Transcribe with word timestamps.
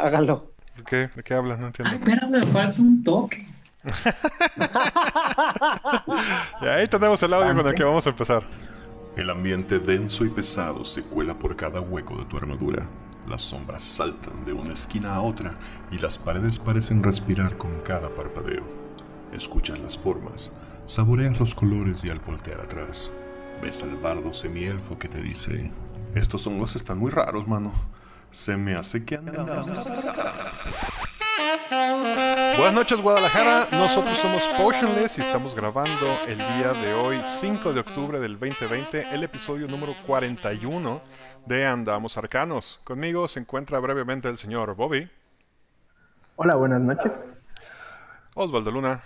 Hágalo. 0.00 0.52
¿De 0.76 0.84
qué, 0.84 1.10
¿De 1.14 1.22
qué 1.22 1.34
hablas? 1.34 1.60
No 1.60 1.66
entiendo. 1.66 1.90
Ay, 1.92 1.98
espérame, 1.98 2.52
falta 2.52 2.80
un 2.80 3.04
toque. 3.04 3.46
Y 6.62 6.66
ahí 6.66 6.86
tenemos 6.86 7.22
el 7.22 7.32
audio 7.32 7.54
con 7.54 7.66
el 7.66 7.74
que 7.74 7.84
vamos 7.84 8.06
a 8.06 8.10
empezar. 8.10 8.42
El 9.16 9.30
ambiente 9.30 9.78
denso 9.78 10.24
y 10.24 10.28
pesado 10.28 10.84
se 10.84 11.02
cuela 11.02 11.38
por 11.38 11.56
cada 11.56 11.80
hueco 11.80 12.16
de 12.16 12.24
tu 12.26 12.36
armadura. 12.36 12.86
Las 13.28 13.42
sombras 13.42 13.82
saltan 13.82 14.44
de 14.44 14.52
una 14.52 14.72
esquina 14.72 15.14
a 15.14 15.22
otra 15.22 15.54
y 15.90 15.98
las 15.98 16.18
paredes 16.18 16.58
parecen 16.58 17.02
respirar 17.02 17.56
con 17.56 17.80
cada 17.80 18.14
parpadeo. 18.14 18.64
Escuchas 19.32 19.78
las 19.78 19.98
formas, 19.98 20.52
saboreas 20.86 21.38
los 21.38 21.54
colores 21.54 22.04
y 22.04 22.10
al 22.10 22.20
voltear 22.20 22.60
atrás, 22.60 23.12
ves 23.62 23.82
al 23.82 23.96
bardo 23.96 24.32
semielfo 24.32 24.98
que 24.98 25.08
te 25.08 25.22
dice: 25.22 25.70
Estos 26.14 26.46
hongos 26.46 26.76
están 26.76 26.98
muy 26.98 27.10
raros, 27.10 27.46
mano. 27.46 27.72
Se 28.30 28.56
me 28.56 28.74
hace 28.76 29.04
que 29.04 29.16
andamos. 29.16 29.68
Buenas 32.56 32.74
noches 32.74 33.00
Guadalajara, 33.00 33.68
nosotros 33.72 34.16
somos 34.18 34.42
Potionless 34.56 35.18
y 35.18 35.20
estamos 35.22 35.54
grabando 35.54 36.06
el 36.28 36.38
día 36.38 36.72
de 36.72 36.94
hoy, 36.94 37.20
5 37.26 37.72
de 37.72 37.80
octubre 37.80 38.20
del 38.20 38.38
2020, 38.38 39.14
el 39.14 39.24
episodio 39.24 39.66
número 39.66 39.94
41 40.06 41.00
de 41.46 41.66
Andamos 41.66 42.16
Arcanos. 42.18 42.80
Conmigo 42.84 43.26
se 43.28 43.40
encuentra 43.40 43.78
brevemente 43.78 44.28
el 44.28 44.38
señor 44.38 44.74
Bobby, 44.74 45.08
Hola, 46.36 46.54
buenas 46.54 46.80
noches. 46.80 47.54
Osvaldo 48.34 48.70
Luna, 48.70 49.02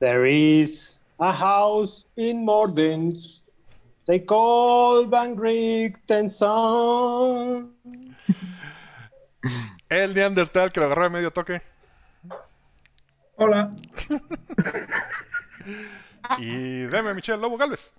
There 0.00 0.26
is 0.30 1.00
a 1.18 1.32
house 1.32 2.06
in 2.16 2.44
Morden. 2.44 3.14
They 4.10 4.26
call 4.26 5.06
Van 5.06 5.36
Richtenson. 5.38 6.50
el 9.88 10.14
Neandertal 10.14 10.72
que 10.72 10.80
lo 10.80 10.86
agarró 10.86 11.04
de 11.04 11.10
medio 11.10 11.30
toque 11.32 11.62
Hola. 13.36 13.70
y 16.38 16.86
Deme 16.86 17.14
Michelle 17.14 17.40
Lobo 17.40 17.56
Galvez. 17.56 17.94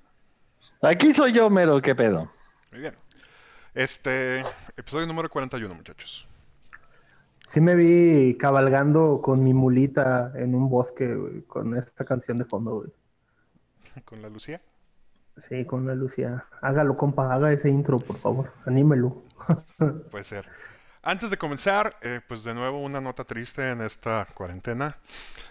Aquí 0.81 1.13
soy 1.13 1.31
yo, 1.31 1.49
mero, 1.49 1.81
qué 1.81 1.95
pedo. 1.95 2.29
Muy 2.73 2.81
bien. 2.81 2.97
Este 3.73 4.43
episodio 4.75 5.07
número 5.07 5.29
41, 5.29 5.73
muchachos. 5.73 6.27
Sí 7.45 7.61
me 7.61 7.73
vi 7.75 8.37
cabalgando 8.37 9.21
con 9.21 9.41
mi 9.45 9.53
mulita 9.53 10.33
en 10.35 10.55
un 10.55 10.69
bosque, 10.69 11.15
güey, 11.15 11.43
con 11.43 11.77
esta 11.77 12.03
canción 12.03 12.37
de 12.37 12.43
fondo, 12.43 12.81
güey. 12.81 12.89
Con 14.03 14.21
la 14.21 14.27
Lucía. 14.27 14.61
Sí, 15.37 15.65
con 15.65 15.87
la 15.87 15.95
Lucía. 15.95 16.45
Hágalo, 16.61 16.97
compa, 16.97 17.33
haga 17.33 17.51
ese 17.51 17.69
intro, 17.69 17.97
por 17.99 18.17
favor. 18.17 18.51
Anímelo. 18.65 19.23
Puede 20.11 20.23
ser. 20.23 20.47
Antes 21.03 21.31
de 21.31 21.37
comenzar, 21.37 21.97
eh, 22.01 22.21
pues 22.27 22.43
de 22.43 22.53
nuevo 22.53 22.79
una 22.79 23.01
nota 23.01 23.23
triste 23.23 23.71
en 23.71 23.81
esta 23.81 24.27
cuarentena. 24.35 24.97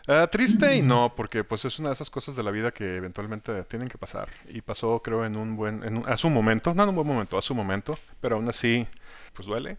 Eh, 0.07 0.29
triste 0.31 0.77
y 0.77 0.83
no, 0.83 1.13
porque 1.17 1.43
pues 1.43 1.65
es 1.65 1.77
una 1.81 1.89
de 1.89 1.95
esas 1.95 2.09
cosas 2.09 2.37
de 2.37 2.45
la 2.45 2.53
vida 2.53 2.71
que 2.71 2.97
eventualmente 2.99 3.65
tienen 3.65 3.89
que 3.89 3.99
pasar. 3.99 4.29
Y 4.49 4.61
pasó, 4.61 5.01
creo, 5.03 5.25
en 5.25 5.37
un 5.37 5.57
buen, 5.57 5.83
en 5.83 5.99
un- 5.99 6.09
a 6.09 6.17
su 6.17 6.31
momento, 6.31 6.73
no 6.73 6.85
en 6.85 6.91
un 6.91 6.95
buen 6.95 7.09
momento, 7.09 7.37
a 7.37 7.43
su 7.43 7.53
momento, 7.55 7.99
pero 8.21 8.37
aún 8.37 8.49
así, 8.49 8.87
pues 9.35 9.49
duele. 9.49 9.77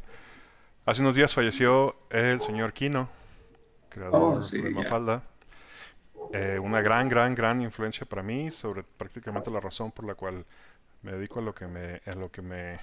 Hace 0.86 1.00
unos 1.02 1.16
días 1.16 1.34
falleció 1.34 1.96
el 2.10 2.42
señor 2.42 2.74
Kino, 2.74 3.08
creador 3.90 4.38
Oh, 4.40 4.42
sí, 4.42 4.62
de. 4.62 4.72
Mafalda. 4.72 5.24
Eh, 6.34 6.60
una 6.60 6.82
gran, 6.82 7.10
gran, 7.10 7.36
gran 7.36 7.62
influencia 7.62 8.06
para 8.06 8.24
mí 8.24 8.50
sobre 8.52 8.84
prácticamente 8.84 9.52
la 9.52 9.60
razón 9.60 9.92
por 9.92 10.06
la 10.06 10.16
cual 10.16 10.46
me 11.02 11.12
dedico 11.14 11.40
a 11.40 11.44
lo 11.44 11.54
que 11.54 11.68
me, 11.68 12.02
a 12.06 12.14
lo 12.16 12.32
que 12.32 12.42
me 12.42 12.80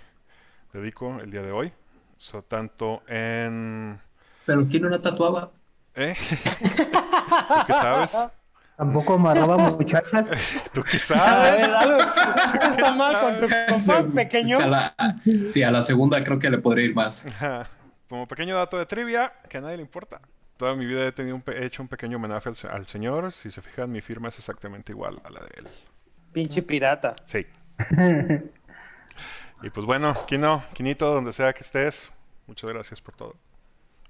dedico 0.73 1.19
el 1.21 1.31
día 1.31 1.43
de 1.43 1.53
hoy. 1.53 1.73
So, 2.19 2.43
tanto 2.43 3.03
en... 3.09 3.99
Pero 4.45 4.67
¿quién 4.69 4.83
no 4.83 4.89
la 4.89 5.01
tatuaba? 5.01 5.51
¿Eh? 5.95 6.15
¿Tú 6.61 7.67
qué 7.67 7.73
sabes? 7.75 8.17
Tampoco 8.77 9.15
amarraba 9.15 9.57
muchachas. 9.57 10.27
¿Tú 10.73 10.83
qué 10.85 10.97
A 10.97 11.01
sabes? 11.01 11.63
ver, 11.63 11.75
algo 11.75 11.99
¿qué 12.53 12.67
está 12.69 12.93
mal 12.93 13.19
con 13.19 13.41
tu 13.41 13.49
compa 13.73 14.15
pequeño. 14.15 14.59
A 14.61 14.67
la- 14.67 14.95
sí, 15.49 15.63
a 15.63 15.71
la 15.71 15.83
segunda 15.83 16.23
creo 16.23 16.39
que 16.39 16.51
le 16.51 16.59
podría 16.59 16.87
ir 16.87 16.95
más. 16.95 17.27
Como 18.09 18.27
pequeño 18.29 18.57
dato 18.57 18.79
de 18.79 18.87
trivia, 18.87 19.33
que 19.49 19.59
a 19.59 19.61
nadie 19.61 19.77
le 19.77 19.83
importa. 19.83 20.21
Toda 20.59 20.75
mi 20.75 20.85
vida 20.85 21.07
he, 21.07 21.13
tenido 21.13 21.35
un 21.37 21.41
pe- 21.43 21.57
he 21.57 21.65
hecho 21.65 21.83
un 21.83 21.89
pequeño 21.89 22.17
homenaje 22.19 22.49
al, 22.51 22.57
se- 22.57 22.69
al 22.69 22.87
señor. 22.87 23.33
Si 23.33 23.51
se 23.51 23.63
fijan, 23.63 23.91
mi 23.91 24.01
firma 24.03 24.29
es 24.29 24.39
exactamente 24.39 24.93
igual 24.93 25.19
a 25.25 25.31
la 25.31 25.41
de 25.41 25.51
él. 25.57 25.69
Pinche 26.33 26.61
pirata. 26.63 27.15
Sí. 27.25 27.47
y 29.63 29.71
pues 29.71 29.87
bueno, 29.87 30.15
Kino, 30.27 30.63
Quinito, 30.75 31.13
donde 31.13 31.33
sea 31.33 31.53
que 31.53 31.61
estés, 31.63 32.13
muchas 32.47 32.71
gracias 32.71 33.01
por 33.01 33.15
todo. 33.15 33.35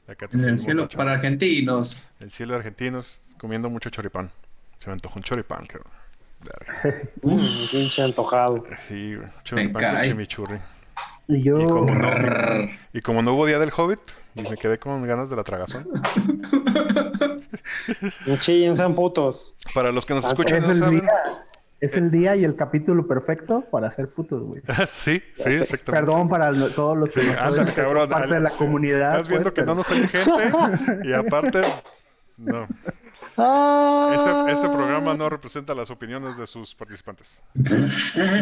Acá 0.06 0.26
te 0.26 0.36
En 0.38 0.44
el 0.48 0.58
cielo 0.58 0.88
para 0.88 1.12
argentinos. 1.12 2.02
El 2.20 2.30
cielo 2.30 2.54
de 2.54 2.58
argentinos 2.60 3.20
comiendo 3.38 3.68
mucho 3.68 3.90
choripán. 3.90 4.30
Se 4.78 4.86
me 4.88 4.94
antojó 4.94 5.18
un 5.18 5.22
choripán, 5.22 5.66
creo. 5.66 5.84
Mm, 7.22 7.36
pinche 7.72 8.02
antojado. 8.02 8.64
Sí. 8.86 9.16
Choripán 9.42 9.92
con 9.92 10.02
chimichurri. 10.02 10.58
Y 11.26 11.42
yo, 11.42 11.60
Y 11.60 11.66
como 11.66 11.94
no, 11.94 12.10
y 12.92 13.00
como 13.02 13.22
no 13.22 13.34
hubo 13.34 13.44
día 13.44 13.58
del 13.58 13.70
Hobbit, 13.76 13.98
y 14.38 14.42
me 14.48 14.56
quedé 14.56 14.78
con 14.78 15.06
ganas 15.06 15.28
de 15.30 15.36
la 15.36 15.44
tragazón. 15.44 15.86
No 18.26 18.36
chillen, 18.36 18.76
sean 18.76 18.94
putos. 18.94 19.56
Para 19.74 19.90
los 19.92 20.04
que 20.06 20.14
nos 20.14 20.24
Ah, 20.24 20.28
escuchan 20.28 20.60
no 20.62 20.70
el 20.70 20.78
saben. 20.78 21.00
día, 21.00 21.10
es 21.80 21.94
el 21.94 22.10
día 22.10 22.36
y 22.36 22.44
el 22.44 22.54
capítulo 22.56 23.06
perfecto 23.06 23.64
para 23.70 23.90
ser 23.90 24.08
putos, 24.08 24.42
güey. 24.44 24.62
sí, 24.90 25.22
sí, 25.34 25.50
exactamente. 25.50 25.92
Perdón 25.92 26.28
para 26.28 26.50
lo- 26.50 26.70
todos 26.70 26.96
los 26.96 27.12
que 27.12 27.20
Sí, 27.22 27.26
no 27.26 27.34
saben 27.34 27.60
ándale, 27.60 27.74
cabrón. 27.74 28.08
parte 28.08 28.34
de 28.34 28.40
la 28.40 28.50
sí. 28.50 28.58
comunidad. 28.58 29.12
Estás 29.12 29.28
viendo 29.28 29.52
pues, 29.52 29.54
que 29.54 29.66
no 29.66 29.74
nos 29.74 29.90
oye 29.90 30.08
gente. 30.08 30.50
Y 31.08 31.12
aparte, 31.12 31.62
no. 32.36 32.66
Ah. 33.36 34.12
Este, 34.16 34.52
este 34.52 34.68
programa 34.76 35.14
no 35.14 35.28
representa 35.28 35.74
las 35.74 35.90
opiniones 35.90 36.36
de 36.36 36.46
sus 36.46 36.74
participantes. 36.74 37.44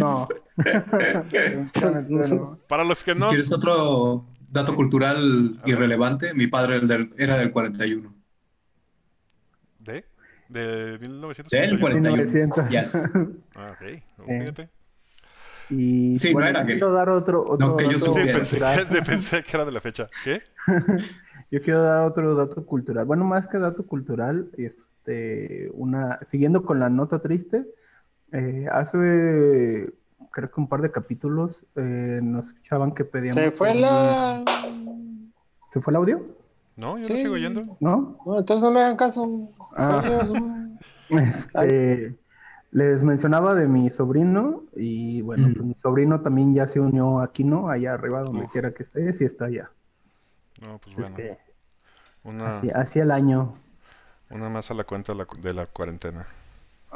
No. 0.00 0.28
Para 2.68 2.84
los 2.84 3.02
que 3.02 3.14
no. 3.14 3.28
¿Quieres 3.28 3.52
otro 3.52 4.24
dato 4.48 4.74
cultural 4.74 5.60
irrelevante? 5.64 6.34
Mi 6.34 6.46
padre 6.46 6.80
era 7.18 7.36
del 7.36 7.50
41. 7.52 8.14
¿De? 9.80 10.04
¿De 10.48 10.98
1951? 11.00 11.70
Del 11.70 11.80
41. 11.80 12.16
1900. 12.16 12.68
Yes. 12.70 13.12
Ah, 13.54 13.72
ok. 13.72 14.02
No, 14.18 14.24
Eh. 14.28 14.40
fíjate. 14.40 14.68
Y 15.68 16.16
Sí, 16.18 16.28
no 16.28 16.34
bueno, 16.34 16.48
era 16.48 16.60
yo 16.60 16.66
gay. 16.66 16.74
quiero 16.76 16.92
dar 16.92 17.08
otro, 17.08 17.44
otro 17.44 17.68
No, 17.68 17.76
que 17.76 17.84
yo 17.86 17.98
Sí, 17.98 18.06
supiera. 18.06 18.38
pensé, 18.38 18.58
que- 18.58 19.02
pensé 19.06 19.42
que 19.42 19.50
era 19.56 19.64
de 19.64 19.72
la 19.72 19.80
fecha. 19.80 20.08
¿Qué? 20.24 20.40
Yo 21.48 21.62
quiero 21.62 21.80
dar 21.80 22.00
otro 22.00 22.34
dato 22.34 22.66
cultural. 22.66 23.04
Bueno, 23.04 23.24
más 23.24 23.46
que 23.46 23.58
dato 23.58 23.86
cultural, 23.86 24.50
este, 24.56 25.70
una, 25.74 26.18
siguiendo 26.24 26.64
con 26.64 26.80
la 26.80 26.88
nota 26.90 27.20
triste, 27.20 27.64
eh, 28.32 28.66
hace 28.72 29.92
creo 30.36 30.50
que 30.50 30.60
un 30.60 30.69
par 30.69 30.82
de 30.82 30.91
capítulos 30.92 31.64
eh, 31.76 32.20
nos 32.22 32.48
escuchaban 32.48 32.92
que 32.92 33.04
pedíamos. 33.06 33.36
Se 33.42 33.50
fue 33.52 33.74
la. 33.74 34.42
¿Se 35.72 35.80
fue 35.80 35.92
el 35.92 35.97
audio? 35.97 36.26
No, 36.76 36.98
yo 36.98 37.06
Sí. 37.06 37.12
lo 37.14 37.19
sigo 37.20 37.32
oyendo. 37.34 37.76
¿No? 37.80 38.19
No, 38.26 38.38
entonces 38.38 38.62
no 38.62 38.70
le 38.70 38.80
hagan 38.80 38.97
caso. 38.97 39.26
Ah. 39.76 40.02
Este, 41.08 42.16
les 42.72 43.02
mencionaba 43.04 43.54
de 43.54 43.66
mi 43.69 43.88
sobrino 43.91 44.64
y 44.74 45.22
bueno, 45.22 45.48
Mm. 45.48 45.52
pues 45.54 45.64
mi 45.64 45.74
sobrino 45.74 46.20
también 46.20 46.53
ya 46.54 46.66
se 46.66 46.80
unió 46.80 47.20
aquí, 47.20 47.44
¿no? 47.44 47.70
Allá 47.70 47.94
arriba, 47.94 48.20
donde 48.22 48.44
Uf. 48.44 48.53
quiera 48.53 48.72
que 48.74 48.82
esté, 48.82 49.10
sí 49.12 49.24
está 49.24 49.47
allá. 49.47 49.70
No, 50.60 50.78
pues 50.78 50.98
Es 50.98 51.12
bueno. 51.12 51.16
que 51.16 51.38
Una, 52.24 52.50
así, 52.50 52.70
así 52.74 52.98
el 52.98 53.10
año. 53.12 53.54
una 54.30 54.48
más 54.50 54.68
a 54.70 54.74
la 54.74 54.84
cuenta 54.84 55.12
de 55.12 55.18
la, 55.18 55.26
de 55.41 55.54
la 55.54 55.66
cuarentena. 55.66 56.26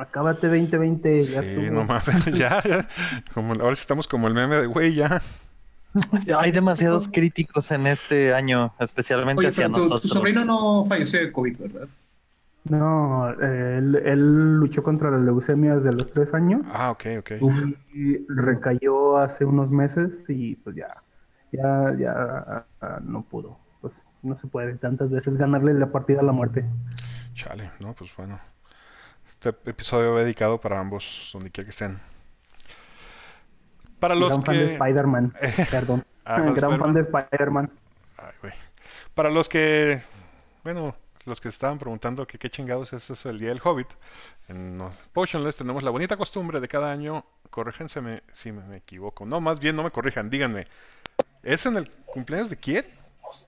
Acábate 0.00 0.46
2020, 0.48 1.22
ya 1.22 1.42
Sí, 1.42 1.56
no 1.70 1.84
mames, 1.84 2.24
ya, 2.38 2.62
ya. 2.62 2.88
Como, 3.34 3.52
ahora 3.54 3.76
sí 3.76 3.82
estamos 3.82 4.08
como 4.08 4.28
el 4.28 4.34
meme 4.34 4.56
de 4.56 4.66
güey, 4.66 4.94
ya. 4.94 5.20
Hay 6.38 6.52
demasiados 6.52 7.08
críticos 7.08 7.70
en 7.72 7.86
este 7.86 8.32
año, 8.32 8.72
especialmente 8.78 9.40
Oye, 9.40 9.48
hacia 9.48 9.64
pero 9.66 9.74
tu, 9.74 9.82
tu 9.82 9.88
nosotros. 9.90 10.12
sobrino 10.12 10.44
no 10.44 10.84
falleció 10.84 11.20
de 11.20 11.32
COVID, 11.32 11.58
¿verdad? 11.58 11.88
No, 12.64 13.30
él, 13.30 13.96
él 14.04 14.54
luchó 14.56 14.82
contra 14.82 15.10
la 15.10 15.18
leucemia 15.18 15.76
desde 15.76 15.92
los 15.92 16.10
tres 16.10 16.34
años 16.34 16.66
Ah, 16.72 16.90
ok, 16.90 17.04
ok. 17.18 17.30
y 17.94 18.18
recayó 18.28 19.16
hace 19.16 19.44
unos 19.46 19.70
meses 19.70 20.24
y 20.28 20.56
pues 20.56 20.76
ya, 20.76 21.02
ya, 21.52 21.94
ya 21.98 22.66
no 23.02 23.22
pudo. 23.22 23.58
Pues 23.80 23.94
no 24.22 24.36
se 24.36 24.46
puede 24.46 24.74
tantas 24.74 25.10
veces 25.10 25.36
ganarle 25.38 25.72
la 25.74 25.90
partida 25.90 26.20
a 26.20 26.22
la 26.22 26.32
muerte. 26.32 26.64
Chale, 27.34 27.70
no, 27.80 27.94
pues 27.94 28.10
bueno. 28.16 28.38
Este 29.42 29.70
episodio 29.70 30.16
dedicado 30.16 30.60
para 30.60 30.78
ambos, 30.78 31.30
donde 31.32 31.50
quiera 31.50 31.64
que 31.64 31.70
estén. 31.70 31.98
Para 33.98 34.14
los 34.14 34.28
Gran 34.28 34.44
fan 34.44 34.54
de. 34.54 34.64
Spider-Man, 34.74 35.34
perdón. 35.70 36.04
Ah, 36.26 36.42
Gran 36.54 36.78
fan 36.78 36.92
de 36.92 37.00
Spider-Man. 37.00 37.70
Ay, 38.18 38.32
güey. 38.42 38.52
Para 39.14 39.30
los 39.30 39.48
que, 39.48 40.02
bueno, 40.62 40.94
los 41.24 41.40
que 41.40 41.48
estaban 41.48 41.78
preguntando 41.78 42.26
que 42.26 42.38
qué 42.38 42.50
chingados 42.50 42.92
es 42.92 43.08
eso 43.08 43.30
el 43.30 43.38
Día 43.38 43.48
del 43.48 43.62
Hobbit, 43.64 43.88
en 44.48 44.76
los 44.76 44.94
Potionless 45.14 45.56
tenemos 45.56 45.82
la 45.82 45.90
bonita 45.90 46.18
costumbre 46.18 46.60
de 46.60 46.68
cada 46.68 46.92
año, 46.92 47.24
corríjense 47.48 48.22
si 48.34 48.52
me 48.52 48.76
equivoco, 48.76 49.24
no, 49.24 49.40
más 49.40 49.58
bien 49.58 49.74
no 49.74 49.84
me 49.84 49.90
corrijan, 49.90 50.28
díganme, 50.28 50.66
¿es 51.42 51.64
en 51.64 51.78
el 51.78 51.90
cumpleaños 52.04 52.50
de 52.50 52.58
quién? 52.58 52.84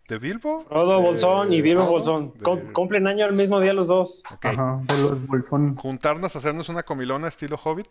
¿De 0.09 0.19
Bilbo? 0.19 0.65
Frodo 0.65 0.97
De- 0.97 1.03
Bolsón 1.03 1.53
y 1.53 1.63
Bilbo 1.63 1.83
Frodo, 1.83 1.93
Bolsón. 1.93 2.33
de- 2.35 2.41
Com- 2.41 2.73
cumplen 2.73 3.07
año 3.07 3.25
el 3.27 3.35
mismo 3.35 3.61
día 3.61 3.73
los 3.73 3.87
dos. 3.87 4.23
Ajá, 4.43 4.81
de 4.87 4.99
los 4.99 5.27
Bolsón. 5.27 5.77
Juntarnos 5.77 6.35
a 6.35 6.39
hacernos 6.39 6.69
una 6.69 6.83
comilona 6.83 7.29
estilo 7.29 7.57
Hobbit. 7.63 7.89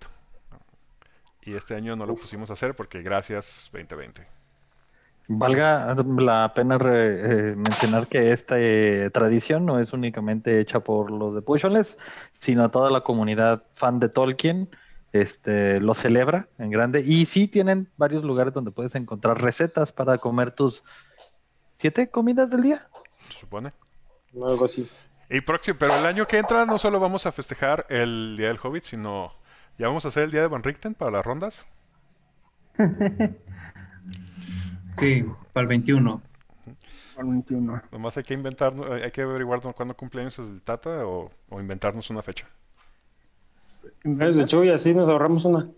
Y 1.44 1.56
este 1.56 1.76
año 1.76 1.96
no 1.96 2.06
lo 2.06 2.14
pusimos 2.14 2.50
a 2.52 2.54
hacer 2.54 2.76
porque 2.76 3.02
gracias 3.02 3.70
2020. 3.74 4.28
Valga 5.28 5.96
la 6.18 6.52
pena 6.54 6.78
re- 6.78 7.52
eh, 7.52 7.56
mencionar 7.56 8.08
que 8.08 8.32
esta 8.34 8.56
eh, 8.60 9.10
tradición 9.14 9.66
no 9.66 9.80
es 9.80 9.94
únicamente 9.94 10.60
hecha 10.60 10.82
por 10.82 11.10
los 11.10 11.34
de 11.34 11.42
Pujoles, 11.42 11.98
sino 12.32 12.70
toda 12.70 12.90
la 12.92 13.02
comunidad 13.02 13.64
fan 13.74 14.00
de 14.00 14.10
Tolkien 14.10 14.70
este, 15.14 15.80
lo 15.80 15.94
celebra 15.94 16.48
en 16.58 16.70
grande. 16.70 17.02
Y 17.02 17.26
sí 17.26 17.48
tienen 17.48 17.88
varios 17.98 18.24
lugares 18.24 18.54
donde 18.54 18.72
puedes 18.72 18.94
encontrar 18.96 19.42
recetas 19.42 19.92
para 19.92 20.18
comer 20.18 20.52
tus 20.52 20.84
siete 21.82 22.10
comidas 22.10 22.48
del 22.48 22.62
día. 22.62 22.88
Se 23.28 23.40
supone. 23.40 23.72
Algo 24.36 24.66
así. 24.66 24.88
Y 25.32 25.42
próximo, 25.42 25.78
pero 25.80 25.96
el 25.96 26.06
año 26.06 26.28
que 26.28 26.38
entra 26.38 26.64
no 26.68 26.78
solo 26.78 27.00
vamos 27.00 27.26
a 27.26 27.32
festejar 27.32 27.88
el 27.90 28.36
Día 28.38 28.50
del 28.50 28.60
Hobbit, 28.62 28.84
sino 28.84 29.34
ya 29.80 29.88
vamos 29.88 30.06
a 30.06 30.10
hacer 30.10 30.24
el 30.24 30.32
Día 30.32 30.42
de 30.42 30.48
Van 30.48 30.62
Richten 30.62 30.94
para 30.94 31.12
las 31.12 31.26
rondas. 31.26 31.66
Sí, 35.00 35.24
para 35.54 35.62
el 35.62 35.68
21. 35.68 36.22
al 37.18 37.26
21. 37.26 37.82
Nomás 37.94 38.18
hay 38.18 38.24
que 38.24 38.34
inventar, 38.34 38.74
hay 38.92 39.10
que 39.12 39.22
averiguar 39.22 39.62
cuándo 39.62 39.96
cumpleaños 39.96 40.38
es 40.38 40.50
el 40.50 40.62
Tata 40.62 41.08
o, 41.08 41.32
o 41.50 41.62
inventarnos 41.62 42.10
una 42.10 42.22
fecha. 42.22 42.46
Es 44.04 44.36
de 44.36 44.46
Chuy, 44.46 44.70
así 44.70 44.94
nos 44.94 45.08
ahorramos 45.08 45.46
una. 45.46 45.70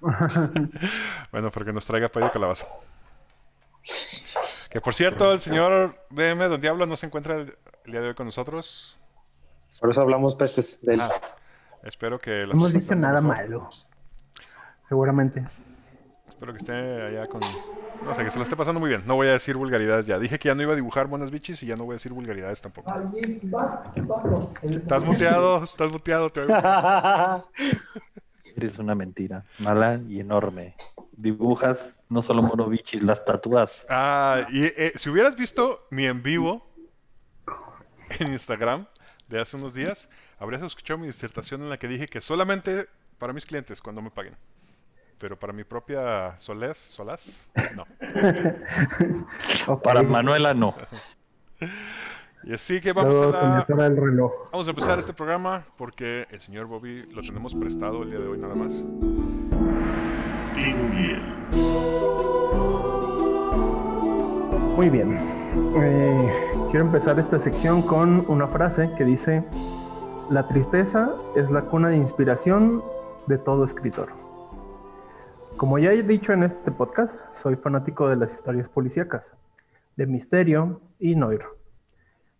Bueno, 1.32 1.50
porque 1.50 1.72
nos 1.72 1.84
traiga 1.84 2.08
pollo 2.08 2.30
calabaza. 2.30 2.66
Que 4.74 4.80
por 4.80 4.92
cierto, 4.92 5.32
el 5.32 5.40
señor 5.40 5.94
DM, 6.10 6.48
Don 6.48 6.60
Diablo, 6.60 6.84
no 6.84 6.96
se 6.96 7.06
encuentra 7.06 7.36
el, 7.36 7.56
el 7.84 7.92
día 7.92 8.00
de 8.00 8.08
hoy 8.08 8.14
con 8.14 8.26
nosotros. 8.26 8.98
Por 9.80 9.88
eso 9.88 10.00
hablamos 10.00 10.34
pestes 10.34 10.80
de 10.82 10.94
él. 10.94 11.00
Ah, 11.00 11.12
espero 11.84 12.18
que... 12.18 12.44
No 12.44 12.54
hemos 12.54 12.72
dicho 12.72 12.92
nada 12.96 13.20
mejor. 13.20 13.36
malo. 13.36 13.70
Seguramente. 14.88 15.46
Espero 16.28 16.52
que 16.52 16.58
esté 16.58 16.72
allá 16.72 17.28
con... 17.28 17.40
No 18.04 18.16
sé, 18.16 18.24
que 18.24 18.30
se 18.30 18.38
lo 18.38 18.42
esté 18.42 18.56
pasando 18.56 18.80
muy 18.80 18.88
bien. 18.88 19.04
No 19.06 19.14
voy 19.14 19.28
a 19.28 19.34
decir 19.34 19.56
vulgaridades 19.56 20.06
ya. 20.06 20.18
Dije 20.18 20.40
que 20.40 20.48
ya 20.48 20.56
no 20.56 20.62
iba 20.62 20.72
a 20.72 20.76
dibujar 20.76 21.06
monas 21.06 21.30
bichis 21.30 21.62
y 21.62 21.66
ya 21.66 21.76
no 21.76 21.84
voy 21.84 21.92
a 21.92 21.98
decir 21.98 22.12
vulgaridades 22.12 22.60
tampoco. 22.60 22.92
Estás 24.60 25.04
muteado, 25.04 25.62
estás 25.62 25.92
muteado. 25.92 26.30
Te 26.30 26.40
oigo. 26.40 26.52
Eres 28.56 28.78
una 28.80 28.96
mentira, 28.96 29.44
mala 29.60 30.00
y 30.08 30.18
enorme. 30.18 30.74
Dibujas 31.12 31.96
no 32.14 32.22
solo 32.22 32.42
monobichis, 32.42 33.02
las 33.02 33.24
tatúas. 33.24 33.84
Ah, 33.90 34.46
y 34.50 34.64
eh, 34.64 34.92
si 34.94 35.10
hubieras 35.10 35.36
visto 35.36 35.86
mi 35.90 36.06
en 36.06 36.22
vivo 36.22 36.66
en 38.20 38.32
Instagram 38.32 38.86
de 39.28 39.40
hace 39.40 39.56
unos 39.56 39.74
días, 39.74 40.08
habrías 40.38 40.62
escuchado 40.62 40.96
mi 40.98 41.06
disertación 41.06 41.62
en 41.62 41.70
la 41.70 41.76
que 41.76 41.88
dije 41.88 42.06
que 42.06 42.20
solamente 42.20 42.86
para 43.18 43.32
mis 43.32 43.44
clientes 43.44 43.82
cuando 43.82 44.00
me 44.00 44.10
paguen. 44.10 44.36
Pero 45.18 45.38
para 45.38 45.52
mi 45.52 45.64
propia 45.64 46.38
solez, 46.38 46.76
solaz, 46.78 47.48
no. 47.76 47.86
Para 49.82 50.02
Manuela 50.02 50.52
no. 50.54 50.74
Y 52.42 52.52
así 52.52 52.80
que 52.80 52.92
vamos 52.92 53.16
Luego 53.16 53.30
a, 53.32 53.38
se 53.38 53.44
me 53.44 53.50
la- 53.50 53.58
atora 53.60 53.86
el 53.86 53.96
reloj. 53.96 54.32
vamos 54.52 54.66
a 54.66 54.70
empezar 54.70 54.98
este 54.98 55.12
programa 55.14 55.64
porque 55.78 56.26
el 56.30 56.40
señor 56.40 56.66
Bobby 56.66 57.04
lo 57.12 57.22
tenemos 57.22 57.54
prestado 57.54 58.02
el 58.02 58.10
día 58.10 58.18
de 58.20 58.26
hoy 58.26 58.38
nada 58.38 58.54
más. 58.54 58.72
Tino 60.54 60.88
Miel. 60.88 61.22
Muy 64.76 64.90
bien. 64.90 65.16
Eh, 65.76 66.16
quiero 66.70 66.86
empezar 66.86 67.18
esta 67.18 67.38
sección 67.38 67.82
con 67.82 68.22
una 68.28 68.48
frase 68.48 68.90
que 68.96 69.04
dice, 69.04 69.44
la 70.30 70.48
tristeza 70.48 71.14
es 71.36 71.50
la 71.50 71.62
cuna 71.62 71.88
de 71.88 71.96
inspiración 71.96 72.82
de 73.26 73.38
todo 73.38 73.64
escritor. 73.64 74.08
Como 75.56 75.78
ya 75.78 75.92
he 75.92 76.02
dicho 76.02 76.32
en 76.32 76.42
este 76.42 76.72
podcast, 76.72 77.18
soy 77.32 77.56
fanático 77.56 78.08
de 78.08 78.16
las 78.16 78.34
historias 78.34 78.68
policíacas, 78.68 79.30
de 79.96 80.06
misterio 80.06 80.80
y 80.98 81.14
noir. 81.14 81.42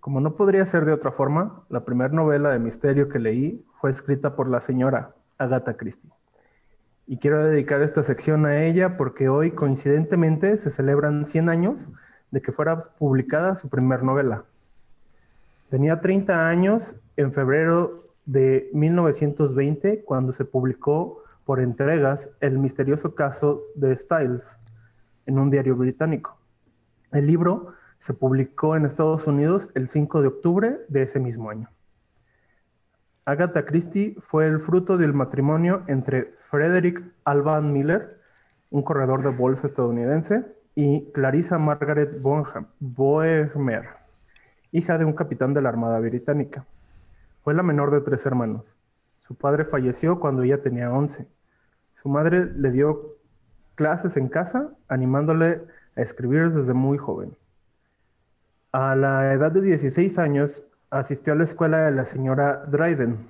Como 0.00 0.20
no 0.20 0.34
podría 0.34 0.66
ser 0.66 0.84
de 0.84 0.92
otra 0.92 1.12
forma, 1.12 1.64
la 1.68 1.84
primera 1.84 2.12
novela 2.12 2.50
de 2.50 2.58
misterio 2.58 3.08
que 3.08 3.20
leí 3.20 3.64
fue 3.80 3.90
escrita 3.90 4.34
por 4.34 4.48
la 4.50 4.60
señora 4.60 5.14
Agatha 5.38 5.76
Christie. 5.76 6.10
Y 7.06 7.18
quiero 7.18 7.44
dedicar 7.46 7.82
esta 7.82 8.02
sección 8.02 8.46
a 8.46 8.64
ella 8.64 8.96
porque 8.96 9.28
hoy, 9.28 9.50
coincidentemente, 9.50 10.56
se 10.56 10.70
celebran 10.70 11.26
100 11.26 11.48
años 11.50 11.90
de 12.30 12.40
que 12.40 12.50
fuera 12.50 12.80
publicada 12.80 13.54
su 13.54 13.68
primer 13.68 14.02
novela. 14.02 14.44
Tenía 15.68 16.00
30 16.00 16.48
años 16.48 16.96
en 17.16 17.32
febrero 17.32 18.08
de 18.24 18.70
1920 18.72 20.02
cuando 20.04 20.32
se 20.32 20.46
publicó 20.46 21.22
por 21.44 21.60
entregas 21.60 22.30
El 22.40 22.58
misterioso 22.58 23.14
caso 23.14 23.62
de 23.74 23.94
Styles 23.96 24.56
en 25.26 25.38
un 25.38 25.50
diario 25.50 25.76
británico. 25.76 26.38
El 27.12 27.26
libro 27.26 27.74
se 27.98 28.14
publicó 28.14 28.76
en 28.76 28.86
Estados 28.86 29.26
Unidos 29.26 29.70
el 29.74 29.88
5 29.88 30.22
de 30.22 30.28
octubre 30.28 30.80
de 30.88 31.02
ese 31.02 31.20
mismo 31.20 31.50
año. 31.50 31.68
Agatha 33.26 33.64
Christie 33.64 34.16
fue 34.18 34.46
el 34.46 34.60
fruto 34.60 34.98
del 34.98 35.14
matrimonio 35.14 35.82
entre 35.86 36.24
Frederick 36.50 37.02
Alban 37.24 37.72
Miller, 37.72 38.20
un 38.70 38.82
corredor 38.82 39.22
de 39.22 39.30
bolsa 39.30 39.66
estadounidense, 39.66 40.44
y 40.74 41.10
Clarissa 41.12 41.56
Margaret 41.58 42.20
Bonham- 42.20 42.66
Boehmer, 42.80 43.84
hija 44.72 44.98
de 44.98 45.04
un 45.04 45.12
capitán 45.14 45.54
de 45.54 45.62
la 45.62 45.68
Armada 45.70 46.00
Británica. 46.00 46.66
Fue 47.42 47.54
la 47.54 47.62
menor 47.62 47.90
de 47.90 48.00
tres 48.00 48.26
hermanos. 48.26 48.76
Su 49.20 49.36
padre 49.36 49.64
falleció 49.64 50.18
cuando 50.20 50.42
ella 50.42 50.60
tenía 50.60 50.90
11. 50.92 51.26
Su 52.02 52.08
madre 52.08 52.44
le 52.56 52.70
dio 52.72 53.14
clases 53.74 54.16
en 54.16 54.28
casa, 54.28 54.70
animándole 54.88 55.62
a 55.96 56.02
escribir 56.02 56.50
desde 56.50 56.74
muy 56.74 56.98
joven. 56.98 57.36
A 58.72 58.96
la 58.96 59.32
edad 59.32 59.52
de 59.52 59.62
16 59.62 60.18
años, 60.18 60.64
asistió 60.98 61.32
a 61.32 61.36
la 61.36 61.44
escuela 61.44 61.78
de 61.82 61.90
la 61.92 62.04
señora 62.04 62.64
Dryden 62.66 63.26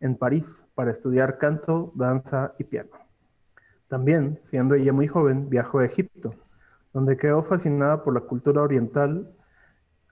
en 0.00 0.16
París 0.16 0.64
para 0.74 0.90
estudiar 0.90 1.38
canto, 1.38 1.92
danza 1.94 2.54
y 2.58 2.64
piano. 2.64 2.90
También, 3.88 4.38
siendo 4.42 4.74
ella 4.74 4.92
muy 4.92 5.06
joven, 5.06 5.48
viajó 5.48 5.78
a 5.78 5.84
Egipto, 5.84 6.34
donde 6.92 7.16
quedó 7.16 7.42
fascinada 7.42 8.02
por 8.02 8.14
la 8.14 8.20
cultura 8.20 8.62
oriental, 8.62 9.32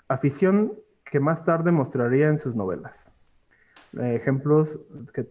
afición 0.06 0.72
que 1.04 1.20
más 1.20 1.44
tarde 1.44 1.72
mostraría 1.72 2.28
en 2.28 2.38
sus 2.38 2.54
novelas. 2.54 3.08
Eh, 3.98 4.14
Ejemplos 4.14 4.80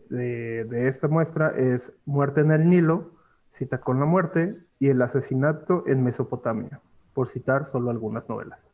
de 0.09 0.87
esta 0.87 1.07
muestra 1.07 1.49
es 1.49 1.93
Muerte 2.05 2.41
en 2.41 2.51
el 2.51 2.69
Nilo, 2.69 3.11
Cita 3.51 3.79
con 3.79 3.99
la 3.99 4.05
Muerte 4.05 4.57
y 4.79 4.89
El 4.89 5.01
asesinato 5.01 5.83
en 5.87 6.03
Mesopotamia, 6.03 6.81
por 7.13 7.27
citar 7.27 7.65
solo 7.65 7.89
algunas 7.89 8.27
novelas. 8.27 8.65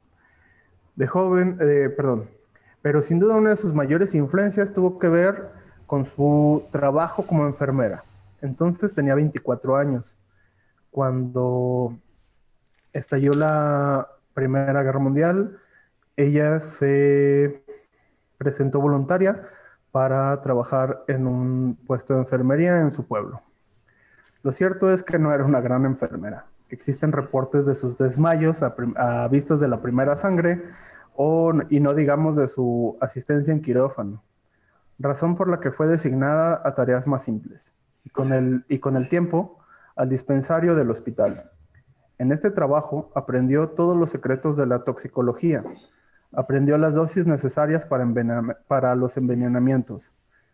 De 0.95 1.07
joven, 1.07 1.57
eh, 1.61 1.89
perdón, 1.95 2.29
pero 2.83 3.01
sin 3.01 3.17
duda 3.17 3.37
una 3.37 3.51
de 3.51 3.55
sus 3.55 3.73
mayores 3.73 4.13
influencias 4.13 4.73
tuvo 4.73 4.99
que 4.99 5.07
ver 5.07 5.49
con 5.87 6.05
su 6.05 6.67
trabajo 6.71 7.25
como 7.25 7.47
enfermera. 7.47 8.03
Entonces 8.41 8.93
tenía 8.93 9.15
24 9.15 9.77
años. 9.77 10.13
Cuando 10.91 11.97
estalló 12.91 13.31
la 13.33 14.09
Primera 14.33 14.83
Guerra 14.83 14.99
Mundial, 14.99 15.57
ella 16.17 16.59
se 16.59 17.63
presentó 18.37 18.81
voluntaria 18.81 19.47
para 19.93 20.41
trabajar 20.41 21.05
en 21.07 21.25
un 21.25 21.77
puesto 21.87 22.15
de 22.15 22.19
enfermería 22.19 22.81
en 22.81 22.91
su 22.91 23.07
pueblo. 23.07 23.41
Lo 24.41 24.51
cierto 24.51 24.91
es 24.91 25.03
que 25.03 25.19
no 25.19 25.33
era 25.33 25.45
una 25.45 25.61
gran 25.61 25.85
enfermera. 25.85 26.47
Existen 26.69 27.13
reportes 27.13 27.65
de 27.65 27.75
sus 27.75 27.97
desmayos 27.97 28.61
a, 28.61 29.27
vistas 29.29 29.61
de 29.61 29.69
la 29.69 29.81
primera 29.81 30.17
sangre 30.17 30.61
y 31.69 31.79
no 31.79 31.93
digamos 31.93 32.35
de 32.35 32.47
su 32.47 32.97
asistencia 32.99 33.53
en 33.53 33.61
quirófano, 33.61 34.23
razón 34.97 35.35
por 35.35 35.47
la 35.49 35.59
que 35.59 35.71
fue 35.71 35.87
designada 35.87 36.61
a 36.63 36.73
tareas 36.75 37.07
más 37.07 37.23
simples 37.23 37.71
y 38.03 38.09
con 38.09 38.33
el, 38.33 38.65
y 38.67 38.79
con 38.79 38.95
el 38.95 39.09
tiempo 39.09 39.59
al 39.95 40.09
dispensario 40.09 40.75
del 40.75 40.89
hospital. 40.89 41.51
En 42.17 42.31
este 42.31 42.51
trabajo 42.51 43.11
aprendió 43.15 43.69
todos 43.69 43.95
los 43.95 44.09
secretos 44.09 44.57
de 44.57 44.65
la 44.65 44.83
toxicología, 44.83 45.63
aprendió 46.31 46.77
las 46.77 46.95
dosis 46.95 47.27
necesarias 47.27 47.85
para, 47.85 48.95
los 48.95 49.17
envenenamientos, 49.17 50.13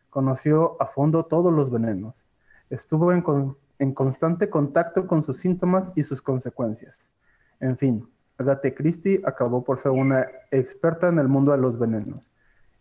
conoció 0.09 0.81
a 0.81 0.87
fondo 0.87 1.25
todos 1.25 1.53
los 1.53 1.69
venenos, 1.69 2.27
estuvo 2.69 3.13
en 3.13 3.93
constante 3.93 4.49
contacto 4.49 5.07
con 5.07 5.23
sus 5.23 5.37
síntomas 5.37 5.91
y 5.95 6.03
sus 6.03 6.21
consecuencias. 6.21 7.11
En 7.59 7.77
fin, 7.77 8.09
Agatha 8.39 8.73
Christie 8.73 9.21
acabó 9.25 9.63
por 9.63 9.77
ser 9.77 9.91
una 9.91 10.25
experta 10.49 11.09
en 11.09 11.19
el 11.19 11.27
mundo 11.27 11.51
de 11.51 11.57
los 11.57 11.77
venenos. 11.77 12.31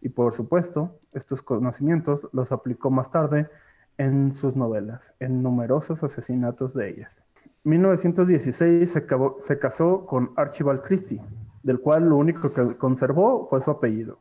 Y 0.01 0.09
por 0.09 0.33
supuesto, 0.33 1.01
estos 1.13 1.43
conocimientos 1.43 2.29
los 2.33 2.53
aplicó 2.53 2.91
más 2.91 3.11
tarde 3.11 3.51
en 3.97 4.35
sus 4.37 4.57
novelas, 4.57 5.15
en 5.19 5.43
numerosos 5.43 6.05
asesinatos 6.05 6.75
de 6.75 6.91
ellas. 6.91 7.21
1916 7.65 8.89
se, 8.89 9.59
casó 9.59 10.07
con 10.07 10.31
Archibald 10.37 10.83
Christie, 10.83 11.21
del 11.65 11.81
cual 11.81 12.09
lo 12.09 12.17
único 12.17 12.53
que 12.53 12.77
conservó 12.77 13.49
fue 13.49 13.61
su 13.61 13.71
apellido. 13.73 14.21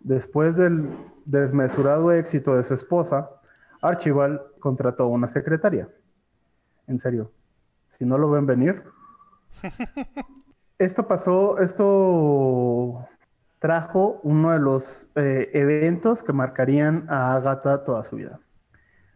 Después 0.00 0.54
del 0.54 0.90
desmesurado 1.24 2.12
éxito 2.12 2.54
de 2.54 2.62
su 2.62 2.74
esposa, 2.74 3.30
Archibald 3.80 4.38
contrató 4.60 5.08
una 5.08 5.28
secretaria. 5.30 5.88
En 6.86 6.98
serio, 6.98 7.32
si 7.88 8.04
no 8.04 8.18
lo 8.18 8.30
ven 8.30 8.44
venir. 8.44 8.82
Esto 10.82 11.06
pasó, 11.06 11.60
esto 11.60 13.06
trajo 13.60 14.18
uno 14.24 14.50
de 14.50 14.58
los 14.58 15.08
eh, 15.14 15.48
eventos 15.52 16.24
que 16.24 16.32
marcarían 16.32 17.06
a 17.08 17.36
Agatha 17.36 17.84
toda 17.84 18.02
su 18.02 18.16
vida. 18.16 18.40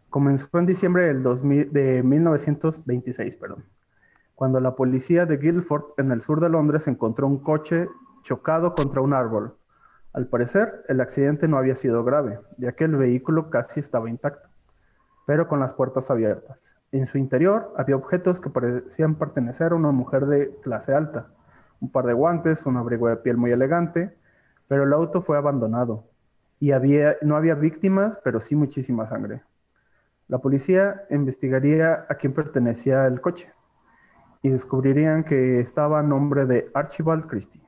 Comenzó 0.09 0.47
en 0.59 0.65
diciembre 0.65 1.07
del 1.07 1.21
2000 1.23 1.73
de 1.73 2.03
1926, 2.03 3.35
perdón, 3.35 3.65
cuando 4.33 4.61
la 4.61 4.77
policía 4.77 5.25
de 5.25 5.35
Guildford, 5.35 5.83
en 5.97 6.13
el 6.13 6.21
sur 6.21 6.39
de 6.39 6.47
Londres, 6.47 6.87
encontró 6.87 7.27
un 7.27 7.39
coche 7.39 7.89
chocado 8.23 8.73
contra 8.73 9.01
un 9.01 9.13
árbol. 9.13 9.57
Al 10.13 10.27
parecer, 10.27 10.85
el 10.87 11.01
accidente 11.01 11.49
no 11.49 11.57
había 11.57 11.75
sido 11.75 12.05
grave, 12.05 12.39
ya 12.57 12.71
que 12.71 12.85
el 12.85 12.95
vehículo 12.95 13.49
casi 13.49 13.81
estaba 13.81 14.09
intacto, 14.09 14.47
pero 15.25 15.49
con 15.49 15.59
las 15.59 15.73
puertas 15.73 16.09
abiertas. 16.11 16.73
En 16.93 17.05
su 17.07 17.17
interior 17.17 17.73
había 17.75 17.97
objetos 17.97 18.39
que 18.39 18.49
parecían 18.49 19.15
pertenecer 19.15 19.73
a 19.73 19.75
una 19.75 19.91
mujer 19.91 20.27
de 20.27 20.55
clase 20.61 20.95
alta, 20.95 21.27
un 21.79 21.91
par 21.91 22.05
de 22.05 22.13
guantes, 22.13 22.65
un 22.65 22.77
abrigo 22.77 23.07
de 23.07 23.17
piel 23.17 23.37
muy 23.37 23.51
elegante, 23.51 24.15
pero 24.67 24.83
el 24.83 24.93
auto 24.93 25.21
fue 25.21 25.37
abandonado 25.37 26.05
y 26.59 26.71
había, 26.71 27.17
no 27.21 27.35
había 27.35 27.55
víctimas, 27.55 28.19
pero 28.23 28.39
sí 28.39 28.55
muchísima 28.55 29.07
sangre. 29.07 29.43
La 30.27 30.39
policía 30.39 31.03
investigaría 31.09 32.05
a 32.09 32.15
quién 32.15 32.33
pertenecía 32.33 33.05
el 33.07 33.21
coche 33.21 33.53
y 34.41 34.49
descubrirían 34.49 35.23
que 35.23 35.59
estaba 35.59 35.99
a 35.99 36.03
nombre 36.03 36.45
de 36.45 36.69
Archibald 36.73 37.27
Christie. 37.27 37.61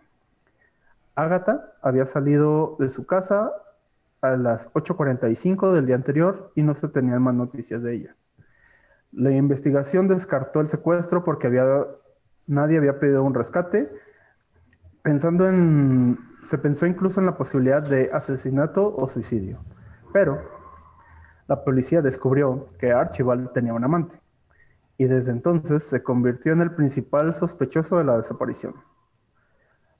Agatha 1.16 1.74
había 1.82 2.06
salido 2.06 2.76
de 2.80 2.90
su 2.90 3.06
casa 3.06 3.52
a 4.22 4.36
las 4.36 4.72
8.45 4.74 5.72
del 5.72 5.86
día 5.86 5.96
anterior 5.96 6.52
y 6.56 6.64
no 6.64 6.74
se 6.74 6.88
tenían 6.90 7.22
más 7.22 7.36
noticias 7.36 7.82
de 7.84 7.96
ella. 7.96 8.16
La 9.12 9.32
investigación 9.32 10.08
descartó 10.08 10.62
el 10.62 10.68
secuestro 10.68 11.24
porque 11.24 11.48
había, 11.48 11.66
nadie 12.50 12.78
había 12.78 13.00
pedido 13.00 13.24
un 13.24 13.34
rescate. 13.34 13.90
Pensando 15.02 15.48
en, 15.48 16.18
se 16.44 16.58
pensó 16.58 16.86
incluso 16.86 17.20
en 17.20 17.28
la 17.28 17.38
posibilidad 17.38 17.82
de 17.82 18.10
asesinato 18.12 18.94
o 18.94 19.08
suicidio. 19.08 19.60
Pero 20.12 20.42
la 21.48 21.64
policía 21.64 22.02
descubrió 22.02 22.70
que 22.78 22.92
Archibald 22.92 23.54
tenía 23.54 23.74
un 23.74 23.84
amante 23.84 24.20
y 24.98 25.06
desde 25.06 25.32
entonces 25.32 25.84
se 25.84 26.04
convirtió 26.04 26.52
en 26.52 26.62
el 26.62 26.72
principal 26.72 27.34
sospechoso 27.34 27.98
de 27.98 28.04
la 28.04 28.18
desaparición. 28.18 28.74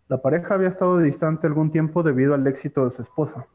La 0.08 0.22
pareja 0.22 0.56
había 0.56 0.68
estado 0.68 0.98
distante 0.98 1.48
algún 1.48 1.72
tiempo 1.72 2.04
debido 2.04 2.34
al 2.34 2.46
éxito 2.48 2.84
de 2.84 2.96
su 2.96 3.04
esposa. 3.04 3.46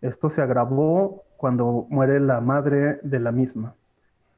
Esto 0.00 0.30
se 0.30 0.40
agravó 0.40 1.24
cuando 1.36 1.86
muere 1.90 2.20
la 2.20 2.40
madre 2.40 3.00
de 3.02 3.18
la 3.18 3.32
misma. 3.32 3.74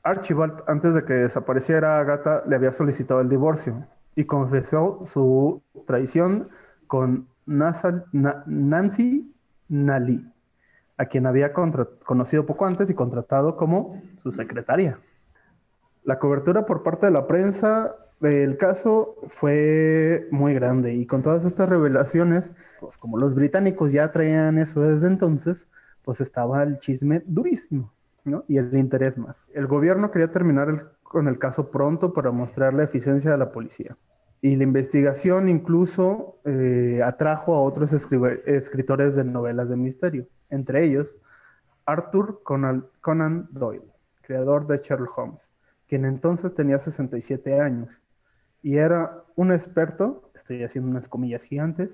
Archibald, 0.03 0.63
antes 0.67 0.95
de 0.95 1.05
que 1.05 1.13
desapareciera 1.13 1.99
Agatha, 1.99 2.43
le 2.47 2.57
había 2.57 2.73
solicitado 2.73 3.21
el 3.21 3.29
divorcio 3.29 3.87
y 4.19 4.25
confesó 4.25 5.03
su 5.05 5.63
traición 5.87 6.49
con 6.89 7.29
Nasa- 7.47 8.05
Na- 8.11 8.43
Nancy 8.47 9.33
Nally, 9.69 10.27
a 10.97 11.05
quien 11.07 11.25
había 11.25 11.53
conocido 11.53 12.45
poco 12.45 12.67
antes 12.67 12.91
y 12.91 12.95
contratado 12.95 13.57
como 13.57 14.03
su 14.21 14.33
secretaria. 14.33 14.99
La 16.03 16.19
cobertura 16.19 16.67
por 16.67 16.83
parte 16.83 17.07
de 17.07 17.13
la 17.13 17.29
prensa 17.29 17.95
del 18.19 18.57
caso 18.57 19.15
fue 19.29 20.27
muy 20.33 20.53
grande 20.53 20.95
y 20.95 21.07
con 21.07 21.23
todas 21.23 21.45
estas 21.45 21.69
revelaciones, 21.69 22.51
pues 22.81 22.99
como 22.99 23.19
los 23.19 23.37
británicos 23.37 23.93
ya 23.93 24.11
traían 24.11 24.59
eso 24.59 24.81
desde 24.81 25.07
entonces, 25.07 25.69
pues 26.03 26.21
estaba 26.21 26.65
el 26.65 26.81
chisme 26.81 27.23
durísimo, 27.25 27.93
¿no? 28.25 28.45
Y 28.49 28.57
el 28.57 28.77
interés 28.77 29.17
más. 29.17 29.47
El 29.55 29.69
gobierno 29.69 30.11
quería 30.11 30.33
terminar 30.33 30.69
el- 30.71 30.83
con 31.09 31.27
el 31.27 31.39
caso 31.39 31.71
pronto 31.71 32.13
para 32.13 32.31
mostrar 32.31 32.75
la 32.75 32.85
eficiencia 32.85 33.31
de 33.31 33.39
la 33.39 33.51
policía. 33.51 33.97
Y 34.41 34.55
la 34.57 34.63
investigación 34.63 35.49
incluso 35.49 36.39
eh, 36.45 37.01
atrajo 37.05 37.55
a 37.55 37.63
otros 37.63 37.93
escritores 37.93 39.17
de 39.17 39.25
novelas 39.25 39.69
de 39.69 39.77
misterio, 39.77 40.27
entre 40.49 40.85
ellos 40.85 41.19
Arthur 41.87 42.43
Conan 42.45 43.49
Doyle, 43.51 43.91
creador 44.21 44.67
de 44.67 44.79
Sherlock 44.79 45.19
Holmes, 45.19 45.51
quien 45.89 46.05
entonces 46.05 46.55
tenía 46.55 46.79
67 46.79 47.59
años 47.59 48.03
y 48.63 48.77
era 48.77 49.25
un 49.37 49.53
experto, 49.53 50.31
estoy 50.35 50.63
haciendo 50.63 50.91
unas 50.91 51.09
comillas 51.09 51.43
gigantes, 51.43 51.91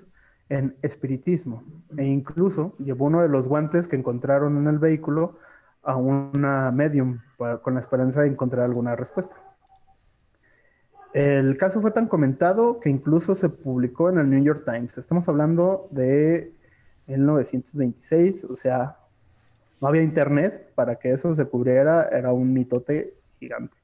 en 0.49 0.75
espiritismo 0.83 1.63
e 1.97 2.05
incluso 2.05 2.75
llevó 2.77 3.05
uno 3.05 3.21
de 3.21 3.29
los 3.29 3.47
guantes 3.47 3.87
que 3.87 3.95
encontraron 3.95 4.57
en 4.57 4.67
el 4.67 4.77
vehículo 4.77 5.39
a 5.81 5.95
una 5.95 6.71
medium 6.71 7.19
con 7.37 7.73
la 7.73 7.79
esperanza 7.79 8.21
de 8.21 8.27
encontrar 8.27 8.65
alguna 8.65 8.95
respuesta. 8.95 9.35
El 11.13 11.57
caso 11.57 11.81
fue 11.81 11.91
tan 11.91 12.07
comentado 12.07 12.79
que 12.79 12.89
incluso 12.89 13.35
se 13.35 13.47
publicó 13.47 14.09
en 14.09 14.19
el 14.19 14.29
New 14.29 14.43
York 14.43 14.63
Times. 14.65 14.97
Estamos 14.97 15.29
hablando 15.29 15.87
de 15.91 16.51
1926, 17.07 18.43
o 18.45 18.55
sea, 18.55 18.97
no 19.79 19.87
había 19.87 20.03
internet 20.03 20.71
para 20.75 20.95
que 20.95 21.11
eso 21.11 21.33
se 21.35 21.45
cubriera, 21.45 22.09
era 22.09 22.33
un 22.33 22.51
mitote 22.51 23.13
gigante. 23.39 23.77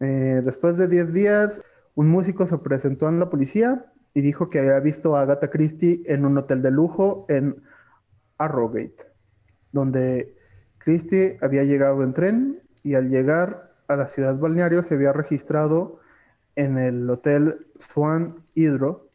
Eh, 0.00 0.40
después 0.44 0.76
de 0.76 0.88
10 0.88 1.12
días, 1.12 1.62
un 1.94 2.08
músico 2.08 2.46
se 2.46 2.58
presentó 2.58 3.08
en 3.08 3.18
la 3.18 3.30
policía 3.30 3.86
y 4.14 4.20
dijo 4.20 4.48
que 4.48 4.60
había 4.60 4.78
visto 4.80 5.16
a 5.16 5.22
Agatha 5.22 5.50
Christie 5.50 6.02
en 6.06 6.24
un 6.24 6.38
hotel 6.38 6.62
de 6.62 6.70
lujo 6.70 7.26
en 7.28 7.62
Arrowgate, 8.38 9.06
donde 9.72 10.35
Christie 10.86 11.36
había 11.42 11.64
llegado 11.64 12.04
en 12.04 12.14
tren 12.14 12.62
y 12.84 12.94
al 12.94 13.08
llegar 13.08 13.72
a 13.88 13.96
la 13.96 14.06
ciudad 14.06 14.38
balneario 14.38 14.84
se 14.84 14.94
había 14.94 15.12
registrado 15.12 15.98
en 16.54 16.78
el 16.78 17.10
hotel 17.10 17.66
Swan 17.74 18.44
Hydro, 18.54 19.10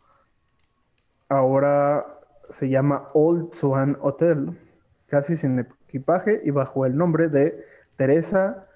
ahora 1.29 2.05
se 2.49 2.67
llama 2.67 3.07
Old 3.13 3.53
Swan 3.53 3.97
Hotel, 4.01 4.59
casi 5.07 5.37
sin 5.37 5.59
equipaje 5.59 6.41
y 6.43 6.49
bajo 6.49 6.85
el 6.85 6.97
nombre 6.97 7.29
de 7.29 7.63
Teresa 7.95 8.67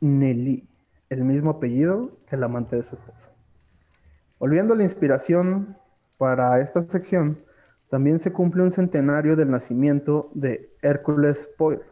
Nelly, 0.00 0.68
el 1.08 1.22
mismo 1.22 1.50
apellido 1.50 2.18
que 2.26 2.34
el 2.34 2.42
amante 2.42 2.74
de 2.74 2.82
su 2.82 2.96
esposo. 2.96 3.30
Volviendo 4.40 4.74
a 4.74 4.76
la 4.76 4.82
inspiración 4.82 5.76
para 6.18 6.60
esta 6.60 6.82
sección, 6.82 7.38
también 7.90 8.18
se 8.18 8.32
cumple 8.32 8.62
un 8.62 8.72
centenario 8.72 9.36
del 9.36 9.50
nacimiento 9.50 10.30
de 10.34 10.70
Hércules 10.82 11.48
Poirot, 11.56 11.86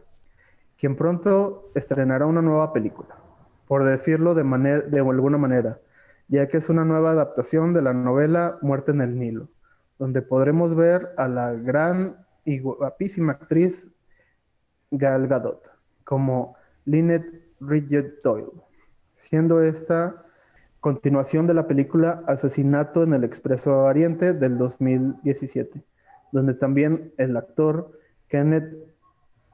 quien 0.77 0.95
pronto 0.95 1.71
estrenará 1.75 2.25
una 2.25 2.41
nueva 2.41 2.73
película, 2.73 3.15
por 3.67 3.83
decirlo 3.83 4.33
de, 4.33 4.43
de 4.43 4.99
alguna 4.99 5.37
manera, 5.37 5.79
ya 6.27 6.47
que 6.47 6.57
es 6.57 6.69
una 6.69 6.85
nueva 6.85 7.11
adaptación 7.11 7.73
de 7.73 7.81
la 7.81 7.93
novela 7.93 8.57
Muerte 8.61 8.91
en 8.91 9.01
el 9.01 9.17
Nilo, 9.17 9.47
donde 9.97 10.21
podremos 10.21 10.75
ver 10.75 11.13
a 11.17 11.27
la 11.27 11.53
gran 11.53 12.17
y 12.43 12.59
guapísima 12.59 13.33
actriz 13.33 13.87
Gal 14.91 15.27
Gadot 15.27 15.71
como 16.03 16.55
Lynette 16.85 17.45
Bridget 17.59 18.21
Doyle, 18.21 18.51
siendo 19.13 19.61
esta 19.61 20.24
continuación 20.85 21.47
de 21.47 21.55
la 21.55 21.65
película 21.65 22.21
Asesinato 22.27 23.01
en 23.01 23.15
el 23.15 23.23
Expreso 23.23 23.75
Oriente 23.75 24.33
del 24.33 24.59
2017, 24.59 25.83
donde 26.31 26.53
también 26.53 27.11
el 27.17 27.35
actor 27.37 27.99
Kenneth 28.27 28.71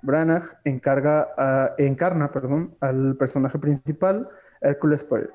Branagh 0.02 0.60
encarna 0.66 2.32
al 2.82 3.16
personaje 3.16 3.60
principal, 3.60 4.28
Hércules 4.60 5.06
Poirot. 5.06 5.32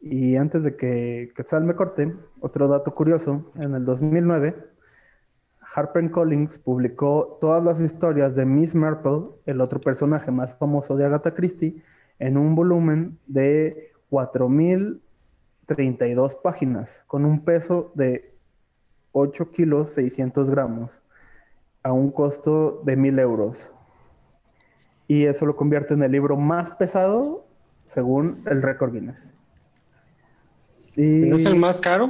Y 0.00 0.36
antes 0.36 0.62
de 0.62 0.74
que 0.74 1.34
Quetzal 1.36 1.64
me 1.64 1.76
corte, 1.76 2.16
otro 2.40 2.66
dato 2.66 2.94
curioso, 2.94 3.52
en 3.56 3.74
el 3.74 3.84
2009, 3.84 4.56
HarperCollins 5.74 6.58
publicó 6.58 7.36
todas 7.42 7.62
las 7.62 7.78
historias 7.78 8.34
de 8.36 8.46
Miss 8.46 8.74
Marple, 8.74 9.24
el 9.44 9.60
otro 9.60 9.82
personaje 9.82 10.30
más 10.30 10.56
famoso 10.56 10.96
de 10.96 11.04
Agatha 11.04 11.34
Christie, 11.34 11.82
en 12.18 12.38
un 12.38 12.54
volumen 12.54 13.18
de 13.26 13.91
4.032 14.12 16.36
páginas, 16.42 17.02
con 17.06 17.24
un 17.24 17.44
peso 17.44 17.92
de 17.94 18.34
8 19.12 19.50
kilos 19.50 19.90
600 19.94 20.50
gramos, 20.50 21.02
a 21.82 21.92
un 21.92 22.10
costo 22.10 22.82
de 22.84 22.96
1.000 22.96 23.18
euros. 23.20 23.70
Y 25.08 25.24
eso 25.24 25.46
lo 25.46 25.56
convierte 25.56 25.94
en 25.94 26.02
el 26.02 26.12
libro 26.12 26.36
más 26.36 26.70
pesado 26.72 27.46
según 27.84 28.42
el 28.46 28.62
récord 28.62 28.92
Guinness. 28.92 29.28
Y- 30.94 31.26
¿No 31.28 31.36
es 31.36 31.44
el 31.46 31.56
más 31.56 31.80
caro? 31.80 32.08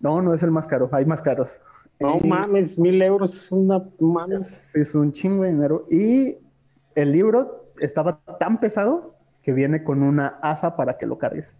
No, 0.00 0.20
no 0.20 0.34
es 0.34 0.42
el 0.42 0.50
más 0.50 0.66
caro, 0.66 0.88
hay 0.92 1.06
más 1.06 1.22
caros. 1.22 1.60
No 1.98 2.18
Y- 2.22 2.28
mames, 2.28 2.78
mil 2.78 3.00
euros 3.00 3.34
es 3.34 3.50
una 3.52 3.82
mames. 3.98 4.68
Es 4.74 4.94
un 4.94 5.12
chingo 5.12 5.44
de 5.44 5.52
dinero. 5.52 5.86
Y 5.90 6.36
el 6.94 7.12
libro 7.12 7.70
estaba 7.78 8.20
tan 8.38 8.60
pesado 8.60 9.15
que 9.46 9.52
viene 9.52 9.84
con 9.84 10.02
una 10.02 10.40
asa 10.42 10.74
para 10.74 10.98
que 10.98 11.06
lo 11.06 11.18
cargues. 11.18 11.54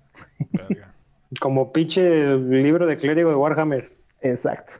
Verga. 0.51 0.93
Como 1.41 1.73
pinche 1.73 2.37
libro 2.37 2.85
de 2.85 2.97
clérigo 2.97 3.31
de 3.31 3.37
Warhammer. 3.37 3.97
Exacto. 4.21 4.75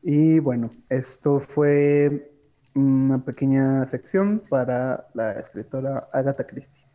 Y 0.00 0.38
bueno, 0.38 0.70
esto 0.88 1.40
fue 1.40 2.30
una 2.76 3.24
pequeña 3.24 3.84
sección 3.88 4.44
para 4.48 5.08
la 5.14 5.32
escritora 5.32 6.08
Agatha 6.12 6.46
Christie. 6.46 6.86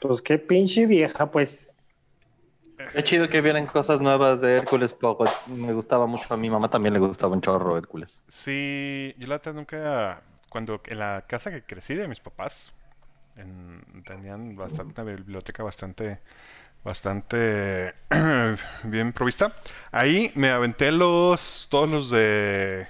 Pues 0.00 0.22
qué 0.22 0.38
pinche 0.38 0.86
vieja, 0.86 1.30
pues. 1.30 1.76
Es 2.94 3.04
chido 3.04 3.28
que 3.28 3.42
vienen 3.42 3.66
cosas 3.66 4.00
nuevas 4.00 4.40
de 4.40 4.56
Hércules, 4.56 4.94
poco. 4.94 5.26
Me 5.46 5.74
gustaba 5.74 6.06
mucho, 6.06 6.32
a 6.32 6.38
mi 6.38 6.48
mamá 6.48 6.70
también 6.70 6.94
le 6.94 7.00
gustaba 7.00 7.34
un 7.34 7.42
chorro 7.42 7.76
Hércules. 7.76 8.22
Sí, 8.30 9.14
yo 9.18 9.28
la 9.28 9.36
verdad 9.36 9.52
nunca, 9.52 10.22
cuando 10.48 10.80
en 10.86 10.98
la 10.98 11.26
casa 11.26 11.50
que 11.50 11.62
crecí 11.62 11.94
de 11.94 12.08
mis 12.08 12.20
papás, 12.20 12.72
en- 13.36 14.02
tenían 14.04 14.56
bastante, 14.56 15.00
una 15.00 15.12
biblioteca 15.12 15.62
bastante, 15.62 16.18
bastante 16.84 17.94
bien 18.84 19.12
provista. 19.12 19.54
Ahí 19.92 20.30
me 20.34 20.50
aventé 20.50 20.92
los, 20.92 21.68
todos 21.70 21.88
los 21.88 22.10
de 22.10 22.86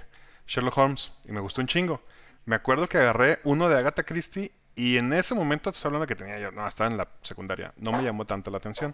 Sherlock 0.47 0.77
Holmes 0.77 1.11
y 1.25 1.31
me 1.31 1.39
gustó 1.39 1.61
un 1.61 1.67
chingo. 1.67 2.01
Me 2.45 2.55
acuerdo 2.55 2.87
que 2.87 2.97
agarré 2.97 3.39
uno 3.43 3.69
de 3.69 3.77
Agatha 3.77 4.03
Christie 4.03 4.51
y 4.75 4.97
en 4.97 5.13
ese 5.13 5.33
momento, 5.33 5.69
estoy 5.69 5.87
hablando 5.89 6.05
que 6.07 6.15
tenía 6.15 6.37
yo, 6.39 6.51
no, 6.51 6.67
estaba 6.67 6.89
en 6.89 6.97
la 6.97 7.07
secundaria, 7.21 7.73
no 7.79 7.91
me 7.91 8.03
llamó 8.03 8.25
tanto 8.25 8.51
la 8.51 8.57
atención. 8.57 8.93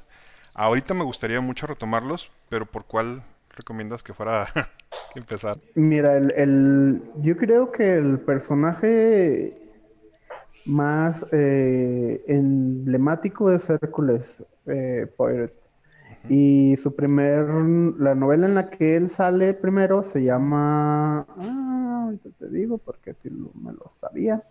Ahorita 0.53 0.93
me 0.93 1.03
gustaría 1.03 1.41
mucho 1.41 1.65
retomarlos, 1.67 2.29
pero 2.49 2.65
¿por 2.65 2.85
cuál 2.85 3.23
recomiendas 3.55 4.03
que 4.03 4.13
fuera 4.13 4.47
empezar? 5.15 5.57
Mira, 5.75 6.15
el- 6.17 7.01
yo 7.17 7.35
creo 7.35 7.71
que 7.71 7.95
el 7.95 8.19
personaje 8.19 9.60
más 10.65 11.25
eh, 11.31 12.23
emblemático 12.27 13.51
es 13.51 13.69
Hércules 13.69 14.43
eh, 14.67 15.07
Poirot. 15.15 15.53
Y 16.29 16.75
su 16.77 16.95
primer, 16.95 17.47
la 17.97 18.13
novela 18.13 18.45
en 18.45 18.55
la 18.55 18.69
que 18.69 18.95
él 18.95 19.09
sale 19.09 19.53
primero 19.53 20.03
se 20.03 20.23
llama, 20.23 21.21
ah, 21.21 22.03
ahorita 22.05 22.29
te 22.37 22.49
digo 22.49 22.77
porque 22.77 23.15
si 23.15 23.29
me 23.29 23.73
lo 23.73 23.87
sabía, 23.89 24.43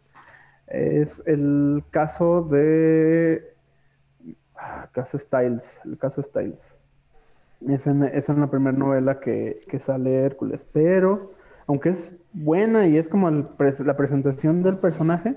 es 0.66 1.22
el 1.26 1.84
caso 1.90 2.42
de, 2.42 3.54
ah, 4.56 4.88
caso 4.92 5.18
Styles, 5.18 5.80
el 5.84 5.96
caso 5.96 6.22
Styles. 6.22 6.74
Es 7.68 7.86
en, 7.86 8.02
es 8.04 8.28
en 8.28 8.40
la 8.40 8.50
primera 8.50 8.76
novela 8.76 9.20
que, 9.20 9.60
que 9.68 9.78
sale 9.78 10.24
Hércules, 10.24 10.66
pero 10.72 11.32
aunque 11.66 11.90
es 11.90 12.12
buena 12.32 12.86
y 12.86 12.96
es 12.96 13.08
como 13.08 13.28
el 13.28 13.46
la 13.84 13.96
presentación 13.96 14.62
del 14.62 14.78
personaje, 14.78 15.36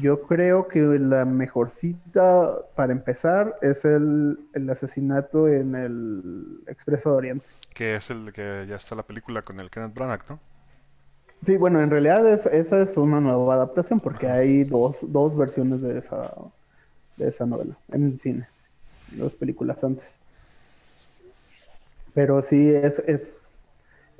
yo 0.00 0.22
creo 0.22 0.68
que 0.68 0.80
la 0.80 1.24
mejor 1.24 1.70
cita 1.70 2.56
para 2.74 2.92
empezar 2.92 3.56
es 3.62 3.84
el, 3.84 4.38
el 4.54 4.70
asesinato 4.70 5.48
en 5.48 5.74
el 5.74 6.60
Expreso 6.66 7.10
de 7.10 7.16
Oriente. 7.16 7.46
Que 7.74 7.96
es 7.96 8.10
el 8.10 8.32
que 8.32 8.66
ya 8.68 8.76
está 8.76 8.94
la 8.94 9.02
película 9.02 9.42
con 9.42 9.58
el 9.60 9.70
Kenneth 9.70 9.94
Branagh, 9.94 10.22
¿no? 10.28 10.40
Sí, 11.44 11.56
bueno, 11.56 11.82
en 11.82 11.90
realidad 11.90 12.26
es- 12.30 12.46
esa 12.46 12.80
es 12.82 12.96
una 12.96 13.20
nueva 13.20 13.54
adaptación 13.54 14.00
porque 14.00 14.28
hay 14.28 14.64
dos, 14.64 14.98
dos 15.02 15.36
versiones 15.36 15.80
de 15.82 15.98
esa, 15.98 16.32
de 17.16 17.28
esa 17.28 17.46
novela 17.46 17.76
en 17.90 18.04
el 18.06 18.18
cine, 18.18 18.48
dos 19.12 19.34
películas 19.34 19.82
antes. 19.84 20.18
Pero 22.14 22.42
sí, 22.42 22.68
es, 22.68 22.98
es, 23.00 23.58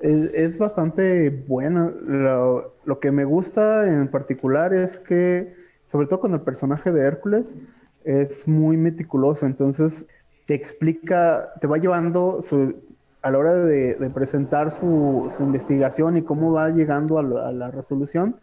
es, 0.00 0.32
es 0.34 0.58
bastante 0.58 1.30
buena. 1.30 1.92
Lo, 2.06 2.74
lo 2.84 3.00
que 3.00 3.12
me 3.12 3.24
gusta 3.24 3.86
en 3.86 4.08
particular 4.08 4.72
es 4.74 4.98
que, 4.98 5.54
sobre 5.92 6.08
todo 6.08 6.20
con 6.22 6.34
el 6.34 6.42
personaje 6.42 6.92
de 6.92 7.02
Hércules, 7.06 7.56
es 8.04 8.48
muy 8.48 8.78
meticuloso. 8.78 9.46
Entonces, 9.46 10.08
te 10.46 10.54
explica, 10.54 11.52
te 11.60 11.68
va 11.68 11.78
llevando 11.78 12.42
su- 12.42 12.76
a 13.22 13.30
la 13.32 13.38
hora 13.38 13.54
de, 13.56 14.10
presentar 14.14 14.72
su, 14.72 15.32
su 15.36 15.44
investigación 15.44 16.18
y 16.18 16.24
cómo 16.24 16.52
va 16.54 16.70
llegando 16.70 17.18
a 17.18 17.24
la, 17.24 17.48
a 17.48 17.52
la 17.52 17.72
resolución, 17.72 18.40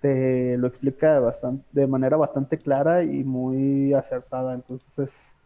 te 0.00 0.56
lo 0.58 0.68
explica 0.68 1.20
de 1.72 1.86
manera 1.88 2.16
bastante 2.18 2.58
clara 2.58 3.04
y 3.04 3.24
muy 3.24 3.94
acertada. 3.94 4.54
Entonces, 4.54 4.98
es. 5.00 5.36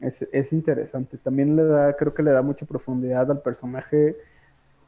Es, 0.00 0.22
es 0.32 0.52
interesante. 0.52 1.18
También 1.18 1.56
le 1.56 1.64
da, 1.64 1.96
creo 1.96 2.14
que 2.14 2.22
le 2.22 2.32
da 2.32 2.42
mucha 2.42 2.66
profundidad 2.66 3.30
al 3.30 3.42
personaje, 3.42 4.16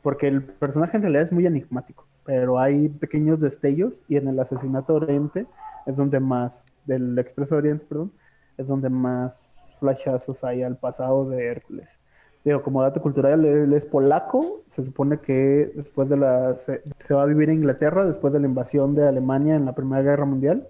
porque 0.02 0.28
el 0.28 0.44
personaje 0.44 0.96
en 0.98 1.04
realidad 1.04 1.24
es 1.24 1.32
muy 1.32 1.46
enigmático, 1.46 2.08
pero 2.26 2.58
hay 2.58 2.88
pequeños 2.88 3.40
destellos 3.40 4.04
y 4.08 4.16
en 4.16 4.28
el 4.28 4.38
asesinato 4.40 4.96
Oriente 4.96 5.46
es 5.86 5.96
donde 5.96 6.18
más, 6.18 6.66
del 6.84 7.16
Expreso 7.18 7.56
Oriente, 7.56 7.86
perdón, 7.88 8.12
es 8.58 8.66
donde 8.66 8.90
más 8.90 9.46
flashazos 9.78 10.42
hay 10.42 10.62
al 10.62 10.76
pasado 10.76 11.28
de 11.28 11.46
Hércules. 11.46 11.98
Digo, 12.44 12.62
como 12.62 12.82
dato 12.82 13.00
cultural, 13.00 13.44
él 13.44 13.72
es 13.72 13.86
polaco, 13.86 14.62
se 14.68 14.84
supone 14.84 15.20
que 15.20 15.72
después 15.74 16.08
de 16.08 16.16
la, 16.16 16.56
se, 16.56 16.82
se 16.98 17.14
va 17.14 17.22
a 17.22 17.26
vivir 17.26 17.50
en 17.50 17.56
Inglaterra 17.56 18.06
después 18.06 18.32
de 18.32 18.40
la 18.40 18.46
invasión 18.46 18.94
de 18.94 19.06
Alemania 19.06 19.54
en 19.54 19.64
la 19.64 19.74
Primera 19.74 20.02
Guerra 20.02 20.24
Mundial 20.24 20.68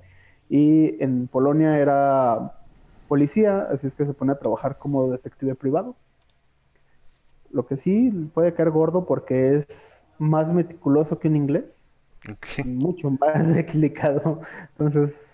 y 0.48 1.02
en 1.02 1.26
Polonia 1.26 1.78
era 1.78 2.52
policía, 3.08 3.68
así 3.70 3.86
es 3.86 3.94
que 3.94 4.04
se 4.04 4.14
pone 4.14 4.32
a 4.32 4.38
trabajar 4.38 4.78
como 4.78 5.10
detective 5.10 5.54
privado. 5.54 5.96
Lo 7.50 7.66
que 7.66 7.76
sí 7.76 8.10
puede 8.34 8.52
caer 8.52 8.70
gordo 8.70 9.06
porque 9.06 9.56
es 9.56 9.95
más 10.18 10.52
meticuloso 10.52 11.18
que 11.18 11.28
un 11.28 11.36
inglés, 11.36 11.80
mucho 12.64 13.10
más 13.10 13.54
delicado. 13.54 14.40
Entonces, 14.70 15.26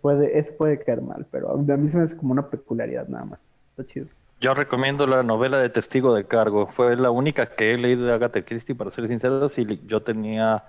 puede, 0.00 0.38
eso 0.38 0.52
puede 0.56 0.82
caer 0.82 1.02
mal, 1.02 1.26
pero 1.30 1.52
a 1.52 1.56
mí 1.56 1.88
se 1.88 1.98
me 1.98 2.04
hace 2.04 2.16
como 2.16 2.32
una 2.32 2.48
peculiaridad 2.48 3.08
nada 3.08 3.24
más. 3.24 3.40
Está 3.70 3.86
chido. 3.86 4.06
Yo 4.40 4.54
recomiendo 4.54 5.06
la 5.06 5.22
novela 5.22 5.58
de 5.58 5.68
Testigo 5.68 6.14
de 6.14 6.24
Cargo. 6.24 6.66
Fue 6.66 6.96
la 6.96 7.10
única 7.10 7.54
que 7.54 7.74
he 7.74 7.76
leído 7.76 8.06
de 8.06 8.14
Agatha 8.14 8.42
Christie, 8.42 8.74
para 8.74 8.90
ser 8.90 9.06
sincero. 9.06 9.48
Si 9.50 9.66
yo 9.86 10.00
tenía 10.00 10.64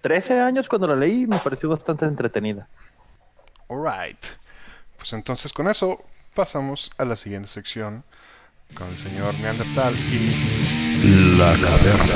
13 0.00 0.40
años 0.40 0.68
cuando 0.68 0.88
la 0.88 0.96
leí, 0.96 1.26
me 1.26 1.38
pareció 1.38 1.68
bastante 1.68 2.04
entretenida. 2.04 2.68
Alright. 3.68 4.18
Pues 4.96 5.12
entonces 5.12 5.52
con 5.52 5.68
eso 5.68 6.02
pasamos 6.34 6.90
a 6.98 7.04
la 7.04 7.14
siguiente 7.14 7.48
sección 7.48 8.02
con 8.74 8.88
el 8.88 8.98
señor 8.98 9.34
Neandertal 9.34 9.94
y 9.96 10.83
La 11.06 11.52
caverna. 11.60 12.14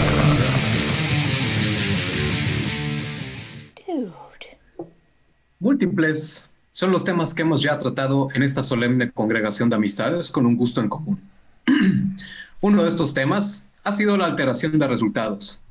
Múltiples 5.58 6.54
son 6.72 6.90
los 6.90 7.04
temas 7.04 7.34
que 7.34 7.42
hemos 7.42 7.60
ya 7.60 7.78
tratado 7.78 8.28
en 8.32 8.42
esta 8.42 8.62
solemne 8.62 9.10
congregación 9.12 9.68
de 9.68 9.76
amistades 9.76 10.30
con 10.30 10.46
un 10.46 10.56
gusto 10.56 10.80
en 10.80 10.88
común. 10.88 11.20
Uno 12.62 12.82
de 12.82 12.88
estos 12.88 13.12
temas 13.12 13.68
ha 13.84 13.92
sido 13.92 14.16
la 14.16 14.24
alteración 14.24 14.78
de 14.78 14.88
resultados. 14.88 15.62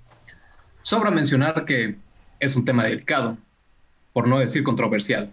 Sobra 0.84 1.10
mencionar 1.10 1.66
que 1.66 1.96
es 2.40 2.56
un 2.56 2.66
tema 2.66 2.84
delicado, 2.84 3.36
por 4.14 4.28
no 4.28 4.38
decir 4.38 4.62
controversial. 4.62 5.32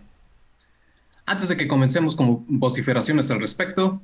Antes 1.27 1.51
de 1.51 1.59
que 1.59 1.69
comencemos 1.69 2.17
con 2.17 2.47
vociferaciones 2.49 3.31
al 3.31 3.43
respecto, 3.43 4.01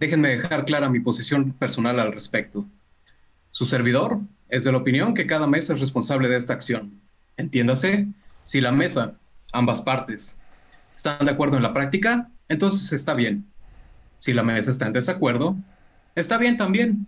déjenme 0.00 0.28
dejar 0.30 0.64
clara 0.64 0.88
mi 0.88 1.00
posición 1.00 1.52
personal 1.52 2.00
al 2.00 2.10
respecto. 2.10 2.64
Su 3.52 3.66
servidor 3.66 4.18
es 4.48 4.64
de 4.64 4.72
la 4.72 4.78
opinión 4.78 5.12
que 5.12 5.26
cada 5.26 5.46
mesa 5.46 5.74
es 5.74 5.80
responsable 5.80 6.28
de 6.28 6.38
esta 6.38 6.54
acción. 6.54 7.02
Entiéndase, 7.36 8.08
si 8.44 8.62
la 8.62 8.72
mesa, 8.72 9.18
ambas 9.52 9.82
partes, 9.82 10.40
están 10.96 11.26
de 11.26 11.30
acuerdo 11.30 11.58
en 11.58 11.62
la 11.62 11.74
práctica, 11.74 12.30
entonces 12.48 12.94
está 12.94 13.12
bien. 13.12 13.46
Si 14.16 14.32
la 14.32 14.42
mesa 14.42 14.70
está 14.70 14.86
en 14.86 14.94
desacuerdo, 14.94 15.54
está 16.14 16.38
bien 16.38 16.56
también. 16.56 17.06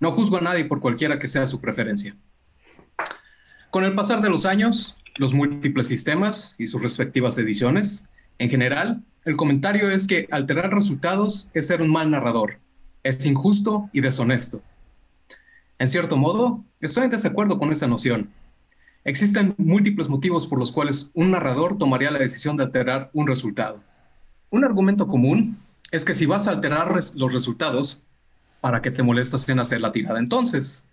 No 0.00 0.12
juzgo 0.12 0.38
a 0.38 0.40
nadie 0.40 0.64
por 0.64 0.80
cualquiera 0.80 1.18
que 1.18 1.28
sea 1.28 1.46
su 1.46 1.60
preferencia. 1.60 2.16
Con 3.70 3.84
el 3.84 3.94
pasar 3.94 4.22
de 4.22 4.30
los 4.30 4.46
años, 4.46 4.96
los 5.16 5.34
múltiples 5.34 5.86
sistemas 5.86 6.54
y 6.56 6.64
sus 6.64 6.82
respectivas 6.82 7.36
ediciones, 7.36 8.08
en 8.38 8.48
general, 8.48 9.04
el 9.26 9.36
comentario 9.36 9.90
es 9.90 10.06
que 10.06 10.26
alterar 10.30 10.72
resultados 10.72 11.50
es 11.52 11.66
ser 11.66 11.82
un 11.82 11.90
mal 11.90 12.10
narrador, 12.10 12.58
es 13.02 13.24
injusto 13.26 13.90
y 13.92 14.00
deshonesto. 14.00 14.62
En 15.82 15.88
cierto 15.88 16.16
modo, 16.16 16.64
estoy 16.80 17.06
en 17.06 17.10
desacuerdo 17.10 17.58
con 17.58 17.72
esa 17.72 17.88
noción. 17.88 18.30
Existen 19.02 19.52
múltiples 19.58 20.08
motivos 20.08 20.46
por 20.46 20.60
los 20.60 20.70
cuales 20.70 21.10
un 21.12 21.32
narrador 21.32 21.76
tomaría 21.76 22.12
la 22.12 22.20
decisión 22.20 22.56
de 22.56 22.62
alterar 22.62 23.10
un 23.14 23.26
resultado. 23.26 23.82
Un 24.50 24.64
argumento 24.64 25.08
común 25.08 25.56
es 25.90 26.04
que 26.04 26.14
si 26.14 26.24
vas 26.24 26.46
a 26.46 26.52
alterar 26.52 26.94
los 27.16 27.32
resultados, 27.32 28.02
¿para 28.60 28.80
qué 28.80 28.92
te 28.92 29.02
molestas 29.02 29.48
en 29.48 29.58
hacer 29.58 29.80
la 29.80 29.90
tirada 29.90 30.20
entonces? 30.20 30.88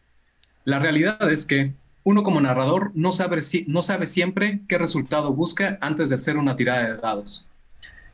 La 0.66 0.80
realidad 0.80 1.32
es 1.32 1.46
que 1.46 1.76
uno 2.04 2.24
como 2.24 2.42
narrador 2.42 2.92
no 2.96 3.12
sabe, 3.12 3.44
si 3.44 3.66
no 3.68 3.84
sabe 3.84 4.08
siempre 4.08 4.62
qué 4.68 4.80
resultado 4.80 5.36
busca 5.36 5.78
antes 5.82 6.10
de 6.10 6.16
hacer 6.16 6.36
una 6.36 6.56
tirada 6.56 6.90
de 6.90 6.98
dados. 6.98 7.46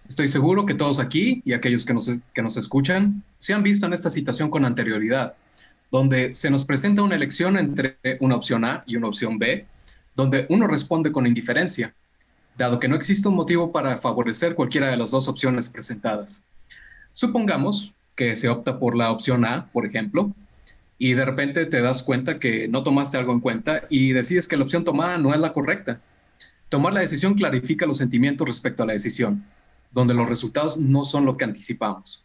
Estoy 0.09 0.27
seguro 0.27 0.65
que 0.65 0.73
todos 0.73 0.99
aquí 0.99 1.41
y 1.45 1.53
aquellos 1.53 1.85
que 1.85 1.93
nos, 1.93 2.11
que 2.33 2.41
nos 2.41 2.57
escuchan 2.57 3.23
se 3.38 3.53
han 3.53 3.63
visto 3.63 3.85
en 3.85 3.93
esta 3.93 4.09
situación 4.09 4.49
con 4.49 4.65
anterioridad, 4.65 5.35
donde 5.91 6.34
se 6.34 6.50
nos 6.50 6.65
presenta 6.65 7.02
una 7.02 7.15
elección 7.15 7.58
entre 7.58 7.98
una 8.19 8.36
opción 8.36 8.65
A 8.65 8.84
y 8.86 8.95
una 8.95 9.08
opción 9.08 9.39
B, 9.39 9.65
donde 10.15 10.45
uno 10.50 10.67
responde 10.67 11.12
con 11.12 11.28
indiferencia, 11.28 11.93
dado 12.58 12.80
que 12.80 12.88
no 12.88 12.95
existe 12.95 13.28
un 13.28 13.36
motivo 13.36 13.71
para 13.71 13.98
favorecer 13.98 14.56
cualquiera 14.56 14.88
de 14.88 14.98
las 14.98 15.12
dos 15.12 15.28
opciones 15.28 15.69
presentadas. 15.69 16.43
Supongamos 17.13 17.93
que 18.15 18.36
se 18.36 18.50
opta 18.50 18.80
por 18.80 18.95
la 18.95 19.12
opción 19.12 19.45
A, 19.45 19.67
por 19.71 19.86
ejemplo, 19.86 20.34
y 20.98 21.13
de 21.13 21.26
repente 21.26 21.65
te 21.65 21.82
das 21.82 22.04
cuenta 22.04 22.39
que 22.39 22.67
no 22.67 22.84
tomaste 22.84 23.17
algo 23.17 23.34
en 23.34 23.41
cuenta 23.41 23.84
y 23.89 24.13
decides 24.13 24.48
que 24.48 24.58
la 24.58 24.63
opción 24.63 24.86
tomada 24.86 25.17
no 25.17 25.34
es 25.34 25.39
la 25.39 25.54
correcta. 25.54 26.00
Tomar 26.69 26.93
la 26.93 27.02
decisión 27.02 27.36
clarifica 27.36 27.86
los 27.86 27.98
sentimientos 27.98 28.48
respecto 28.48 28.84
a 28.84 28.86
la 28.86 28.93
decisión, 28.93 29.45
donde 29.91 30.13
los 30.13 30.28
resultados 30.28 30.78
no 30.78 31.04
son 31.04 31.26
lo 31.26 31.38
que 31.38 31.43
anticipamos. 31.43 32.24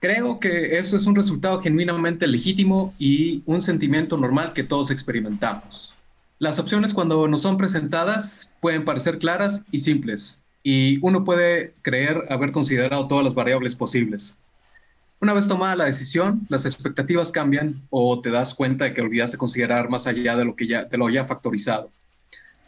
Creo 0.00 0.38
que 0.38 0.78
eso 0.78 0.96
es 0.96 1.06
un 1.06 1.16
resultado 1.16 1.60
genuinamente 1.60 2.26
legítimo 2.28 2.94
y 2.98 3.42
un 3.46 3.62
sentimiento 3.62 4.16
normal 4.16 4.52
que 4.52 4.62
todos 4.62 4.90
experimentamos. 4.92 5.94
Las 6.38 6.60
opciones 6.60 6.94
cuando 6.94 7.26
nos 7.26 7.42
son 7.42 7.56
presentadas 7.56 8.52
pueden 8.60 8.84
parecer 8.84 9.18
claras 9.18 9.66
y 9.72 9.80
simples, 9.80 10.44
y 10.62 11.04
uno 11.04 11.24
puede 11.24 11.74
creer 11.82 12.24
haber 12.30 12.52
considerado 12.52 13.08
todas 13.08 13.24
las 13.24 13.34
variables 13.34 13.74
posibles. 13.74 14.38
Una 15.20 15.34
vez 15.34 15.48
tomada 15.48 15.74
la 15.74 15.86
decisión, 15.86 16.42
las 16.48 16.64
expectativas 16.64 17.32
cambian 17.32 17.74
o 17.90 18.20
te 18.20 18.30
das 18.30 18.54
cuenta 18.54 18.84
de 18.84 18.94
que 18.94 19.00
olvidaste 19.00 19.36
considerar 19.36 19.88
más 19.88 20.06
allá 20.06 20.36
de 20.36 20.44
lo 20.44 20.54
que 20.54 20.68
ya 20.68 20.88
te 20.88 20.96
lo 20.96 21.08
haya 21.08 21.24
factorizado. 21.24 21.90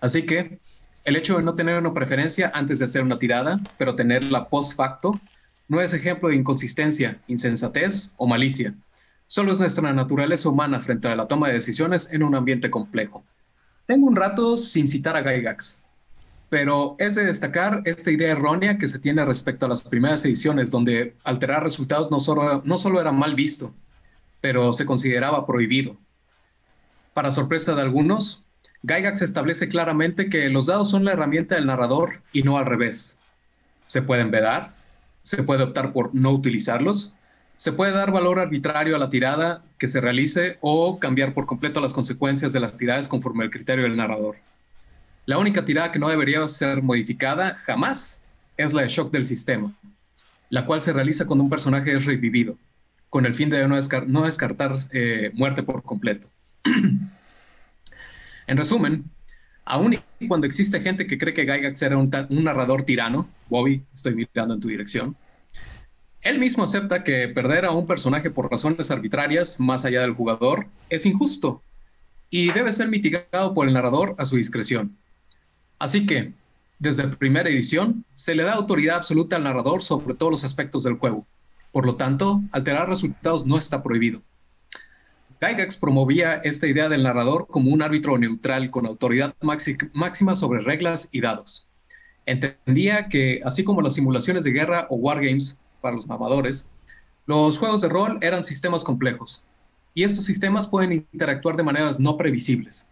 Así 0.01 0.23
que 0.23 0.59
el 1.05 1.15
hecho 1.15 1.37
de 1.37 1.45
no 1.45 1.55
tener 1.55 1.79
una 1.79 1.95
preferencia 1.95 2.51
antes 2.53 2.81
de 2.81 2.87
hacer 2.87 3.03
una 3.03 3.21
tirada, 3.21 3.61
pero 3.79 3.95
tenerla 3.95 4.49
post 4.49 4.77
facto, 4.77 5.21
no 5.71 5.81
es 5.81 5.95
ejemplo 5.95 6.29
de 6.29 6.35
inconsistencia, 6.35 7.21
insensatez 7.29 8.13
o 8.17 8.27
malicia. 8.27 8.75
Solo 9.29 9.53
es 9.53 9.61
nuestra 9.61 9.93
naturaleza 9.93 10.49
humana 10.49 10.81
frente 10.81 11.07
a 11.07 11.15
la 11.15 11.29
toma 11.29 11.47
de 11.47 11.55
decisiones 11.55 12.13
en 12.13 12.25
un 12.25 12.35
ambiente 12.35 12.71
complejo. 12.71 13.23
Tengo 13.87 14.09
un 14.09 14.17
rato 14.17 14.57
sin 14.57 14.89
citar 14.89 15.15
a 15.15 15.23
Gygax, 15.23 15.81
pero 16.49 16.97
es 16.99 17.15
de 17.15 17.25
destacar 17.25 17.83
esta 17.85 18.11
idea 18.11 18.33
errónea 18.33 18.79
que 18.79 18.89
se 18.89 18.99
tiene 18.99 19.25
respecto 19.25 19.67
a 19.67 19.69
las 19.69 19.83
primeras 19.83 20.25
ediciones, 20.25 20.73
donde 20.73 21.15
alterar 21.23 21.63
resultados 21.63 22.11
no 22.11 22.19
solo, 22.19 22.63
no 22.65 22.77
solo 22.77 23.01
era 23.01 23.13
mal 23.13 23.37
visto, 23.37 23.73
pero 24.41 24.73
se 24.73 24.85
consideraba 24.85 25.47
prohibido. 25.47 25.97
Para 27.15 27.31
sorpresa 27.31 27.77
de 27.77 27.83
algunos, 27.83 28.43
Gygax 28.83 29.23
establece 29.23 29.69
claramente 29.69 30.29
que 30.29 30.49
los 30.49 30.67
dados 30.67 30.91
son 30.91 31.05
la 31.05 31.13
herramienta 31.13 31.55
del 31.55 31.67
narrador 31.67 32.23
y 32.33 32.43
no 32.43 32.59
al 32.59 32.67
revés. 32.67 33.21
Se 33.87 34.03
pueden 34.03 34.33
vedar, 34.33 34.80
se 35.23 35.43
puede 35.43 35.63
optar 35.63 35.93
por 35.93 36.15
no 36.15 36.31
utilizarlos, 36.31 37.15
se 37.57 37.73
puede 37.73 37.93
dar 37.93 38.11
valor 38.11 38.39
arbitrario 38.39 38.97
a 38.97 38.99
la 38.99 39.11
tirada 39.11 39.63
que 39.77 39.87
se 39.87 40.01
realice 40.01 40.57
o 40.61 40.99
cambiar 40.99 41.35
por 41.35 41.45
completo 41.45 41.81
las 41.81 41.93
consecuencias 41.93 42.53
de 42.53 42.61
las 42.61 42.79
tiradas 42.79 43.07
conforme 43.07 43.45
al 43.45 43.51
criterio 43.51 43.85
del 43.85 43.97
narrador. 43.97 44.37
La 45.27 45.37
única 45.37 45.65
tirada 45.65 45.93
que 45.93 45.99
no 45.99 46.09
debería 46.09 46.47
ser 46.49 46.83
modificada 46.83 47.55
jamás 47.55 48.25
es 48.57 48.73
la 48.73 48.83
de 48.83 48.89
shock 48.89 49.13
del 49.13 49.27
sistema, 49.27 49.75
la 50.49 50.65
cual 50.65 50.81
se 50.81 50.93
realiza 50.93 51.27
cuando 51.27 51.45
un 51.45 51.51
personaje 51.51 51.95
es 51.95 52.07
revivido, 52.07 52.57
con 53.11 53.27
el 53.27 53.35
fin 53.35 53.51
de 53.51 53.69
no, 53.69 54.25
descartar 54.25 54.89
eh, 54.91 55.31
muerte 55.35 55.63
por 55.63 55.83
completo. 55.83 56.29
en 56.65 58.57
resumen, 58.57 59.05
aún 59.71 59.99
cuando 60.29 60.47
existe 60.47 60.81
gente 60.81 61.07
que 61.07 61.17
cree 61.17 61.33
que 61.33 61.45
Gygax 61.45 61.81
era 61.83 61.97
un, 61.97 62.11
un 62.29 62.45
narrador 62.45 62.83
tirano, 62.83 63.29
Bobby, 63.49 63.83
estoy 63.93 64.15
mirando 64.15 64.55
en 64.55 64.61
tu 64.61 64.69
dirección, 64.69 65.17
él 66.23 66.39
mismo 66.39 66.65
acepta 66.65 67.03
que 67.03 67.29
perder 67.29 67.65
a 67.65 67.71
un 67.71 67.87
personaje 67.87 68.31
por 68.31 68.51
razones 68.51 68.91
arbitrarias, 68.91 69.59
más 69.59 69.85
allá 69.85 70.03
del 70.03 70.13
jugador, 70.13 70.67
es 70.91 71.07
injusto 71.07 71.63
y 72.29 72.53
debe 72.53 72.73
ser 72.73 72.89
mitigado 72.89 73.55
por 73.55 73.67
el 73.67 73.75
narrador 73.75 74.15
a 74.19 74.25
su 74.25 74.37
discreción. 74.37 74.97
Así 75.79 76.07
que, 76.07 76.35
desde 76.79 77.09
primera 77.09 77.49
edición, 77.49 78.05
se 78.15 78.35
le 78.35 78.43
da 78.43 78.53
autoridad 78.53 78.97
absoluta 78.97 79.37
al 79.37 79.45
narrador 79.45 79.83
sobre 79.83 80.15
todos 80.15 80.31
los 80.31 80.45
aspectos 80.45 80.85
del 80.85 80.99
juego. 80.99 81.27
Por 81.73 81.87
lo 81.87 81.97
tanto, 81.97 82.43
alterar 82.53 82.89
resultados 82.89 83.47
no 83.47 83.57
está 83.57 83.83
prohibido. 83.83 84.23
Gygax 85.41 85.77
promovía 85.77 86.35
esta 86.45 86.67
idea 86.67 86.89
del 86.89 87.03
narrador 87.03 87.47
como 87.49 87.71
un 87.71 87.83
árbitro 87.83 88.19
neutral 88.19 88.71
con 88.71 88.87
autoridad 88.87 89.35
máxima 89.41 90.37
sobre 90.37 90.61
reglas 90.61 91.09
y 91.13 91.21
dados. 91.21 91.69
Entendía 92.27 93.09
que, 93.09 93.41
así 93.45 93.65
como 93.65 93.83
las 93.83 93.95
simulaciones 93.95 94.45
de 94.45 94.53
guerra 94.53 94.87
o 94.91 94.97
wargames 94.97 95.61
para 95.81 95.97
los 95.97 96.07
mamadores, 96.07 96.73
los 97.27 97.59
juegos 97.59 97.81
de 97.81 97.89
rol 97.89 98.19
eran 98.21 98.45
sistemas 98.45 98.85
complejos, 98.85 99.47
y 99.95 100.05
estos 100.05 100.25
sistemas 100.25 100.67
pueden 100.67 100.93
interactuar 100.93 101.57
de 101.57 101.63
maneras 101.63 101.99
no 101.99 102.17
previsibles 102.17 102.91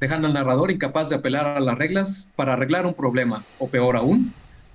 dejando 0.00 0.28
al 0.28 0.34
narrador 0.34 0.70
incapaz 0.70 1.08
de 1.08 1.16
apelar 1.16 1.46
a 1.46 1.60
las 1.60 1.78
reglas 1.78 2.32
para 2.36 2.52
arreglar 2.52 2.86
un 2.86 2.94
problema, 2.94 3.44
o 3.58 3.68
peor 3.68 3.96
aún, 3.96 4.32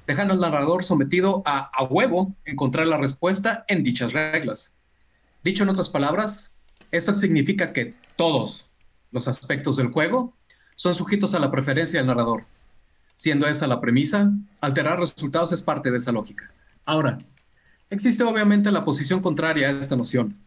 dejando 0.07 0.33
al 0.33 0.39
narrador 0.39 0.83
sometido 0.83 1.43
a 1.45 1.69
a 1.73 1.83
huevo 1.83 2.35
encontrar 2.45 2.87
la 2.87 2.97
respuesta 2.97 3.63
en 3.67 3.83
dichas 3.83 4.13
reglas. 4.13 4.77
Dicho 5.43 5.63
en 5.63 5.69
otras 5.69 5.89
palabras, 5.89 6.57
esto 6.91 7.13
significa 7.13 7.73
que 7.73 7.95
todos 8.15 8.69
los 9.11 9.27
aspectos 9.27 9.77
del 9.77 9.87
juego 9.87 10.33
son 10.75 10.95
sujetos 10.95 11.33
a 11.33 11.39
la 11.39 11.51
preferencia 11.51 11.99
del 11.99 12.07
narrador. 12.07 12.45
Siendo 13.15 13.47
esa 13.47 13.67
la 13.67 13.79
premisa, 13.79 14.31
alterar 14.61 14.99
resultados 14.99 15.51
es 15.51 15.61
parte 15.61 15.91
de 15.91 15.97
esa 15.97 16.11
lógica. 16.11 16.51
Ahora, 16.85 17.17
existe 17.89 18.23
obviamente 18.23 18.71
la 18.71 18.83
posición 18.83 19.21
contraria 19.21 19.67
a 19.67 19.71
esta 19.71 19.95
noción, 19.95 20.37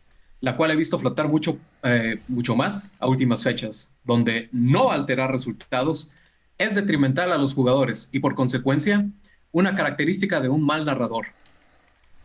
la 0.41 0.57
cual 0.57 0.73
he 0.73 0.77
visto 0.77 0.99
flotar 0.99 1.29
mucho, 1.29 1.59
eh, 1.83 2.21
mucho 2.29 2.57
más 2.57 2.97
a 2.99 3.07
últimas 3.07 3.43
fechas, 3.43 3.95
donde 4.05 4.49
no 4.53 4.91
alterar 4.91 5.31
resultados 5.31 6.11
es 6.59 6.75
detrimental 6.75 7.33
a 7.33 7.39
los 7.39 7.55
jugadores 7.55 8.09
y 8.13 8.19
por 8.19 8.35
consecuencia 8.35 9.09
una 9.53 9.75
característica 9.75 10.41
de 10.41 10.49
un 10.49 10.67
mal 10.67 10.85
narrador. 10.85 11.27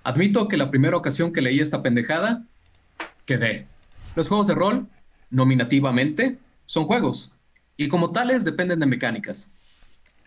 Admito 0.04 0.48
que 0.48 0.58
la 0.58 0.72
primera 0.72 0.98
ocasión 0.98 1.32
que 1.32 1.42
leí 1.42 1.60
esta 1.60 1.84
pendejada, 1.84 2.44
quedé. 3.26 3.68
Los 4.20 4.28
juegos 4.28 4.48
de 4.48 4.54
rol, 4.54 4.86
nominativamente, 5.30 6.40
son 6.66 6.84
juegos 6.84 7.38
y 7.78 7.88
como 7.88 8.12
tales 8.12 8.44
dependen 8.44 8.82
de 8.82 8.86
mecánicas. 8.86 9.54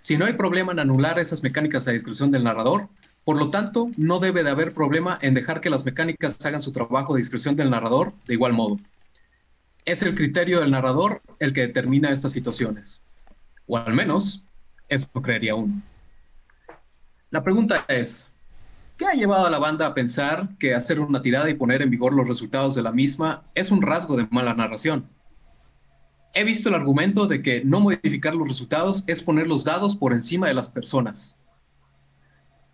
Si 0.00 0.16
no 0.16 0.24
hay 0.24 0.32
problema 0.32 0.72
en 0.72 0.78
anular 0.78 1.18
esas 1.18 1.42
mecánicas 1.42 1.86
a 1.86 1.90
discreción 1.90 2.30
del 2.30 2.42
narrador, 2.42 2.88
por 3.22 3.36
lo 3.36 3.50
tanto, 3.50 3.90
no 3.98 4.18
debe 4.18 4.44
de 4.44 4.48
haber 4.48 4.72
problema 4.72 5.18
en 5.20 5.34
dejar 5.34 5.60
que 5.60 5.68
las 5.68 5.84
mecánicas 5.84 6.42
hagan 6.46 6.62
su 6.62 6.72
trabajo 6.72 7.12
de 7.12 7.20
discreción 7.20 7.54
del 7.54 7.68
narrador 7.68 8.14
de 8.24 8.32
igual 8.32 8.54
modo. 8.54 8.78
Es 9.84 10.02
el 10.02 10.14
criterio 10.14 10.60
del 10.60 10.70
narrador 10.70 11.20
el 11.38 11.52
que 11.52 11.60
determina 11.60 12.08
estas 12.08 12.32
situaciones. 12.32 13.04
O 13.66 13.76
al 13.76 13.92
menos, 13.92 14.46
eso 14.88 15.06
creería 15.20 15.54
uno. 15.54 15.82
La 17.28 17.44
pregunta 17.44 17.84
es, 17.88 18.31
¿qué 18.96 19.06
ha 19.06 19.12
llevado 19.12 19.46
a 19.46 19.50
la 19.50 19.58
banda 19.58 19.86
a 19.86 19.94
pensar 19.94 20.56
que 20.58 20.74
hacer 20.74 21.00
una 21.00 21.22
tirada 21.22 21.50
y 21.50 21.54
poner 21.54 21.82
en 21.82 21.90
vigor 21.90 22.14
los 22.14 22.28
resultados 22.28 22.74
de 22.74 22.82
la 22.82 22.92
misma 22.92 23.44
es 23.54 23.70
un 23.70 23.82
rasgo 23.82 24.16
de 24.16 24.26
mala 24.30 24.54
narración? 24.54 25.08
He 26.34 26.44
visto 26.44 26.68
el 26.68 26.74
argumento 26.74 27.26
de 27.26 27.42
que 27.42 27.62
no 27.64 27.80
modificar 27.80 28.34
los 28.34 28.48
resultados 28.48 29.04
es 29.06 29.22
poner 29.22 29.46
los 29.46 29.64
dados 29.64 29.96
por 29.96 30.12
encima 30.12 30.46
de 30.46 30.54
las 30.54 30.68
personas 30.68 31.38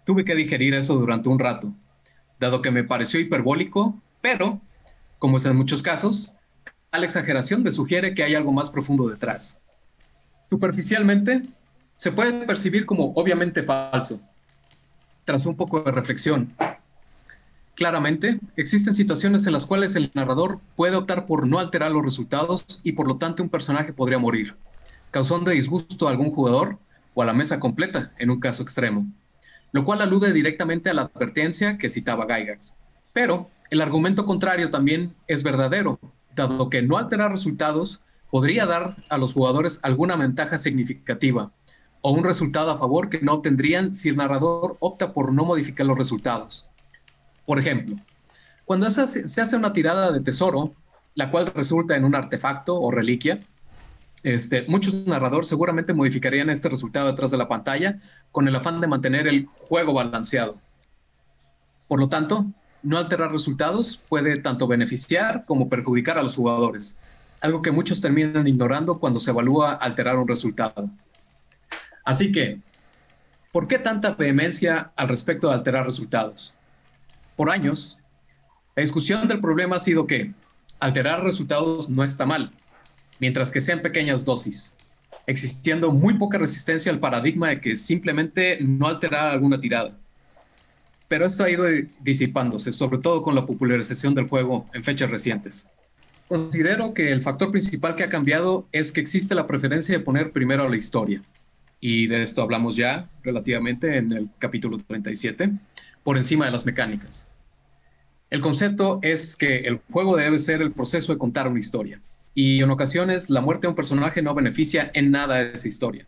tuve 0.09 0.25
que 0.25 0.35
digerir 0.35 0.73
eso 0.73 0.95
durante 0.95 1.29
un 1.29 1.39
rato, 1.39 1.75
dado 2.41 2.63
que 2.63 2.71
me 2.71 2.83
pareció 2.83 3.21
hiperbólico, 3.21 4.01
pero, 4.23 4.59
como 5.19 5.37
es 5.37 5.45
en 5.45 5.55
muchos 5.55 5.83
casos, 5.83 6.39
la 6.91 7.05
exageración 7.05 7.63
me 7.63 7.71
sugiere 7.71 8.15
que 8.15 8.25
hay 8.25 8.35
algo 8.35 8.51
más 8.51 8.71
profundo 8.71 9.07
detrás. 9.07 9.67
Superficialmente, 10.49 11.43
se 11.93 12.11
puede 12.11 12.47
percibir 12.47 12.87
como 12.87 13.13
obviamente 13.17 13.63
falso. 13.63 14.19
Tras 15.29 15.45
un 15.45 15.57
poco 15.57 15.83
de 15.83 15.93
reflexión, 15.93 16.55
claramente 17.75 18.41
existen 18.57 18.95
situaciones 18.95 19.47
en 19.47 19.53
las 19.53 19.67
cuales 19.67 19.95
el 19.95 20.11
narrador 20.15 20.59
puede 20.75 20.97
optar 20.97 21.27
por 21.27 21.47
no 21.47 21.59
alterar 21.59 21.91
los 21.91 22.03
resultados 22.03 22.81
y 22.83 22.93
por 22.93 23.07
lo 23.07 23.19
tanto 23.19 23.43
un 23.43 23.51
personaje 23.51 23.93
podría 23.93 24.19
morir, 24.19 24.57
causando 25.11 25.51
disgusto 25.51 26.09
a 26.09 26.13
algún 26.13 26.31
jugador 26.31 26.79
o 27.13 27.21
a 27.21 27.27
la 27.27 27.35
mesa 27.35 27.61
completa 27.61 28.11
en 28.19 28.31
un 28.31 28.41
caso 28.41 28.63
extremo 28.63 29.07
lo 29.73 29.85
cual 29.85 30.01
alude 30.01 30.33
directamente 30.33 30.89
a 30.89 30.95
la 30.95 31.03
advertencia 31.03 31.77
que 31.77 31.91
citaba 31.91 32.25
Gygax. 32.25 32.79
Pero 33.13 33.51
el 33.69 33.83
argumento 33.83 34.25
contrario 34.25 34.71
también 34.71 35.15
es 35.27 35.43
verdadero, 35.43 36.01
dado 36.35 36.71
que 36.71 36.81
no 36.81 36.97
alterar 36.97 37.31
resultados 37.31 38.01
podría 38.31 38.65
dar 38.65 38.97
a 39.11 39.19
los 39.19 39.35
jugadores 39.35 39.81
alguna 39.83 40.17
ventaja 40.17 40.57
significativa 40.57 41.53
o 42.09 42.11
un 42.11 42.25
resultado 42.25 42.71
a 42.71 42.79
favor 42.79 43.11
que 43.11 43.21
no 43.21 43.35
obtendrían 43.35 43.93
si 43.93 44.09
el 44.09 44.17
narrador 44.17 44.79
opta 44.81 45.13
por 45.13 45.31
no 45.31 45.45
modificar 45.45 45.85
los 45.85 45.99
resultados. 45.99 46.71
Por 47.45 47.59
ejemplo, 47.59 47.97
cuando 48.65 48.91
se 48.91 49.43
hace 49.43 49.57
una 49.57 49.75
tirada 49.75 50.11
de 50.11 50.21
tesoro, 50.21 50.73
la 51.15 51.31
cual 51.31 51.53
resulta 51.55 51.97
en 51.97 52.07
un 52.07 52.15
artefacto 52.15 52.81
o 52.81 52.91
reliquia, 52.91 53.45
este, 54.23 54.65
muchos 54.69 55.07
narradores 55.07 55.49
seguramente 55.49 55.93
modificarían 55.93 56.49
este 56.49 56.71
resultado 56.71 57.09
detrás 57.09 57.31
de 57.31 57.37
la 57.37 57.47
pantalla 57.47 58.01
con 58.33 58.49
el 58.49 58.57
afán 58.57 58.81
de 58.81 58.87
mantener 58.87 59.29
el 59.29 59.45
juego 59.45 59.93
balanceado. 59.93 60.57
Por 61.89 62.01
lo 62.01 62.09
tanto, 62.09 62.47
no 62.83 62.97
alterar 62.97 63.33
resultados 63.33 64.01
puede 64.09 64.39
tanto 64.39 64.67
beneficiar 64.67 65.45
como 65.45 65.69
perjudicar 65.69 66.17
a 66.17 66.23
los 66.23 66.37
jugadores, 66.37 67.03
algo 67.43 67.61
que 67.61 67.71
muchos 67.71 68.01
terminan 68.01 68.49
ignorando 68.49 68.99
cuando 68.99 69.21
se 69.21 69.31
evalúa 69.31 69.75
alterar 69.75 70.17
un 70.17 70.27
resultado. 70.27 70.89
Así 72.09 72.33
que, 72.33 72.59
¿por 73.53 73.69
qué 73.69 73.79
tanta 73.79 74.13
vehemencia 74.13 74.93
al 74.97 75.09
respecto 75.09 75.49
de 75.49 75.55
alterar 75.55 75.85
resultados? 75.85 76.59
Por 77.37 77.51
años, 77.51 77.99
la 78.75 78.81
discusión 78.81 79.29
del 79.29 79.41
problema 79.41 79.77
ha 79.77 79.79
sido 79.79 80.07
que 80.07 80.33
alterar 80.81 81.23
resultados 81.23 81.91
no 81.91 82.03
está 82.03 82.25
mal, 82.25 82.51
mientras 83.21 83.53
que 83.53 83.61
sean 83.61 83.83
pequeñas 83.83 84.25
dosis, 84.25 84.75
existiendo 85.27 85.93
muy 85.93 86.15
poca 86.15 86.39
resistencia 86.39 86.91
al 86.91 86.99
paradigma 86.99 87.51
de 87.51 87.61
que 87.61 87.77
simplemente 87.77 88.57
no 88.63 88.87
alterar 88.87 89.29
alguna 89.29 89.61
tirada. 89.61 89.95
Pero 91.09 91.27
esto 91.27 91.45
ha 91.45 91.51
ido 91.51 91.67
disipándose, 92.01 92.73
sobre 92.73 93.01
todo 93.01 93.23
con 93.23 93.35
la 93.35 93.45
popularización 93.45 94.15
del 94.15 94.29
juego 94.29 94.67
en 94.73 94.83
fechas 94.83 95.11
recientes. 95.11 95.73
Considero 96.27 96.95
que 96.95 97.13
el 97.13 97.21
factor 97.21 97.51
principal 97.51 97.97
que 97.97 98.05
ha 98.05 98.09
cambiado 98.09 98.67
es 98.73 98.93
que 98.93 99.01
existe 99.03 99.35
la 99.35 99.47
preferencia 99.47 99.99
de 99.99 100.03
poner 100.03 100.33
primero 100.33 100.67
la 100.71 100.77
historia. 100.77 101.23
Y 101.81 102.07
de 102.09 102.23
esto 102.23 102.43
hablamos 102.43 102.77
ya 102.77 103.09
relativamente 103.23 103.97
en 103.97 104.13
el 104.13 104.31
capítulo 104.39 104.79
37, 104.79 105.53
por 106.03 106.17
encima 106.17 106.45
de 106.47 106.51
las 106.51 106.67
mecánicas. 106.67 107.35
El 108.31 108.41
concepto 108.43 108.99
es 109.03 109.37
que 109.37 109.61
el 109.61 109.81
juego 109.91 110.17
debe 110.17 110.39
ser 110.39 110.61
el 110.61 110.73
proceso 110.73 111.13
de 111.13 111.19
contar 111.19 111.49
una 111.49 111.59
historia. 111.59 112.01
Y 112.35 112.63
en 112.63 112.71
ocasiones 112.71 113.31
la 113.31 113.41
muerte 113.41 113.63
de 113.63 113.71
un 113.71 113.75
personaje 113.75 114.21
no 114.21 114.35
beneficia 114.35 114.91
en 114.95 115.11
nada 115.11 115.37
de 115.37 115.53
esa 115.53 115.69
historia. 115.69 116.07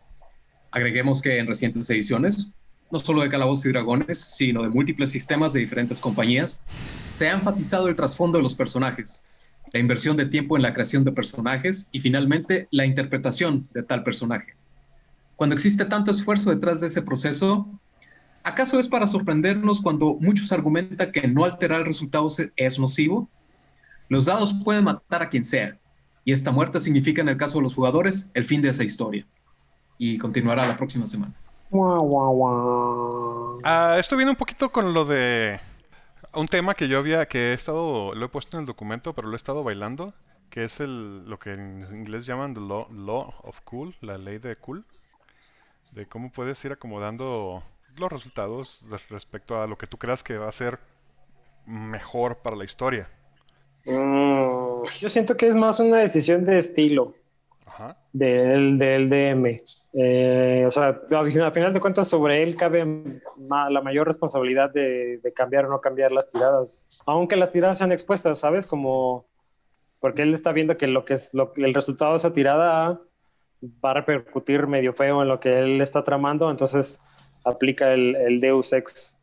Agreguemos 0.71 1.21
que 1.21 1.39
en 1.39 1.47
recientes 1.47 1.89
ediciones, 1.89 2.53
no 2.91 2.99
solo 2.99 3.21
de 3.21 3.29
Calabozos 3.29 3.65
y 3.65 3.69
Dragones, 3.69 4.19
sino 4.19 4.61
de 4.61 4.69
múltiples 4.69 5.09
sistemas 5.09 5.53
de 5.53 5.61
diferentes 5.61 5.99
compañías, 5.99 6.65
se 7.09 7.27
ha 7.27 7.33
enfatizado 7.33 7.87
el 7.87 7.95
trasfondo 7.95 8.37
de 8.37 8.43
los 8.43 8.55
personajes, 8.55 9.25
la 9.73 9.79
inversión 9.79 10.15
de 10.15 10.25
tiempo 10.25 10.55
en 10.55 10.63
la 10.63 10.73
creación 10.73 11.03
de 11.03 11.11
personajes 11.11 11.89
y 11.91 12.01
finalmente 12.01 12.67
la 12.71 12.85
interpretación 12.85 13.67
de 13.73 13.83
tal 13.83 14.03
personaje. 14.03 14.53
Cuando 15.41 15.55
existe 15.55 15.85
tanto 15.85 16.11
esfuerzo 16.11 16.51
detrás 16.51 16.81
de 16.81 16.85
ese 16.85 17.01
proceso, 17.01 17.67
¿acaso 18.43 18.79
es 18.79 18.87
para 18.87 19.07
sorprendernos 19.07 19.81
cuando 19.81 20.13
muchos 20.19 20.51
argumentan 20.51 21.11
que 21.11 21.27
no 21.27 21.45
alterar 21.45 21.79
el 21.79 21.87
resultado 21.87 22.27
es 22.55 22.77
nocivo? 22.77 23.27
Los 24.07 24.25
dados 24.25 24.53
pueden 24.63 24.83
matar 24.83 25.23
a 25.23 25.29
quien 25.29 25.43
sea, 25.43 25.79
y 26.23 26.31
esta 26.31 26.51
muerte 26.51 26.79
significa 26.79 27.23
en 27.23 27.29
el 27.29 27.37
caso 27.37 27.57
de 27.57 27.63
los 27.63 27.73
jugadores 27.73 28.29
el 28.35 28.43
fin 28.43 28.61
de 28.61 28.69
esa 28.69 28.83
historia. 28.83 29.25
Y 29.97 30.19
continuará 30.19 30.63
la 30.67 30.77
próxima 30.77 31.07
semana. 31.07 31.33
Ah, 33.63 33.95
esto 33.97 34.15
viene 34.15 34.29
un 34.29 34.37
poquito 34.37 34.71
con 34.71 34.93
lo 34.93 35.05
de 35.05 35.59
un 36.35 36.47
tema 36.47 36.75
que 36.75 36.87
yo 36.87 36.99
había, 36.99 37.25
que 37.25 37.49
he 37.49 37.53
estado, 37.55 38.13
lo 38.13 38.27
he 38.27 38.29
puesto 38.29 38.57
en 38.57 38.61
el 38.61 38.67
documento, 38.67 39.13
pero 39.13 39.27
lo 39.27 39.33
he 39.33 39.37
estado 39.37 39.63
bailando, 39.63 40.13
que 40.51 40.65
es 40.65 40.79
el, 40.79 41.27
lo 41.27 41.39
que 41.39 41.53
en 41.53 41.87
inglés 41.91 42.27
llaman 42.27 42.53
the 42.53 42.59
law, 42.59 43.33
of 43.41 43.59
cool, 43.63 43.95
la 44.01 44.19
ley 44.19 44.37
de 44.37 44.55
cool, 44.57 44.85
de 45.91 46.05
cómo 46.05 46.31
puedes 46.31 46.63
ir 46.65 46.71
acomodando 46.71 47.63
los 47.97 48.11
resultados 48.11 48.85
respecto 49.09 49.61
a 49.61 49.67
lo 49.67 49.77
que 49.77 49.87
tú 49.87 49.97
creas 49.97 50.23
que 50.23 50.37
va 50.37 50.47
a 50.47 50.51
ser 50.51 50.79
mejor 51.65 52.37
para 52.37 52.55
la 52.55 52.63
historia. 52.63 53.09
Mm, 53.85 54.83
yo 54.99 55.09
siento 55.09 55.35
que 55.35 55.47
es 55.47 55.55
más 55.55 55.79
una 55.79 55.97
decisión 55.97 56.45
de 56.45 56.59
estilo 56.59 57.13
Del, 58.13 58.77
del 58.77 59.09
DM. 59.09 59.57
Eh, 59.93 60.65
o 60.67 60.71
sea, 60.71 61.01
al 61.11 61.51
final 61.51 61.73
de 61.73 61.79
cuentas 61.79 62.07
sobre 62.07 62.43
él 62.43 62.55
cabe 62.55 62.85
la 63.37 63.81
mayor 63.81 64.07
responsabilidad 64.07 64.69
de, 64.71 65.19
cambiar 65.35 65.65
o 65.65 65.69
no 65.69 65.81
cambiar 65.81 66.11
las 66.11 66.29
tiradas, 66.29 66.85
aunque 67.05 67.35
las 67.35 67.51
tiradas 67.51 67.77
sean 67.77 67.91
expuestas, 67.91 68.39
¿sabes? 68.39 68.67
Como 68.67 69.25
porque 69.99 70.21
él 70.21 70.33
está 70.33 70.51
viendo 70.51 70.77
que 70.77 70.87
lo 70.87 71.05
que 71.05 71.15
es 71.15 71.31
el 71.33 71.73
resultado 71.73 72.11
de 72.11 72.17
esa 72.17 72.33
tirada 72.33 73.01
va 73.63 73.91
a 73.91 73.93
repercutir 73.95 74.67
medio 74.67 74.93
feo 74.93 75.21
en 75.21 75.27
lo 75.27 75.39
que 75.39 75.59
él 75.59 75.81
está 75.81 76.03
tramando, 76.03 76.49
entonces 76.49 76.99
aplica 77.43 77.93
el, 77.93 78.39
Deus 78.39 78.73
Ex 78.73 79.17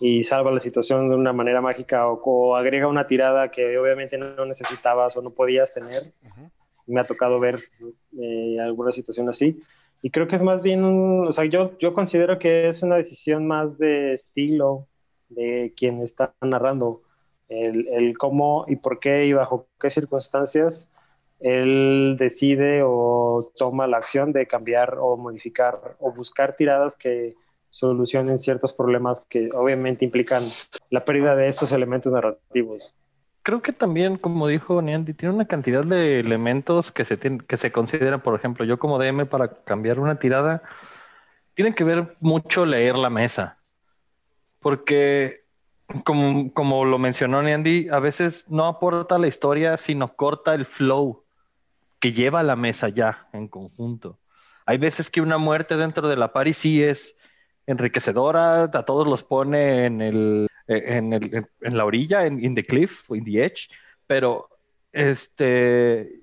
y 0.00 0.24
salva 0.24 0.52
la 0.52 0.60
situación 0.60 1.08
de 1.08 1.16
una 1.16 1.32
manera 1.32 1.60
mágica 1.60 2.06
o, 2.08 2.56
agrega 2.56 2.88
una 2.88 3.06
tirada 3.06 3.50
que 3.50 3.78
obviamente 3.78 4.18
no 4.18 4.44
necesitabas 4.44 5.16
o 5.16 5.22
no 5.22 5.30
podías 5.30 5.72
tener. 5.72 6.02
Me 6.86 7.00
ha 7.00 7.04
tocado 7.04 7.40
ver 7.40 7.56
eh, 8.20 8.58
alguna 8.60 8.92
situación 8.92 9.28
así. 9.28 9.62
Y 10.02 10.10
creo 10.10 10.26
que 10.26 10.36
es 10.36 10.42
más 10.42 10.60
bien 10.60 10.84
un, 10.84 11.26
o 11.28 11.32
sea, 11.32 11.46
yo, 11.46 11.78
yo 11.78 11.94
considero 11.94 12.38
que 12.38 12.68
es 12.68 12.82
una 12.82 12.96
decisión 12.96 13.46
más 13.46 13.78
de 13.78 14.12
estilo 14.12 14.86
de 15.30 15.72
quien 15.74 16.02
está 16.02 16.34
narrando, 16.42 17.02
el, 17.48 17.88
el 17.88 18.18
cómo 18.18 18.66
y 18.68 18.76
por 18.76 19.00
qué 19.00 19.24
y 19.24 19.32
bajo 19.32 19.68
qué 19.80 19.88
circunstancias 19.88 20.90
él 21.44 22.16
decide 22.18 22.82
o 22.82 23.52
toma 23.56 23.86
la 23.86 23.98
acción 23.98 24.32
de 24.32 24.46
cambiar 24.46 24.96
o 24.98 25.16
modificar 25.18 25.96
o 26.00 26.10
buscar 26.10 26.56
tiradas 26.56 26.96
que 26.96 27.34
solucionen 27.68 28.38
ciertos 28.38 28.72
problemas 28.72 29.24
que 29.28 29.50
obviamente 29.52 30.06
implican 30.06 30.48
la 30.88 31.04
pérdida 31.04 31.36
de 31.36 31.48
estos 31.48 31.70
elementos 31.72 32.10
narrativos 32.12 32.94
creo 33.44 33.60
que 33.60 33.72
también, 33.72 34.16
como 34.16 34.48
dijo 34.48 34.80
Niandy, 34.80 35.12
tiene 35.12 35.34
una 35.34 35.44
cantidad 35.44 35.84
de 35.84 36.18
elementos 36.18 36.90
que 36.90 37.04
se, 37.04 37.18
que 37.18 37.56
se 37.58 37.70
consideran, 37.70 38.22
por 38.22 38.34
ejemplo, 38.34 38.64
yo 38.64 38.78
como 38.78 38.98
DM 38.98 39.26
para 39.26 39.48
cambiar 39.64 40.00
una 40.00 40.18
tirada, 40.18 40.62
tiene 41.52 41.74
que 41.74 41.84
ver 41.84 42.16
mucho 42.20 42.64
leer 42.64 42.96
la 42.96 43.10
mesa. 43.10 43.58
Porque, 44.60 45.44
como, 46.04 46.54
como 46.54 46.86
lo 46.86 46.98
mencionó 46.98 47.42
Niandy, 47.42 47.88
a 47.90 47.98
veces 47.98 48.46
no 48.48 48.66
aporta 48.66 49.18
la 49.18 49.28
historia, 49.28 49.76
sino 49.76 50.16
corta 50.16 50.54
el 50.54 50.64
flow 50.64 51.23
que 52.04 52.12
lleva 52.12 52.42
la 52.42 52.54
mesa 52.54 52.90
ya 52.90 53.28
en 53.32 53.48
conjunto. 53.48 54.20
Hay 54.66 54.76
veces 54.76 55.10
que 55.10 55.22
una 55.22 55.38
muerte 55.38 55.78
dentro 55.78 56.06
de 56.06 56.18
la 56.18 56.34
party 56.34 56.52
sí 56.52 56.82
es 56.82 57.16
enriquecedora, 57.66 58.64
a 58.64 58.82
todos 58.84 59.06
los 59.06 59.24
pone 59.24 59.86
en 59.86 60.02
el 60.02 60.46
eh, 60.68 60.98
en, 60.98 61.14
el, 61.14 61.48
en, 61.62 61.76
la 61.78 61.84
orilla, 61.86 62.26
en 62.26 62.44
in 62.44 62.54
the 62.54 62.62
cliff, 62.62 63.10
in 63.10 63.24
the 63.24 63.42
edge, 63.42 63.70
pero 64.06 64.50
este, 64.92 66.20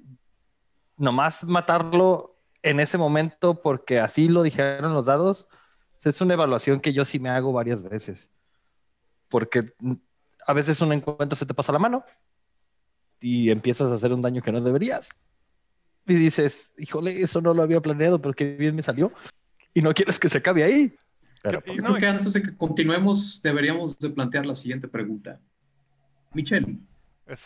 nomás 0.98 1.46
matarlo 1.46 2.38
en 2.62 2.80
ese 2.80 3.00
momento 3.00 3.60
porque 3.60 4.00
así 4.00 4.28
lo 4.28 4.44
dijeron 4.44 4.94
los 4.94 5.08
dados, 5.08 5.48
es 6.04 6.22
una 6.22 6.36
evaluación 6.36 6.80
que 6.80 6.94
yo 6.94 7.06
sí 7.06 7.20
me 7.20 7.32
hago 7.32 7.52
varias 7.54 7.82
veces. 7.82 8.30
Porque 9.30 9.74
a 10.46 10.54
veces 10.54 10.80
un 10.82 10.94
encuentro 10.94 11.36
se 11.36 11.48
te 11.48 11.56
pasa 11.56 11.74
la 11.74 11.80
mano 11.80 12.06
y 13.20 13.50
empiezas 13.50 13.90
a 13.90 13.96
hacer 13.96 14.14
un 14.14 14.22
daño 14.22 14.44
que 14.44 14.52
no 14.52 14.62
deberías. 14.62 15.10
Y 16.12 16.16
dices, 16.16 16.74
híjole, 16.78 17.22
eso 17.22 17.40
no 17.40 17.54
lo 17.54 17.64
había 17.64 17.80
planeado, 17.80 18.22
pero 18.22 18.34
qué 18.34 18.58
bien 18.58 18.76
me 18.76 18.84
salió. 18.84 19.14
Y 19.74 19.82
no 19.82 19.94
quieres 19.94 20.20
que 20.20 20.28
se 20.28 20.40
acabe 20.40 20.62
ahí. 20.62 20.94
Yo 21.50 21.62
creo 21.62 21.96
que 21.96 22.06
antes 22.06 22.34
de 22.34 22.44
que 22.44 22.58
continuemos, 22.58 23.42
deberíamos 23.42 23.98
de 23.98 24.10
plantear 24.10 24.46
la 24.46 24.54
siguiente 24.54 24.90
pregunta. 24.90 25.40
Michelle, 26.34 26.80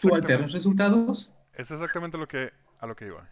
¿tú 0.01 0.15
alteras 0.15 0.51
resultados? 0.51 1.38
Es 1.54 1.69
exactamente 1.69 2.17
lo 2.17 2.28
que, 2.28 2.54
a 2.80 2.88
lo 2.88 2.95
que 2.95 3.06
iba. 3.06 3.30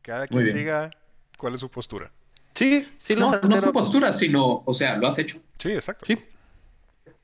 Cada 0.00 0.26
quien 0.26 0.50
diga 0.54 0.88
cuál 1.36 1.56
es 1.56 1.60
su 1.60 1.70
postura. 1.70 2.10
Sí, 2.54 2.88
sí 2.98 3.14
lo 3.14 3.32
No, 3.32 3.40
no 3.42 3.60
su 3.60 3.72
postura, 3.72 4.12
sino, 4.12 4.62
o 4.64 4.72
sea, 4.72 4.96
¿lo 4.96 5.06
has 5.06 5.18
hecho? 5.18 5.42
Sí, 5.58 5.72
exacto. 5.72 6.06
Sí, 6.06 6.18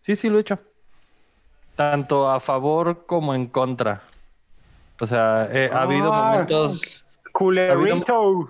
sí, 0.02 0.14
sí 0.14 0.28
lo 0.28 0.36
he 0.36 0.42
hecho. 0.42 0.60
Tanto 1.74 2.30
a 2.30 2.38
favor 2.38 3.06
como 3.06 3.34
en 3.34 3.46
contra. 3.46 4.02
O 5.00 5.06
sea, 5.06 5.48
eh, 5.50 5.70
ha 5.72 5.80
habido 5.80 6.12
ah, 6.12 6.32
momentos... 6.32 7.05
Culerito. 7.36 8.48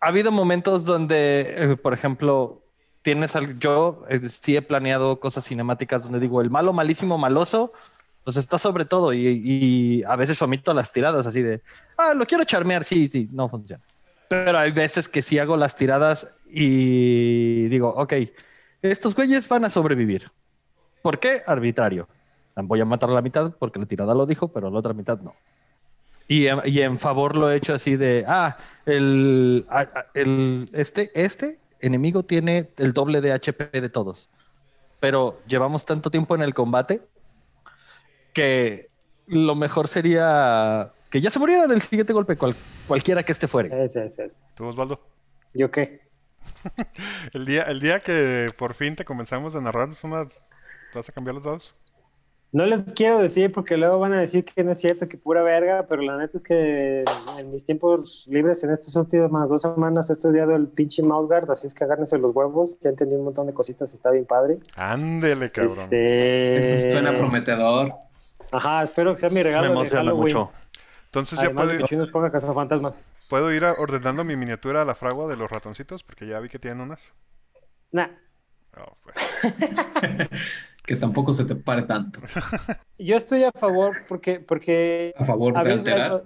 Ha 0.00 0.08
habido, 0.08 0.30
momentos 0.30 0.84
donde, 0.84 1.54
eh, 1.56 1.76
por 1.76 1.94
ejemplo, 1.94 2.62
tienes 3.00 3.34
al, 3.34 3.58
yo 3.58 4.04
eh, 4.10 4.28
sí 4.28 4.58
he 4.58 4.60
planeado 4.60 5.18
cosas 5.20 5.46
cinemáticas 5.46 6.02
donde 6.02 6.20
digo 6.20 6.42
el 6.42 6.50
malo, 6.50 6.74
malísimo, 6.74 7.16
maloso, 7.16 7.72
pues 8.24 8.36
está 8.36 8.58
sobre 8.58 8.84
todo 8.84 9.14
y, 9.14 10.04
a 10.06 10.16
veces 10.16 10.42
omito 10.42 10.74
las 10.74 10.92
tiradas 10.92 11.26
así 11.26 11.40
de, 11.40 11.62
ah, 11.96 12.12
lo 12.12 12.26
quiero 12.26 12.44
charmear, 12.44 12.84
sí, 12.84 13.08
sí, 13.08 13.26
no 13.32 13.48
funciona. 13.48 13.82
Pero 14.28 14.58
hay 14.58 14.72
veces 14.72 15.08
que 15.08 15.22
sí 15.22 15.38
hago 15.38 15.56
las 15.56 15.76
tiradas 15.76 16.28
y 16.50 17.68
digo, 17.68 17.88
ok, 17.88 18.12
estos 18.82 19.14
güeyes 19.14 19.48
van 19.48 19.64
a 19.64 19.70
sobrevivir. 19.70 20.30
¿Por 21.00 21.18
qué? 21.18 21.42
Arbitrario. 21.46 22.06
Voy 22.54 22.82
a 22.82 22.84
matar 22.84 23.08
a 23.08 23.14
la 23.14 23.22
mitad 23.22 23.54
porque 23.58 23.78
la 23.78 23.86
tirada 23.86 24.12
lo 24.12 24.26
dijo, 24.26 24.48
pero 24.48 24.70
la 24.70 24.78
otra 24.78 24.92
mitad 24.92 25.18
no. 25.20 25.32
Y, 26.28 26.46
y 26.68 26.80
en 26.80 26.98
favor 26.98 27.36
lo 27.36 27.50
he 27.50 27.56
hecho 27.56 27.74
así 27.74 27.96
de, 27.96 28.24
ah, 28.26 28.56
el, 28.84 29.66
el 30.14 30.68
este, 30.72 31.10
este 31.14 31.60
enemigo 31.80 32.24
tiene 32.24 32.68
el 32.78 32.92
doble 32.92 33.20
de 33.20 33.32
HP 33.32 33.80
de 33.80 33.88
todos. 33.88 34.28
Pero 34.98 35.40
llevamos 35.46 35.84
tanto 35.84 36.10
tiempo 36.10 36.34
en 36.34 36.42
el 36.42 36.54
combate 36.54 37.02
que 38.32 38.90
lo 39.26 39.54
mejor 39.54 39.88
sería 39.88 40.92
que 41.10 41.20
ya 41.20 41.30
se 41.30 41.38
muriera 41.38 41.66
del 41.66 41.80
siguiente 41.82 42.12
golpe, 42.12 42.36
cualquiera 42.86 43.22
que 43.22 43.32
esté 43.32 43.46
fuera. 43.46 43.88
¿Tú, 44.54 44.66
Osvaldo? 44.66 45.00
¿Yo 45.54 45.70
qué? 45.70 46.00
el, 47.32 47.46
día, 47.46 47.62
el 47.64 47.80
día 47.80 48.00
que 48.00 48.52
por 48.56 48.74
fin 48.74 48.96
te 48.96 49.04
comenzamos 49.04 49.54
a 49.54 49.60
narrar, 49.60 49.88
¿vas 49.88 51.08
a 51.08 51.12
cambiar 51.12 51.34
los 51.34 51.44
dados? 51.44 51.74
No 52.56 52.64
les 52.64 52.90
quiero 52.94 53.18
decir 53.18 53.52
porque 53.52 53.76
luego 53.76 53.98
van 53.98 54.14
a 54.14 54.20
decir 54.20 54.42
que 54.42 54.64
no 54.64 54.72
es 54.72 54.78
cierto, 54.78 55.06
que 55.10 55.18
pura 55.18 55.42
verga, 55.42 55.84
pero 55.86 56.00
la 56.00 56.16
neta 56.16 56.38
es 56.38 56.42
que 56.42 57.04
en 57.36 57.50
mis 57.50 57.66
tiempos 57.66 58.26
libres 58.30 58.64
en 58.64 58.70
estas 58.70 58.96
últimas 58.96 59.50
dos 59.50 59.60
semanas 59.60 60.08
he 60.08 60.14
estudiado 60.14 60.56
el 60.56 60.66
pinche 60.68 61.02
mouse 61.02 61.26
guard, 61.26 61.50
así 61.50 61.66
es 61.66 61.74
que 61.74 61.84
agárrense 61.84 62.16
los 62.16 62.34
huevos, 62.34 62.80
ya 62.80 62.88
entendí 62.88 63.14
un 63.14 63.24
montón 63.24 63.46
de 63.46 63.52
cositas, 63.52 63.92
está 63.92 64.10
bien 64.10 64.24
padre. 64.24 64.58
Ándele, 64.74 65.50
cabrón. 65.50 65.76
Este... 65.80 66.56
Eso 66.56 66.90
suena 66.92 67.14
prometedor. 67.14 67.92
Ajá, 68.50 68.84
espero 68.84 69.12
que 69.12 69.20
sea 69.20 69.28
mi 69.28 69.42
regalo. 69.42 69.66
Me 69.66 69.72
emociona 69.72 70.14
mucho. 70.14 70.48
Entonces 71.04 71.38
ya 71.38 71.50
puedo, 71.50 72.54
fantasmas. 72.54 73.04
¿puedo 73.28 73.52
ir 73.52 73.64
ordenando 73.64 74.24
mi 74.24 74.34
miniatura 74.34 74.80
a 74.80 74.84
la 74.86 74.94
fragua 74.94 75.26
de 75.26 75.36
los 75.36 75.50
ratoncitos? 75.50 76.04
Porque 76.04 76.26
ya 76.26 76.40
vi 76.40 76.48
que 76.48 76.58
tienen 76.58 76.80
unas. 76.80 77.12
Nah. 77.92 78.08
Oh, 78.78 78.96
pues. 79.02 80.30
que 80.86 80.96
tampoco 80.96 81.32
se 81.32 81.44
te 81.44 81.56
pare 81.56 81.82
tanto. 81.82 82.20
Yo 82.98 83.16
estoy 83.16 83.44
a 83.44 83.52
favor 83.52 83.94
porque... 84.08 84.40
porque 84.40 85.12
a 85.16 85.24
favor 85.24 85.52
de 85.62 85.72
alterar. 85.72 86.24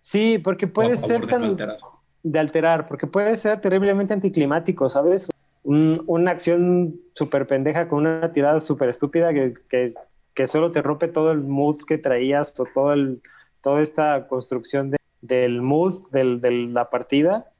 Sí, 0.00 0.38
porque 0.38 0.66
puede 0.66 0.96
ser 0.96 1.26
tan... 1.26 1.44
Alterar. 1.44 1.76
De 2.22 2.38
alterar, 2.38 2.88
porque 2.88 3.06
puede 3.06 3.36
ser 3.36 3.60
terriblemente 3.60 4.14
anticlimático, 4.14 4.88
¿sabes? 4.88 5.28
una 5.68 6.30
acción 6.30 6.94
súper 7.14 7.44
pendeja 7.44 7.88
con 7.88 8.06
una 8.06 8.32
tirada 8.32 8.60
súper 8.60 8.88
estúpida 8.88 9.32
que, 9.32 9.54
que, 9.68 9.94
que, 10.32 10.46
solo 10.46 10.70
te 10.70 10.80
rompe 10.80 11.08
todo 11.08 11.32
el 11.32 11.40
mood 11.40 11.78
que 11.84 11.98
traías 11.98 12.58
o 12.60 12.66
todo 12.72 12.92
el, 12.92 13.20
toda 13.62 13.82
esta 13.82 14.28
construcción 14.28 14.90
de, 14.90 14.98
del 15.22 15.62
mood 15.62 16.08
del, 16.12 16.40
de 16.40 16.52
la 16.52 16.88
partida. 16.88 17.50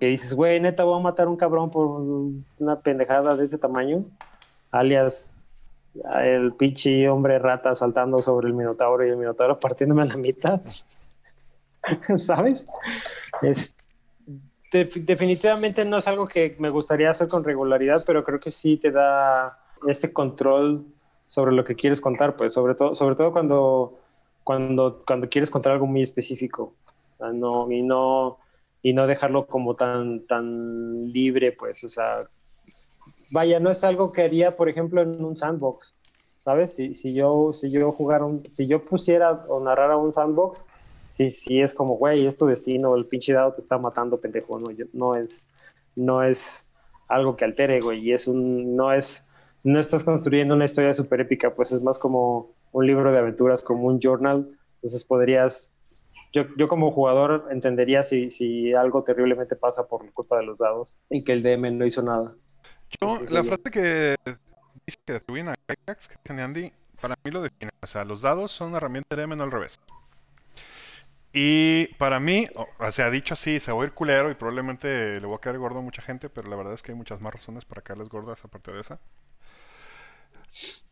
Que 0.00 0.06
dices, 0.06 0.34
güey, 0.34 0.58
neta, 0.58 0.82
voy 0.82 0.98
a 0.98 1.02
matar 1.02 1.28
a 1.28 1.30
un 1.30 1.36
cabrón 1.36 1.70
por 1.70 2.00
una 2.58 2.80
pendejada 2.80 3.36
de 3.36 3.44
ese 3.44 3.58
tamaño. 3.58 4.04
Alias, 4.72 5.32
el 6.22 6.54
pinche 6.54 7.08
hombre 7.08 7.38
rata 7.38 7.76
saltando 7.76 8.22
sobre 8.22 8.48
el 8.48 8.54
minotauro 8.54 9.06
y 9.06 9.10
el 9.10 9.16
minotauro 9.16 9.60
partiéndome 9.60 10.02
a 10.02 10.06
la 10.06 10.16
mitad. 10.16 10.60
¿Sabes? 12.16 12.66
Es, 13.42 13.76
definitivamente 14.72 15.84
no 15.84 15.98
es 15.98 16.08
algo 16.08 16.26
que 16.26 16.56
me 16.58 16.70
gustaría 16.70 17.10
hacer 17.10 17.28
con 17.28 17.44
regularidad, 17.44 18.04
pero 18.06 18.24
creo 18.24 18.40
que 18.40 18.50
sí 18.50 18.76
te 18.76 18.90
da 18.90 19.58
este 19.86 20.12
control 20.12 20.86
sobre 21.28 21.52
lo 21.52 21.64
que 21.64 21.74
quieres 21.74 22.00
contar, 22.00 22.36
pues 22.36 22.52
sobre 22.52 22.74
todo, 22.74 22.94
sobre 22.94 23.16
todo 23.16 23.32
cuando, 23.32 23.98
cuando, 24.44 25.02
cuando 25.06 25.28
quieres 25.28 25.50
contar 25.50 25.72
algo 25.72 25.86
muy 25.86 26.02
específico. 26.02 26.74
No, 27.32 27.70
y 27.70 27.82
no 27.82 28.38
y 28.82 28.92
no 28.94 29.06
dejarlo 29.06 29.46
como 29.46 29.76
tan 29.76 30.26
tan 30.26 31.12
libre, 31.12 31.52
pues, 31.52 31.84
o 31.84 31.88
sea, 31.88 32.18
vaya, 33.32 33.60
no 33.60 33.70
es 33.70 33.82
algo 33.84 34.12
que 34.12 34.22
haría, 34.22 34.52
por 34.52 34.68
ejemplo, 34.68 35.02
en 35.02 35.24
un 35.24 35.36
sandbox. 35.36 35.94
¿sabes? 36.42 36.74
Si, 36.74 36.94
si, 36.94 37.14
yo, 37.14 37.52
si 37.52 37.70
yo 37.70 37.92
jugara 37.92 38.24
un, 38.24 38.36
si 38.36 38.66
yo 38.66 38.84
pusiera 38.84 39.30
o 39.48 39.60
narrara 39.60 39.96
un 39.96 40.12
sandbox, 40.12 40.64
sí, 41.06 41.30
sí 41.30 41.60
es 41.60 41.72
como, 41.72 41.94
güey, 41.96 42.26
es 42.26 42.36
tu 42.36 42.46
destino, 42.46 42.96
el 42.96 43.06
pinche 43.06 43.32
dado 43.32 43.52
te 43.52 43.62
está 43.62 43.78
matando, 43.78 44.20
pendejo, 44.20 44.58
no, 44.92 45.14
es, 45.14 45.46
no 45.94 46.22
es 46.24 46.66
algo 47.06 47.36
que 47.36 47.44
altere, 47.44 47.80
güey, 47.80 48.00
y 48.00 48.12
es 48.12 48.26
un, 48.26 48.74
no 48.74 48.92
es, 48.92 49.24
no 49.62 49.78
estás 49.78 50.02
construyendo 50.02 50.54
una 50.54 50.64
historia 50.64 50.94
súper 50.94 51.20
épica, 51.20 51.54
pues 51.54 51.70
es 51.70 51.80
más 51.80 51.98
como 51.98 52.50
un 52.72 52.86
libro 52.88 53.12
de 53.12 53.18
aventuras, 53.18 53.62
como 53.62 53.86
un 53.86 54.00
journal, 54.00 54.48
entonces 54.76 55.04
podrías, 55.04 55.74
yo, 56.32 56.44
yo 56.58 56.66
como 56.66 56.90
jugador 56.90 57.46
entendería 57.50 58.02
si, 58.02 58.30
si 58.30 58.72
algo 58.74 59.04
terriblemente 59.04 59.54
pasa 59.54 59.86
por 59.86 60.10
culpa 60.12 60.38
de 60.38 60.46
los 60.46 60.58
dados 60.58 60.96
y 61.08 61.22
que 61.22 61.32
el 61.32 61.44
DM 61.44 61.78
no 61.78 61.86
hizo 61.86 62.02
nada. 62.02 62.34
Yo, 63.00 63.18
la 63.30 63.42
frase 63.44 63.70
que 63.70 64.16
dice 64.86 64.98
que 65.04 65.12
detuvieron 65.14 65.54
a 65.54 65.54
que 65.66 66.16
tiene 66.22 66.42
Andy, 66.42 66.72
para 67.00 67.16
mí 67.24 67.30
lo 67.30 67.42
define. 67.42 67.72
O 67.80 67.86
sea, 67.86 68.04
los 68.04 68.20
dados 68.22 68.52
son 68.52 68.68
una 68.68 68.78
herramienta 68.78 69.16
de 69.16 69.22
M, 69.22 69.36
no 69.36 69.44
al 69.44 69.50
revés. 69.50 69.80
Y 71.32 71.86
para 71.94 72.20
mí, 72.20 72.46
o 72.54 72.92
sea, 72.92 73.10
dicho 73.10 73.34
así, 73.34 73.58
se 73.58 73.72
va 73.72 73.82
a 73.82 73.86
ir 73.86 73.92
culero 73.92 74.30
y 74.30 74.34
probablemente 74.34 75.18
le 75.18 75.26
voy 75.26 75.36
a 75.36 75.40
caer 75.40 75.58
gordo 75.58 75.78
a 75.78 75.82
mucha 75.82 76.02
gente, 76.02 76.28
pero 76.28 76.48
la 76.48 76.56
verdad 76.56 76.74
es 76.74 76.82
que 76.82 76.92
hay 76.92 76.98
muchas 76.98 77.20
más 77.20 77.32
razones 77.32 77.64
para 77.64 77.80
caerles 77.80 78.10
gordas 78.10 78.44
aparte 78.44 78.70
de 78.70 78.80
esa. 78.80 79.00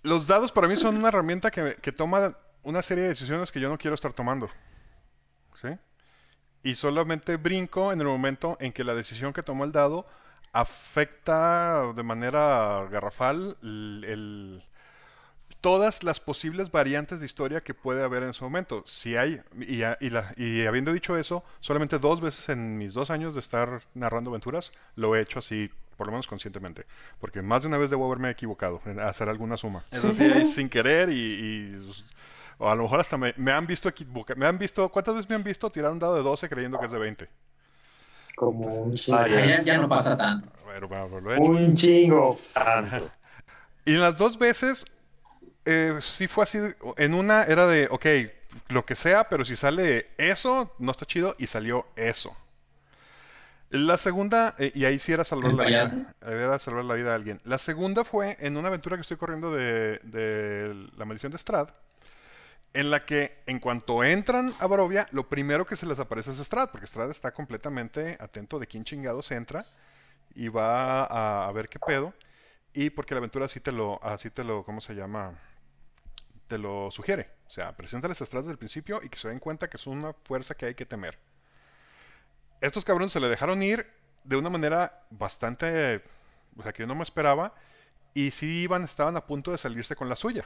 Los 0.02 0.26
dados 0.26 0.50
para 0.50 0.66
mí 0.66 0.76
son 0.76 0.96
una 0.96 1.08
herramienta 1.08 1.50
que, 1.50 1.76
que 1.82 1.92
toma 1.92 2.38
una 2.62 2.82
serie 2.82 3.02
de 3.02 3.10
decisiones 3.10 3.52
que 3.52 3.60
yo 3.60 3.68
no 3.68 3.76
quiero 3.76 3.94
estar 3.94 4.14
tomando. 4.14 4.48
¿Sí? 5.60 5.68
Y 6.62 6.74
solamente 6.74 7.36
brinco 7.36 7.92
en 7.92 8.00
el 8.00 8.06
momento 8.06 8.56
en 8.60 8.72
que 8.72 8.82
la 8.82 8.94
decisión 8.94 9.34
que 9.34 9.42
tomó 9.42 9.64
el 9.64 9.72
dado 9.72 10.06
afecta 10.52 11.92
de 11.94 12.02
manera 12.02 12.86
garrafal 12.90 13.56
el, 13.62 14.62
todas 15.60 16.02
las 16.02 16.20
posibles 16.20 16.70
variantes 16.70 17.20
de 17.20 17.26
historia 17.26 17.60
que 17.60 17.74
puede 17.74 18.02
haber 18.02 18.22
en 18.22 18.30
ese 18.30 18.42
momento. 18.42 18.82
Si 18.86 19.16
hay, 19.16 19.40
y, 19.58 19.82
y, 19.82 20.66
habiendo 20.66 20.92
dicho 20.92 21.16
eso, 21.16 21.44
solamente 21.60 21.98
dos 21.98 22.20
veces 22.20 22.48
en 22.48 22.78
mis 22.78 22.94
dos 22.94 23.10
años 23.10 23.34
de 23.34 23.40
estar 23.40 23.82
narrando 23.94 24.30
aventuras 24.30 24.72
lo 24.96 25.14
he 25.14 25.20
hecho 25.20 25.38
así, 25.38 25.70
por 25.96 26.06
lo 26.06 26.12
menos 26.12 26.26
conscientemente. 26.26 26.86
Porque 27.20 27.42
más 27.42 27.62
de 27.62 27.68
una 27.68 27.78
vez 27.78 27.90
debo 27.90 28.06
haberme 28.06 28.30
equivocado 28.30 28.80
en 28.86 29.00
hacer 29.00 29.28
alguna 29.28 29.56
suma. 29.56 29.84
Eso 29.90 30.12
sí, 30.12 30.46
sin 30.46 30.68
querer 30.68 31.10
y, 31.10 31.76
o 32.58 32.68
a 32.68 32.74
lo 32.74 32.82
mejor 32.82 33.00
hasta 33.00 33.16
me, 33.16 33.52
han 33.52 33.66
visto 33.66 33.90
me 34.36 34.46
han 34.46 34.58
visto, 34.58 34.88
¿cuántas 34.90 35.14
veces 35.14 35.30
me 35.30 35.36
han 35.36 35.42
visto 35.42 35.70
tirar 35.70 35.92
un 35.92 35.98
dado 35.98 36.16
de 36.16 36.22
12 36.22 36.48
creyendo 36.48 36.78
que 36.78 36.86
es 36.86 36.92
de 36.92 36.98
20? 36.98 37.28
Como 38.40 38.84
un 38.84 38.94
chingo. 38.94 39.26
ya, 39.26 39.76
no 39.76 39.86
pasa 39.86 40.16
tanto. 40.16 40.48
un 41.38 41.76
chingo. 41.76 42.40
y 43.84 43.94
en 43.94 44.00
las 44.00 44.16
dos 44.16 44.38
veces, 44.38 44.86
eh, 45.66 45.98
sí 46.00 46.26
fue 46.26 46.44
así. 46.44 46.58
En 46.96 47.12
una 47.12 47.44
era 47.44 47.66
de, 47.66 47.86
ok, 47.90 48.06
lo 48.70 48.86
que 48.86 48.96
sea, 48.96 49.24
pero 49.24 49.44
si 49.44 49.56
sale 49.56 50.06
eso, 50.16 50.74
no 50.78 50.92
está 50.92 51.04
chido, 51.04 51.36
y 51.38 51.48
salió 51.48 51.84
eso. 51.96 52.34
La 53.68 53.98
segunda, 53.98 54.54
eh, 54.58 54.72
y 54.74 54.86
ahí 54.86 54.98
sí 54.98 55.12
era 55.12 55.22
salvar 55.22 55.52
la 55.52 55.64
vida. 55.66 56.14
Era 56.22 56.58
salvar 56.58 56.86
la 56.86 56.94
vida 56.94 57.10
de 57.10 57.14
alguien. 57.14 57.40
La 57.44 57.58
segunda 57.58 58.04
fue 58.04 58.38
en 58.40 58.56
una 58.56 58.68
aventura 58.68 58.96
que 58.96 59.02
estoy 59.02 59.18
corriendo 59.18 59.52
de, 59.52 60.00
de 60.02 60.88
La 60.96 61.04
Maldición 61.04 61.30
de 61.30 61.36
Strad 61.36 61.68
en 62.72 62.90
la 62.90 63.04
que 63.04 63.42
en 63.46 63.58
cuanto 63.58 64.04
entran 64.04 64.54
a 64.60 64.66
Barovia, 64.66 65.08
lo 65.10 65.28
primero 65.28 65.66
que 65.66 65.76
se 65.76 65.86
les 65.86 65.98
aparece 65.98 66.30
es 66.30 66.38
Strad, 66.38 66.70
porque 66.70 66.86
Strad 66.86 67.10
está 67.10 67.32
completamente 67.32 68.16
atento 68.20 68.58
de 68.58 68.66
quién 68.66 68.84
chingados 68.84 69.30
entra 69.32 69.66
y 70.34 70.48
va 70.48 71.46
a, 71.46 71.52
ver 71.52 71.68
qué 71.68 71.78
pedo. 71.78 72.14
Y 72.72 72.90
porque 72.90 73.14
la 73.14 73.18
aventura 73.18 73.46
así 73.46 73.58
te 73.58 73.72
lo, 73.72 74.02
así 74.04 74.30
te 74.30 74.44
lo, 74.44 74.64
¿cómo 74.64 74.80
se 74.80 74.94
llama? 74.94 75.34
Te 76.46 76.58
lo 76.58 76.90
sugiere. 76.92 77.30
O 77.48 77.50
sea, 77.50 77.76
preséntales 77.76 78.20
a 78.22 78.26
Strad 78.26 78.42
desde 78.42 78.52
el 78.52 78.58
principio 78.58 79.00
y 79.02 79.08
que 79.08 79.18
se 79.18 79.28
den 79.28 79.40
cuenta 79.40 79.68
que 79.68 79.76
es 79.76 79.86
una 79.88 80.12
fuerza 80.12 80.54
que 80.54 80.66
hay 80.66 80.74
que 80.74 80.86
temer. 80.86 81.18
Estos 82.60 82.84
cabrones 82.84 83.10
se 83.10 83.20
le 83.20 83.28
dejaron 83.28 83.62
ir 83.62 83.90
de 84.22 84.36
una 84.36 84.50
manera 84.50 85.02
bastante, 85.10 86.04
o 86.56 86.62
sea, 86.62 86.72
que 86.72 86.82
yo 86.84 86.86
no 86.86 86.94
me 86.94 87.02
esperaba. 87.02 87.54
Y 88.14 88.30
sí 88.30 88.62
iban, 88.62 88.84
estaban 88.84 89.16
a 89.16 89.26
punto 89.26 89.50
de 89.50 89.58
salirse 89.58 89.96
con 89.96 90.08
la 90.08 90.16
suya. 90.16 90.44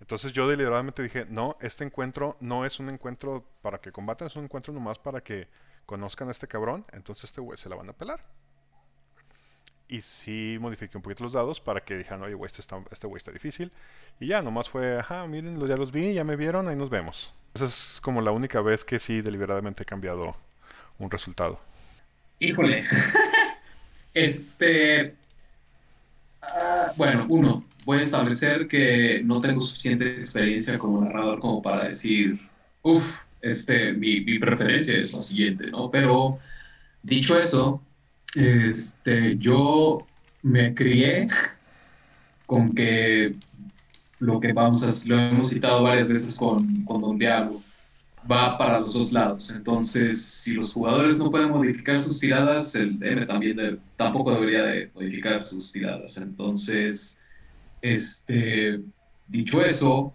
Entonces 0.00 0.32
yo 0.32 0.46
deliberadamente 0.48 1.02
dije, 1.02 1.26
no, 1.28 1.56
este 1.60 1.84
encuentro 1.84 2.36
no 2.40 2.66
es 2.66 2.78
un 2.78 2.90
encuentro 2.90 3.44
para 3.62 3.78
que 3.78 3.92
combatan, 3.92 4.28
es 4.28 4.36
un 4.36 4.44
encuentro 4.44 4.72
nomás 4.72 4.98
para 4.98 5.22
que 5.22 5.48
conozcan 5.86 6.28
a 6.28 6.32
este 6.32 6.46
cabrón, 6.46 6.84
entonces 6.92 7.24
este 7.24 7.40
güey 7.40 7.56
se 7.56 7.68
la 7.68 7.76
van 7.76 7.88
a 7.88 7.92
pelar. 7.92 8.20
Y 9.88 10.02
sí 10.02 10.58
modifiqué 10.60 10.96
un 10.96 11.02
poquito 11.02 11.22
los 11.22 11.32
dados 11.32 11.60
para 11.60 11.80
que 11.84 11.96
dijeran, 11.96 12.22
oye, 12.22 12.34
güey, 12.34 12.50
este, 12.52 12.60
este 12.90 13.06
güey 13.06 13.18
está 13.18 13.30
difícil. 13.30 13.70
Y 14.18 14.26
ya, 14.26 14.42
nomás 14.42 14.68
fue, 14.68 14.98
ajá, 14.98 15.26
miren, 15.26 15.64
ya 15.66 15.76
los 15.76 15.92
vi, 15.92 16.12
ya 16.12 16.24
me 16.24 16.34
vieron, 16.34 16.66
ahí 16.68 16.74
nos 16.74 16.90
vemos. 16.90 17.32
Esa 17.54 17.66
es 17.66 18.00
como 18.02 18.20
la 18.20 18.32
única 18.32 18.60
vez 18.60 18.84
que 18.84 18.98
sí 18.98 19.22
deliberadamente 19.22 19.84
he 19.84 19.86
cambiado 19.86 20.36
un 20.98 21.10
resultado. 21.10 21.60
Híjole. 22.40 22.84
este... 24.14 25.14
Ah, 26.42 26.92
bueno, 26.96 27.26
uno, 27.28 27.64
voy 27.86 27.98
a 27.98 28.02
establecer 28.02 28.66
que 28.66 29.22
no 29.24 29.40
tengo 29.40 29.60
suficiente 29.60 30.18
experiencia 30.18 30.76
como 30.76 31.00
narrador 31.00 31.38
como 31.38 31.62
para 31.62 31.84
decir, 31.84 32.36
uff, 32.82 33.22
este, 33.40 33.92
mi, 33.92 34.40
preferencia 34.40 34.98
es 34.98 35.14
la 35.14 35.20
siguiente, 35.20 35.68
¿no? 35.68 35.88
Pero 35.88 36.38
dicho 37.00 37.38
eso, 37.38 37.80
este, 38.34 39.38
yo 39.38 40.04
me 40.42 40.74
crié 40.74 41.28
con 42.46 42.74
que 42.74 43.36
lo 44.18 44.40
que 44.40 44.52
vamos 44.52 44.82
a, 44.82 45.08
lo 45.08 45.20
hemos 45.20 45.50
citado 45.50 45.84
varias 45.84 46.08
veces 46.08 46.36
con, 46.36 46.84
con 46.84 47.00
Don 47.00 47.16
Diablo, 47.16 47.62
va 48.28 48.58
para 48.58 48.80
los 48.80 48.94
dos 48.94 49.12
lados. 49.12 49.52
Entonces, 49.54 50.24
si 50.24 50.54
los 50.54 50.72
jugadores 50.72 51.20
no 51.20 51.30
pueden 51.30 51.50
modificar 51.50 52.00
sus 52.00 52.18
tiradas, 52.18 52.74
el 52.74 52.98
DM 52.98 53.26
también 53.26 53.78
tampoco 53.96 54.34
debería 54.34 54.64
de 54.64 54.90
modificar 54.92 55.44
sus 55.44 55.70
tiradas. 55.70 56.16
Entonces, 56.16 57.20
este, 57.92 58.80
dicho 59.26 59.64
eso, 59.64 60.14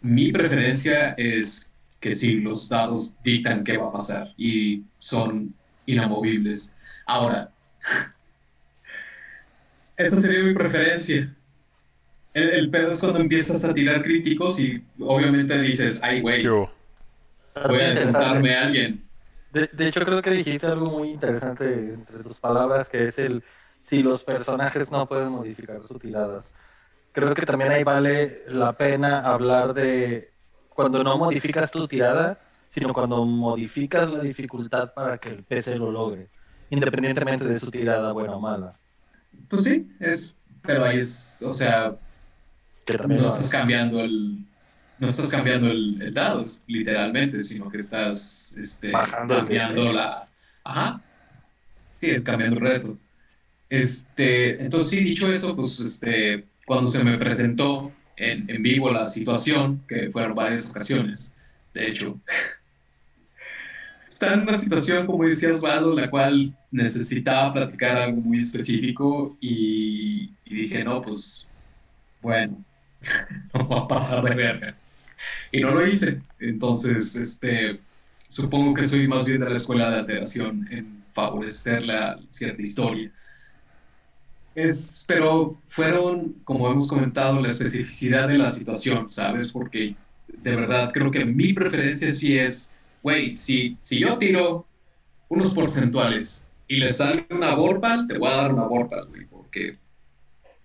mi 0.00 0.32
preferencia 0.32 1.14
es 1.16 1.76
que 1.98 2.12
si 2.12 2.40
los 2.40 2.68
dados 2.68 3.16
dictan 3.22 3.64
qué 3.64 3.76
va 3.76 3.88
a 3.88 3.92
pasar 3.92 4.32
y 4.36 4.84
son 4.98 5.54
inamovibles. 5.86 6.76
Ahora, 7.06 7.50
esa 9.96 10.20
sería 10.20 10.44
mi 10.44 10.54
preferencia. 10.54 11.34
El, 12.32 12.70
pedo 12.70 12.88
es 12.88 13.00
cuando 13.00 13.18
empiezas 13.18 13.64
a 13.64 13.74
tirar 13.74 14.02
críticos 14.02 14.60
y 14.60 14.82
obviamente 15.00 15.60
dices, 15.60 16.00
ay, 16.02 16.20
güey, 16.20 16.46
voy 16.46 17.80
a 17.80 17.92
sentarme 17.92 18.54
a 18.54 18.62
alguien. 18.62 19.02
De, 19.52 19.68
de, 19.72 19.88
hecho, 19.88 20.04
creo 20.04 20.22
que 20.22 20.30
dijiste 20.30 20.66
algo 20.66 20.86
muy 20.86 21.10
interesante 21.10 21.92
entre 21.92 22.22
tus 22.22 22.38
palabras, 22.38 22.88
que 22.88 23.08
es 23.08 23.18
el 23.18 23.42
si 23.82 24.02
los 24.02 24.22
personajes 24.22 24.90
no 24.92 25.06
pueden 25.06 25.30
modificar 25.30 25.82
sus 25.86 26.00
tiradas. 26.00 26.54
Creo 27.12 27.34
que 27.34 27.46
también 27.46 27.72
ahí 27.72 27.82
vale 27.82 28.44
la 28.48 28.72
pena 28.72 29.20
hablar 29.20 29.74
de 29.74 30.30
cuando 30.68 31.02
no 31.02 31.18
modificas 31.18 31.70
tu 31.70 31.86
tirada, 31.88 32.38
sino 32.70 32.92
cuando 32.92 33.24
modificas 33.24 34.10
la 34.10 34.20
dificultad 34.20 34.94
para 34.94 35.18
que 35.18 35.30
el 35.30 35.42
PC 35.42 35.76
lo 35.76 35.90
logre, 35.90 36.28
independientemente 36.70 37.44
de 37.44 37.58
su 37.58 37.70
tirada 37.70 38.12
buena 38.12 38.36
o 38.36 38.40
mala. 38.40 38.78
Pues 39.48 39.64
sí, 39.64 39.90
es, 39.98 40.34
pero 40.62 40.84
ahí 40.84 40.98
es, 40.98 41.42
o 41.42 41.52
sea, 41.52 41.96
no 43.06 43.24
estás 43.24 43.50
cambiando 43.50 44.00
el 44.00 44.44
no 45.00 45.06
estás 45.06 45.30
cambiando 45.30 45.70
el, 45.70 46.12
dado, 46.12 46.44
literalmente, 46.66 47.40
sino 47.40 47.70
que 47.70 47.78
estás 47.78 48.54
este, 48.58 48.92
cambiando 48.92 49.94
la... 49.94 50.28
Ajá. 50.62 51.00
Sí, 51.96 52.22
cambiando 52.22 52.56
el 52.56 52.62
reto. 52.62 52.98
Este, 53.70 54.62
entonces, 54.62 54.90
sí, 54.90 55.02
dicho 55.02 55.32
eso, 55.32 55.56
pues 55.56 55.80
este, 55.80 56.44
cuando 56.66 56.88
se 56.88 57.02
me 57.04 57.18
presentó 57.18 57.92
en, 58.16 58.48
en 58.50 58.62
vivo 58.62 58.90
la 58.90 59.06
situación, 59.06 59.82
que 59.88 60.10
fueron 60.10 60.34
varias 60.34 60.70
ocasiones, 60.70 61.36
de 61.74 61.88
hecho, 61.88 62.20
está 64.08 64.34
en 64.34 64.40
una 64.40 64.56
situación, 64.56 65.06
como 65.06 65.24
decía 65.24 65.52
Osvaldo, 65.52 65.94
la 65.94 66.10
cual 66.10 66.54
necesitaba 66.70 67.52
platicar 67.52 67.96
algo 67.96 68.20
muy 68.20 68.38
específico 68.38 69.36
y, 69.40 70.30
y 70.44 70.54
dije, 70.54 70.84
no, 70.84 71.00
pues, 71.00 71.48
bueno, 72.20 72.62
no 73.54 73.68
va 73.68 73.80
a 73.80 73.88
pasar 73.88 74.22
de 74.22 74.34
verga. 74.34 74.76
Y 75.52 75.60
no 75.60 75.70
lo 75.70 75.86
hice. 75.86 76.20
Entonces, 76.38 77.16
este, 77.16 77.80
supongo 78.28 78.74
que 78.74 78.84
soy 78.84 79.08
más 79.08 79.26
bien 79.26 79.40
de 79.40 79.48
la 79.48 79.54
escuela 79.54 79.90
de 79.90 79.98
alteración 79.98 80.68
en 80.70 81.04
favorecer 81.12 81.82
la 81.82 82.18
cierta 82.28 82.62
historia. 82.62 83.10
Es, 84.54 85.04
pero 85.06 85.56
fueron, 85.66 86.34
como 86.44 86.70
hemos 86.70 86.88
comentado, 86.88 87.40
la 87.40 87.48
especificidad 87.48 88.28
de 88.28 88.38
la 88.38 88.48
situación, 88.48 89.08
¿sabes? 89.08 89.52
Porque 89.52 89.94
de 90.26 90.56
verdad 90.56 90.90
creo 90.92 91.10
que 91.10 91.24
mi 91.24 91.52
preferencia 91.52 92.10
sí 92.12 92.38
es, 92.38 92.74
güey, 93.02 93.34
si, 93.34 93.76
si 93.80 94.00
yo 94.00 94.18
tiro 94.18 94.66
unos 95.28 95.54
porcentuales 95.54 96.50
y 96.66 96.76
le 96.76 96.90
sale 96.90 97.26
una 97.30 97.54
Vorpal, 97.54 98.06
te 98.06 98.18
voy 98.18 98.28
a 98.28 98.36
dar 98.36 98.52
una 98.52 98.64
Vorpal, 98.64 99.06
güey, 99.06 99.26
porque 99.26 99.78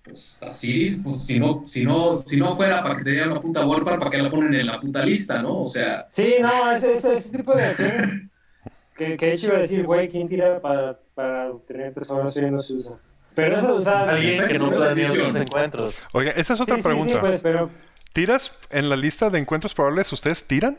pues 0.06 0.40
así, 0.44 0.98
pues 1.04 1.26
si 1.26 1.40
no, 1.40 1.64
si 1.66 1.84
no, 1.84 2.14
si 2.14 2.40
no 2.40 2.54
fuera 2.54 2.84
para 2.84 2.98
que 2.98 3.04
te 3.06 3.12
dieran 3.12 3.32
una 3.32 3.42
puta 3.42 3.66
Warpar, 3.66 3.98
¿para 3.98 4.12
qué 4.12 4.20
la 4.20 4.30
ponen 4.30 4.54
en 4.54 4.68
la 4.68 4.80
puta 4.80 5.04
lista, 5.04 5.42
no? 5.42 5.64
O 5.64 5.66
sea. 5.66 6.08
Sí, 6.12 6.36
no, 6.40 6.72
ese, 6.72 6.94
ese, 6.94 7.30
tipo 7.30 7.56
de 7.56 7.64
acción 7.64 8.32
que, 8.96 9.18
que 9.18 9.26
de 9.26 9.34
hecho 9.34 9.48
iba 9.48 9.58
a 9.58 9.62
decir, 9.62 9.84
güey, 9.84 10.08
¿quién 10.08 10.30
tira 10.30 10.62
para, 10.62 11.00
para 11.16 11.50
obtener 11.50 11.96
tesoros 11.96 12.38
y 12.38 12.42
no 12.42 12.60
se 12.60 12.74
usa? 12.74 13.00
Pero 13.36 13.58
eso, 13.58 13.76
o 13.76 13.82
sea, 13.82 14.10
alguien 14.10 14.48
que 14.48 14.58
no 14.58 14.70
planea 14.70 15.08
los 15.08 15.36
encuentros. 15.36 15.96
Oiga, 16.14 16.32
esa 16.32 16.54
es 16.54 16.62
otra 16.62 16.78
pregunta. 16.78 17.14
Sí, 17.14 17.20
pues, 17.20 17.42
pero... 17.42 17.70
¿Tiras 18.14 18.58
en 18.70 18.90
la 18.90 18.96
lista 18.96 19.30
de 19.30 19.40
encuentros 19.40 19.74
probables? 19.74 20.12
¿Ustedes 20.14 20.48
tiran? 20.48 20.78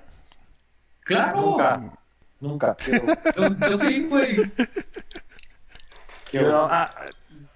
¡Claro! 1.00 1.40
Nunca. 1.40 1.96
Nunca. 2.40 2.76
Yo, 3.36 3.72
sí, 3.74 4.06
güey. 4.08 4.50
Yo, 6.32 6.66
ah, 6.70 6.90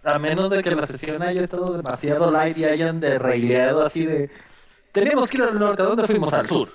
a 0.05 0.19
menos 0.19 0.51
de 0.51 0.63
que 0.63 0.71
la 0.71 0.87
sesión 0.87 1.23
haya 1.23 1.43
estado 1.43 1.77
demasiado 1.77 2.31
light 2.31 2.57
y 2.59 2.65
hayan 2.65 3.01
derraileado 3.01 3.85
así 3.85 4.05
de 4.05 4.31
tenemos 4.93 5.29
que 5.29 5.37
ir 5.37 5.43
al 5.45 5.59
norte, 5.59 5.83
¿a 5.83 5.87
dónde 5.87 6.07
fuimos? 6.07 6.33
Al 6.33 6.49
sur. 6.49 6.69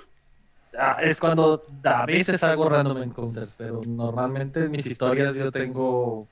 Ah, 0.78 0.98
es 1.02 1.18
cuando 1.18 1.64
a 1.84 2.06
veces 2.06 2.42
hago 2.42 2.68
random 2.68 3.02
encounters, 3.02 3.54
pero 3.56 3.82
normalmente 3.86 4.64
en 4.64 4.70
mis 4.70 4.86
historias 4.86 5.34
yo 5.34 5.50
tengo 5.50 6.28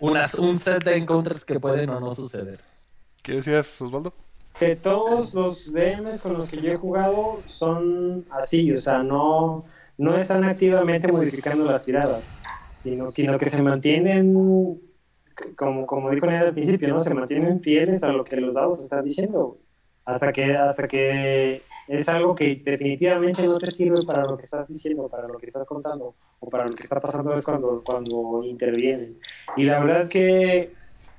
unas, 0.00 0.34
un 0.34 0.58
set 0.58 0.84
de 0.84 0.96
encounters 0.96 1.44
que 1.44 1.58
pueden 1.58 1.90
o 1.90 2.00
no 2.00 2.14
suceder. 2.14 2.60
¿Qué 3.22 3.36
decías, 3.36 3.80
Osvaldo? 3.80 4.12
Que 4.58 4.76
todos 4.76 5.34
los 5.34 5.72
DMs 5.72 6.20
con 6.22 6.34
los 6.34 6.48
que 6.48 6.60
yo 6.60 6.72
he 6.72 6.76
jugado 6.76 7.42
son 7.46 8.24
así, 8.30 8.72
o 8.72 8.78
sea, 8.78 9.02
no, 9.02 9.64
no 9.96 10.16
están 10.16 10.44
activamente 10.44 11.12
modificando 11.12 11.64
las 11.64 11.84
tiradas, 11.84 12.32
sino, 12.74 13.08
sino 13.08 13.38
que 13.38 13.50
se 13.50 13.62
mantienen 13.62 14.34
como, 15.56 15.86
como 15.86 16.10
dijo 16.10 16.26
al 16.26 16.52
principio, 16.52 16.88
¿no? 16.88 17.00
Se 17.00 17.14
mantienen 17.14 17.60
fieles 17.60 18.02
a 18.02 18.08
lo 18.12 18.24
que 18.24 18.36
los 18.36 18.54
dados 18.54 18.82
están 18.82 19.04
diciendo, 19.04 19.58
hasta 20.04 20.32
que, 20.32 20.56
hasta 20.56 20.88
que 20.88 21.62
es 21.88 22.08
algo 22.08 22.34
que 22.34 22.60
definitivamente 22.64 23.42
no 23.44 23.58
te 23.58 23.70
sirve 23.70 24.02
para 24.06 24.24
lo 24.24 24.36
que 24.36 24.44
estás 24.44 24.68
diciendo, 24.68 25.08
para 25.08 25.26
lo 25.26 25.38
que 25.38 25.46
estás 25.46 25.66
contando, 25.66 26.14
o 26.38 26.50
para 26.50 26.66
lo 26.66 26.74
que 26.74 26.82
está 26.82 27.00
pasando 27.00 27.32
es 27.34 27.42
cuando, 27.42 27.82
cuando 27.84 28.42
intervienen. 28.44 29.18
Y 29.56 29.64
la 29.64 29.80
verdad 29.80 30.02
es 30.02 30.08
que 30.10 30.70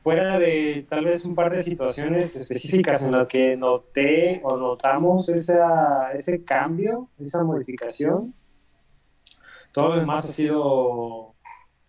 fuera 0.04 0.38
de 0.38 0.86
tal 0.88 1.06
vez 1.06 1.26
un 1.26 1.36
par 1.36 1.52
de 1.52 1.64
situaciones 1.64 2.36
específicas 2.36 3.04
en 3.04 3.12
las 3.12 3.28
que 3.28 3.58
noté 3.58 4.42
o 4.44 4.58
notamos 4.58 5.28
esa, 5.30 6.12
ese 6.14 6.44
cambio, 6.44 7.10
esa 7.20 7.44
modificación, 7.44 8.34
todo 9.72 9.90
lo 9.90 9.96
demás 10.00 10.26
ha 10.26 10.32
sido, 10.32 10.62
o 10.64 11.36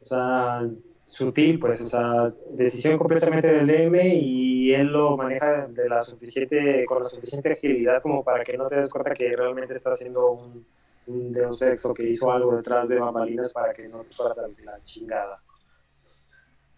sea, 0.03 0.63
sutil, 1.11 1.59
pues, 1.59 1.81
o 1.81 1.87
sea, 1.87 2.33
decisión 2.53 2.97
completamente 2.97 3.49
del 3.49 3.67
DM 3.67 3.97
y 4.15 4.73
él 4.73 4.87
lo 4.87 5.17
maneja 5.17 5.67
de 5.67 5.89
la 5.89 6.01
suficiente, 6.03 6.85
con 6.87 7.03
la 7.03 7.09
suficiente 7.09 7.53
agilidad 7.53 8.01
como 8.01 8.23
para 8.23 8.45
que 8.45 8.57
no 8.57 8.69
te 8.69 8.77
des 8.77 8.89
cuenta 8.89 9.13
que 9.13 9.37
realmente 9.37 9.75
está 9.75 9.91
haciendo 9.91 10.31
un, 10.31 10.65
un 11.07 11.33
Deus 11.33 11.61
Ex 11.63 11.85
o 11.85 11.93
que 11.93 12.09
hizo 12.09 12.31
algo 12.31 12.57
detrás 12.57 12.89
de 12.89 12.99
bambalinas 12.99 13.53
para 13.53 13.73
que 13.73 13.89
no 13.89 14.03
te 14.03 14.15
fueras 14.15 14.39
a 14.39 14.49
la 14.49 14.83
chingada. 14.85 15.41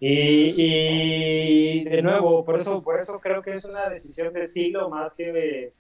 Y, 0.01 0.55
y, 0.57 1.85
de 1.85 2.03
nuevo, 2.03 2.45
por 2.45 2.59
eso, 2.59 2.83
por 2.83 2.99
eso 2.99 3.20
creo 3.20 3.41
que 3.41 3.53
es 3.53 3.64
una 3.64 3.89
decisión 3.89 4.33
de 4.33 4.45
estilo 4.45 4.89
más 4.89 5.14
que, 5.14 5.72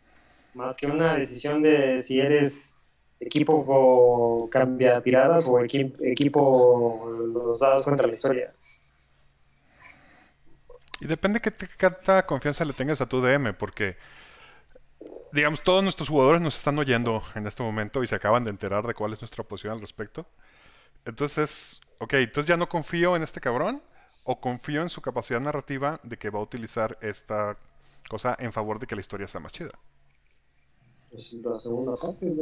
más 0.54 0.76
que 0.76 0.86
una 0.86 1.16
decisión 1.16 1.60
de 1.62 2.00
si 2.02 2.20
eres 2.20 2.71
equipo 3.26 4.48
cambia 4.50 5.00
tiradas 5.00 5.46
o 5.46 5.60
equipo 5.60 7.10
los 7.32 7.60
dados 7.60 7.84
contra 7.84 8.06
la 8.06 8.12
historia. 8.12 8.52
Y 11.00 11.06
depende 11.06 11.40
que 11.40 11.50
tanta 11.50 12.24
confianza 12.26 12.64
le 12.64 12.72
tengas 12.72 13.00
a 13.00 13.08
tu 13.08 13.20
DM, 13.20 13.54
porque 13.54 13.96
digamos, 15.32 15.62
todos 15.62 15.82
nuestros 15.82 16.08
jugadores 16.08 16.40
nos 16.40 16.56
están 16.56 16.78
oyendo 16.78 17.22
en 17.34 17.46
este 17.46 17.62
momento 17.62 18.02
y 18.02 18.06
se 18.06 18.14
acaban 18.14 18.44
de 18.44 18.50
enterar 18.50 18.86
de 18.86 18.94
cuál 18.94 19.12
es 19.12 19.20
nuestra 19.20 19.42
posición 19.42 19.72
al 19.72 19.80
respecto. 19.80 20.26
Entonces, 21.04 21.80
ok, 21.98 22.14
entonces 22.14 22.46
ya 22.46 22.56
no 22.56 22.68
confío 22.68 23.16
en 23.16 23.22
este 23.22 23.40
cabrón 23.40 23.82
o 24.24 24.40
confío 24.40 24.82
en 24.82 24.90
su 24.90 25.00
capacidad 25.00 25.40
narrativa 25.40 25.98
de 26.04 26.16
que 26.16 26.30
va 26.30 26.38
a 26.38 26.42
utilizar 26.42 26.98
esta 27.00 27.56
cosa 28.08 28.36
en 28.38 28.52
favor 28.52 28.78
de 28.78 28.86
que 28.86 28.94
la 28.94 29.00
historia 29.00 29.26
sea 29.26 29.40
más 29.40 29.52
chida 29.52 29.72
pues, 31.12 31.32
la 31.32 31.58
segunda 31.58 31.94
parte. 31.96 32.34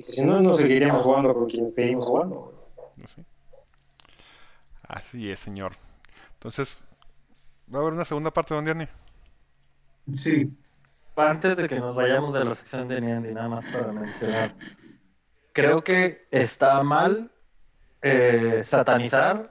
si 0.00 0.24
no, 0.24 0.40
no 0.40 0.54
seguiríamos 0.54 1.02
jugando 1.02 1.34
con 1.34 1.48
quien 1.48 1.70
seguimos 1.70 2.04
jugando. 2.04 2.70
Así 4.86 5.30
es, 5.30 5.40
señor. 5.40 5.72
Entonces, 6.34 6.78
¿va 7.72 7.78
a 7.78 7.82
haber 7.82 7.94
una 7.94 8.04
segunda 8.04 8.30
parte, 8.30 8.54
don 8.54 8.64
Diani? 8.64 8.86
Sí. 10.12 10.50
Antes 11.16 11.56
de 11.56 11.68
que 11.68 11.78
nos 11.78 11.94
vayamos 11.94 12.34
de 12.34 12.44
la 12.44 12.54
sección 12.54 12.88
de 12.88 13.00
Niandi, 13.00 13.32
nada 13.32 13.48
más 13.48 13.64
para 13.66 13.92
mencionar. 13.92 14.54
Creo 15.52 15.82
que 15.84 16.26
está 16.30 16.82
mal 16.82 17.30
eh, 18.02 18.62
satanizar 18.64 19.48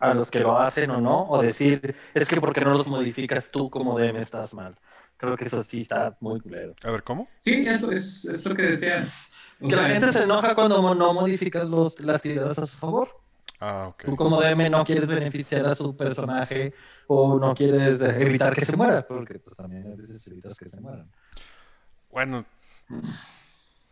a 0.00 0.12
los 0.12 0.30
que 0.30 0.40
lo 0.40 0.58
hacen 0.58 0.90
o 0.90 1.00
no, 1.00 1.28
o 1.28 1.40
decir, 1.40 1.94
es 2.12 2.28
que 2.28 2.40
porque 2.40 2.60
no 2.60 2.72
los 2.72 2.86
modificas 2.88 3.50
tú 3.50 3.70
como 3.70 3.98
DM 3.98 4.18
estás 4.18 4.52
mal. 4.54 4.76
Creo 5.24 5.36
que 5.36 5.44
eso 5.44 5.64
sí 5.64 5.82
está 5.82 6.16
muy 6.20 6.40
culero. 6.40 6.74
A 6.82 6.90
ver, 6.90 7.02
¿cómo? 7.02 7.28
Sí, 7.40 7.64
eso 7.66 7.90
es, 7.90 8.24
es 8.24 8.44
lo 8.44 8.54
que 8.54 8.62
decían. 8.62 9.12
que 9.60 9.76
la 9.76 9.88
gente 9.88 10.12
se 10.12 10.22
enoja 10.24 10.54
cuando 10.54 10.94
no 10.94 11.14
modificas 11.14 11.68
los, 11.68 11.98
las 12.00 12.22
tiradas 12.22 12.58
a 12.58 12.66
su 12.66 12.76
favor. 12.76 13.24
Ah, 13.60 13.88
ok. 13.88 14.04
Tú 14.04 14.16
como 14.16 14.40
DM 14.40 14.68
no 14.68 14.84
quieres 14.84 15.06
beneficiar 15.06 15.64
a 15.66 15.74
su 15.74 15.96
personaje 15.96 16.74
o 17.06 17.38
no 17.38 17.54
quieres 17.54 18.00
evitar 18.00 18.54
que 18.54 18.64
se 18.64 18.76
muera, 18.76 19.06
porque 19.06 19.38
pues 19.38 19.56
también 19.56 19.92
a 19.92 19.96
veces 19.96 20.26
evitas 20.26 20.58
que 20.58 20.68
se 20.68 20.80
mueran. 20.80 21.10
Bueno, 22.10 22.44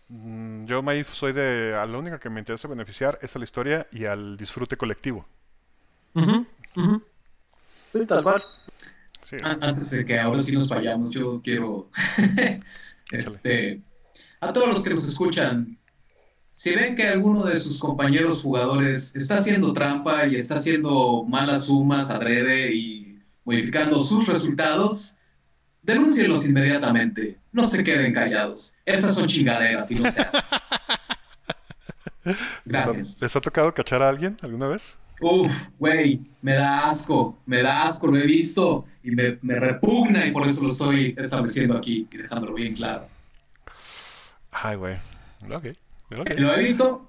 mm, 0.09 0.65
yo 0.67 0.83
Maif 0.83 1.13
soy 1.13 1.33
de 1.33 1.75
a 1.75 1.87
la 1.87 1.99
única 1.99 2.19
que 2.19 2.29
me 2.29 2.41
interesa 2.41 2.69
beneficiar 2.69 3.19
es 3.23 3.35
a 3.35 3.39
la 3.39 3.45
historia 3.45 3.87
y 3.91 4.05
al 4.05 4.37
disfrute 4.37 4.77
colectivo. 4.77 5.27
Sí, 7.93 8.07
tal 8.07 8.23
cual. 8.23 8.43
Antes 9.43 9.91
de 9.91 10.05
que 10.05 10.19
ahora 10.19 10.41
sí 10.41 10.53
nos 10.53 10.69
vayamos, 10.69 11.11
yo 11.11 11.41
quiero, 11.43 11.91
este, 13.11 13.81
a 14.41 14.53
todos 14.53 14.69
los 14.69 14.83
que 14.83 14.91
nos 14.91 15.07
escuchan, 15.07 15.79
si 16.53 16.75
ven 16.75 16.95
que 16.95 17.09
alguno 17.09 17.45
de 17.45 17.57
sus 17.57 17.79
compañeros 17.81 18.43
jugadores 18.43 19.17
está 19.17 19.37
haciendo 19.37 19.73
trampa 19.73 20.27
y 20.27 20.37
está 20.37 20.57
haciendo 20.57 21.25
malas 21.25 21.67
sumas 21.67 22.11
adrede 22.11 22.75
y 22.75 23.19
modificando 23.45 23.99
sus 24.01 24.29
resultados, 24.29 25.19
denúncienlos 25.83 26.47
inmediatamente. 26.47 27.39
No 27.53 27.69
se 27.69 27.83
queden 27.83 28.13
callados. 28.13 28.77
Esas 28.85 29.15
son 29.15 29.27
chingaderas 29.27 29.91
y 29.91 29.97
no 29.97 30.11
se 30.11 30.23
hacen. 30.23 30.41
Gracias. 32.65 33.21
¿Les 33.21 33.35
ha 33.35 33.41
tocado 33.41 33.75
cachar 33.75 34.03
a 34.03 34.09
alguien 34.09 34.37
alguna 34.43 34.69
vez? 34.69 34.97
Uf, 35.23 35.69
güey, 35.79 36.21
me 36.43 36.55
da 36.55 36.89
asco, 36.89 37.39
me 37.47 37.63
da 37.63 37.85
asco, 37.85 38.07
lo 38.09 38.19
he 38.19 38.27
visto 38.27 38.85
y 39.03 39.13
me, 39.13 39.39
me, 39.43 39.59
repugna 39.59 40.27
y 40.27 40.33
por 40.33 40.47
eso 40.47 40.63
lo 40.63 40.69
estoy 40.69 41.15
estableciendo 41.17 41.77
aquí 41.77 42.09
y 42.11 42.17
dejándolo 42.17 42.55
bien 42.55 42.75
claro. 42.75 43.07
Ay, 44.51 44.77
güey. 44.77 44.97
Ok. 45.51 45.67
¿Lo 46.37 46.55
he 46.55 46.61
visto? 46.61 47.09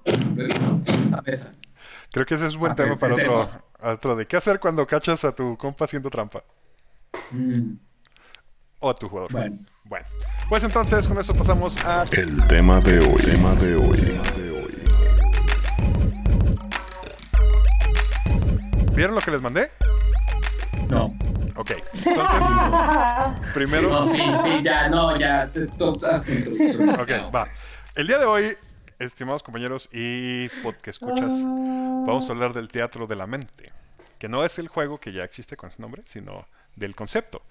Creo 2.12 2.26
que 2.26 2.34
ese 2.34 2.46
es 2.46 2.54
un 2.54 2.60
buen 2.60 2.74
tema 2.74 2.94
para 2.94 3.14
otro, 3.14 3.50
otro, 3.80 4.16
de 4.16 4.26
qué 4.26 4.36
hacer 4.36 4.58
cuando 4.60 4.86
cachas 4.86 5.24
a 5.24 5.34
tu 5.34 5.56
compa 5.56 5.84
haciendo 5.84 6.08
trampa. 6.10 6.42
Mm. 7.30 7.74
O 8.80 8.90
a 8.90 8.94
tu 8.94 9.08
jugador. 9.08 9.32
Bueno. 9.32 9.58
bueno. 9.84 10.06
Pues 10.48 10.64
entonces 10.64 11.08
con 11.08 11.18
eso 11.18 11.34
pasamos 11.34 11.82
a... 11.84 12.04
El 12.12 12.46
tema 12.46 12.80
de 12.80 12.98
hoy. 12.98 13.22
Tema 13.22 13.54
de 13.54 13.76
hoy. 13.76 13.96
Tema 13.98 14.22
de 14.36 14.50
hoy. 14.50 14.53
¿Vieron 18.94 19.16
lo 19.16 19.20
que 19.20 19.32
les 19.32 19.40
mandé? 19.40 19.72
No. 20.88 21.06
Ok, 21.56 21.72
entonces, 21.92 22.46
primero... 23.54 23.88
No, 23.88 24.04
sí, 24.04 24.22
sí, 24.40 24.62
ya, 24.62 24.88
no, 24.88 25.18
ya, 25.18 25.50
haz 26.10 26.28
introducción. 26.28 26.88
Ok, 27.00 27.10
va. 27.34 27.48
El 27.96 28.06
día 28.06 28.18
de 28.18 28.24
hoy, 28.24 28.56
estimados 29.00 29.42
compañeros 29.42 29.88
y 29.92 30.48
podcast 30.62 31.02
escuchas, 31.02 31.42
vamos 31.42 32.28
a 32.28 32.32
hablar 32.32 32.52
del 32.52 32.68
teatro 32.68 33.08
de 33.08 33.16
la 33.16 33.26
mente, 33.26 33.72
que 34.20 34.28
no 34.28 34.44
es 34.44 34.60
el 34.60 34.68
juego 34.68 34.98
que 34.98 35.12
ya 35.12 35.24
existe 35.24 35.56
con 35.56 35.70
ese 35.70 35.82
nombre, 35.82 36.02
sino 36.06 36.46
del 36.76 36.94
concepto. 36.94 37.42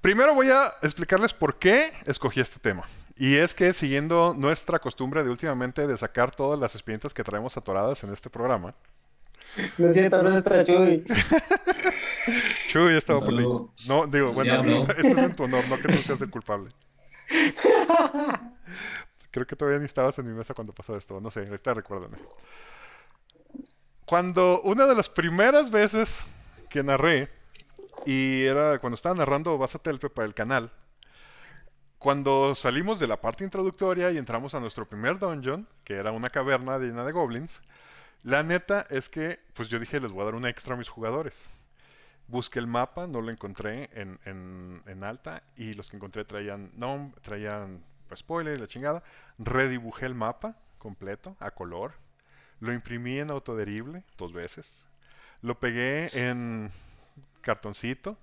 Primero 0.00 0.34
voy 0.34 0.50
a 0.50 0.72
explicarles 0.82 1.34
por 1.34 1.60
qué 1.60 1.92
escogí 2.06 2.40
este 2.40 2.58
tema. 2.58 2.82
Y 3.16 3.36
es 3.36 3.54
que 3.54 3.72
siguiendo 3.72 4.34
nuestra 4.36 4.80
costumbre 4.80 5.22
de 5.22 5.30
últimamente 5.30 5.86
de 5.86 5.96
sacar 5.96 6.34
todas 6.34 6.58
las 6.58 6.74
experiencias 6.74 7.14
que 7.14 7.24
traemos 7.24 7.56
atoradas 7.56 8.02
en 8.04 8.12
este 8.12 8.30
programa, 8.30 8.74
lo 9.78 9.92
siento, 9.92 10.22
no 10.22 10.38
está 10.38 10.64
Chuy. 10.64 11.04
Chuy 12.68 12.96
estaba 12.96 13.20
por 13.20 13.38
ahí. 13.38 13.46
No, 13.88 14.06
digo, 14.06 14.32
bueno, 14.32 14.82
esto 14.96 15.08
es 15.08 15.18
en 15.18 15.34
tu 15.34 15.44
honor, 15.44 15.66
no 15.68 15.80
que 15.80 15.88
tú 15.88 16.02
seas 16.02 16.20
el 16.20 16.30
culpable. 16.30 16.70
Creo 19.30 19.46
que 19.46 19.56
todavía 19.56 19.78
ni 19.78 19.86
estabas 19.86 20.18
en 20.18 20.26
mi 20.26 20.36
mesa 20.36 20.54
cuando 20.54 20.72
pasó 20.72 20.96
esto. 20.96 21.20
No 21.20 21.30
sé, 21.30 21.40
ahorita 21.40 21.74
recuérdame. 21.74 22.18
Cuando 24.04 24.62
una 24.62 24.86
de 24.86 24.94
las 24.94 25.08
primeras 25.08 25.70
veces 25.70 26.24
que 26.70 26.82
narré, 26.82 27.28
y 28.06 28.44
era 28.44 28.78
cuando 28.78 28.94
estaba 28.94 29.14
narrando 29.14 29.58
Basatelpe 29.58 30.08
para 30.08 30.26
el 30.26 30.34
canal, 30.34 30.72
cuando 31.98 32.54
salimos 32.54 32.98
de 32.98 33.06
la 33.06 33.20
parte 33.20 33.44
introductoria 33.44 34.10
y 34.10 34.18
entramos 34.18 34.54
a 34.54 34.60
nuestro 34.60 34.88
primer 34.88 35.18
dungeon, 35.18 35.68
que 35.84 35.94
era 35.94 36.12
una 36.12 36.30
caverna 36.30 36.78
llena 36.78 37.04
de 37.04 37.12
goblins, 37.12 37.60
la 38.24 38.42
neta 38.42 38.86
es 38.90 39.08
que, 39.08 39.38
pues 39.54 39.68
yo 39.68 39.78
dije, 39.78 40.00
les 40.00 40.10
voy 40.10 40.22
a 40.22 40.26
dar 40.26 40.34
un 40.34 40.46
extra 40.46 40.74
a 40.74 40.78
mis 40.78 40.88
jugadores. 40.88 41.50
Busqué 42.26 42.58
el 42.58 42.66
mapa, 42.66 43.06
no 43.06 43.20
lo 43.20 43.30
encontré 43.30 43.88
en, 43.92 44.18
en, 44.24 45.04
alta 45.04 45.42
y 45.56 45.72
los 45.72 45.88
que 45.88 45.96
encontré 45.96 46.24
traían, 46.24 46.70
no, 46.74 47.12
traían 47.22 47.82
pues, 48.08 48.20
spoiler 48.20 48.56
y 48.56 48.60
la 48.60 48.66
chingada. 48.66 49.02
Redibujé 49.38 50.06
el 50.06 50.14
mapa 50.14 50.54
completo, 50.78 51.36
a 51.40 51.52
color. 51.52 51.94
Lo 52.60 52.72
imprimí 52.72 53.18
en 53.18 53.30
autoderible 53.30 54.02
dos 54.18 54.32
veces. 54.32 54.86
Lo 55.40 55.58
pegué 55.58 56.10
en 56.12 56.70
cartoncito. 57.40 58.18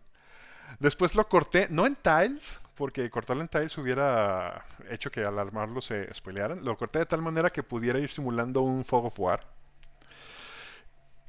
Después 0.79 1.15
lo 1.15 1.27
corté, 1.29 1.67
no 1.69 1.85
en 1.85 1.95
tiles, 1.95 2.59
porque 2.75 3.09
cortarlo 3.09 3.41
en 3.41 3.47
tiles 3.47 3.77
hubiera 3.77 4.65
hecho 4.89 5.09
que 5.09 5.21
al 5.21 5.39
armarlo 5.39 5.81
se 5.81 6.13
spoilearan. 6.13 6.65
Lo 6.65 6.75
corté 6.75 6.99
de 6.99 7.05
tal 7.05 7.21
manera 7.21 7.49
que 7.49 7.63
pudiera 7.63 7.97
ir 7.97 8.11
simulando 8.11 8.61
un 8.61 8.83
Fog 8.83 9.05
of 9.05 9.19
War 9.19 9.54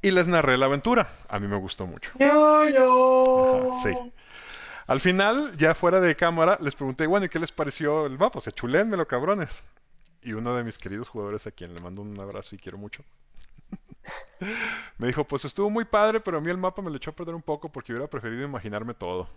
y 0.01 0.11
les 0.11 0.27
narré 0.27 0.57
la 0.57 0.65
aventura. 0.65 1.09
A 1.29 1.39
mí 1.39 1.47
me 1.47 1.57
gustó 1.57 1.85
mucho. 1.87 2.11
sí. 3.83 4.13
Al 4.87 5.01
final, 5.01 5.57
ya 5.57 5.75
fuera 5.75 5.99
de 5.99 6.15
cámara, 6.15 6.57
les 6.61 6.73
pregunté, 6.73 7.07
bueno, 7.07 7.25
¿y 7.25 7.29
qué 7.29 7.39
les 7.39 7.51
pareció 7.51 8.05
el 8.05 8.17
mapa? 8.17 8.39
Se 8.39 8.53
chulénmelo, 8.53 9.05
cabrones. 9.05 9.65
Y 10.21 10.31
uno 10.31 10.55
de 10.55 10.63
mis 10.63 10.77
queridos 10.77 11.09
jugadores, 11.09 11.45
a 11.45 11.51
quien 11.51 11.73
le 11.73 11.81
mando 11.81 12.01
un 12.01 12.17
abrazo 12.19 12.55
y 12.55 12.57
quiero 12.57 12.77
mucho, 12.77 13.03
me 14.97 15.07
dijo, 15.07 15.25
pues 15.25 15.43
estuvo 15.43 15.69
muy 15.69 15.83
padre, 15.83 16.21
pero 16.21 16.37
a 16.37 16.41
mí 16.41 16.49
el 16.49 16.57
mapa 16.57 16.81
me 16.81 16.89
lo 16.89 16.95
echó 16.95 17.11
a 17.11 17.15
perder 17.15 17.35
un 17.35 17.41
poco 17.41 17.69
porque 17.69 17.91
hubiera 17.91 18.09
preferido 18.09 18.43
imaginarme 18.43 18.93
todo. 18.93 19.29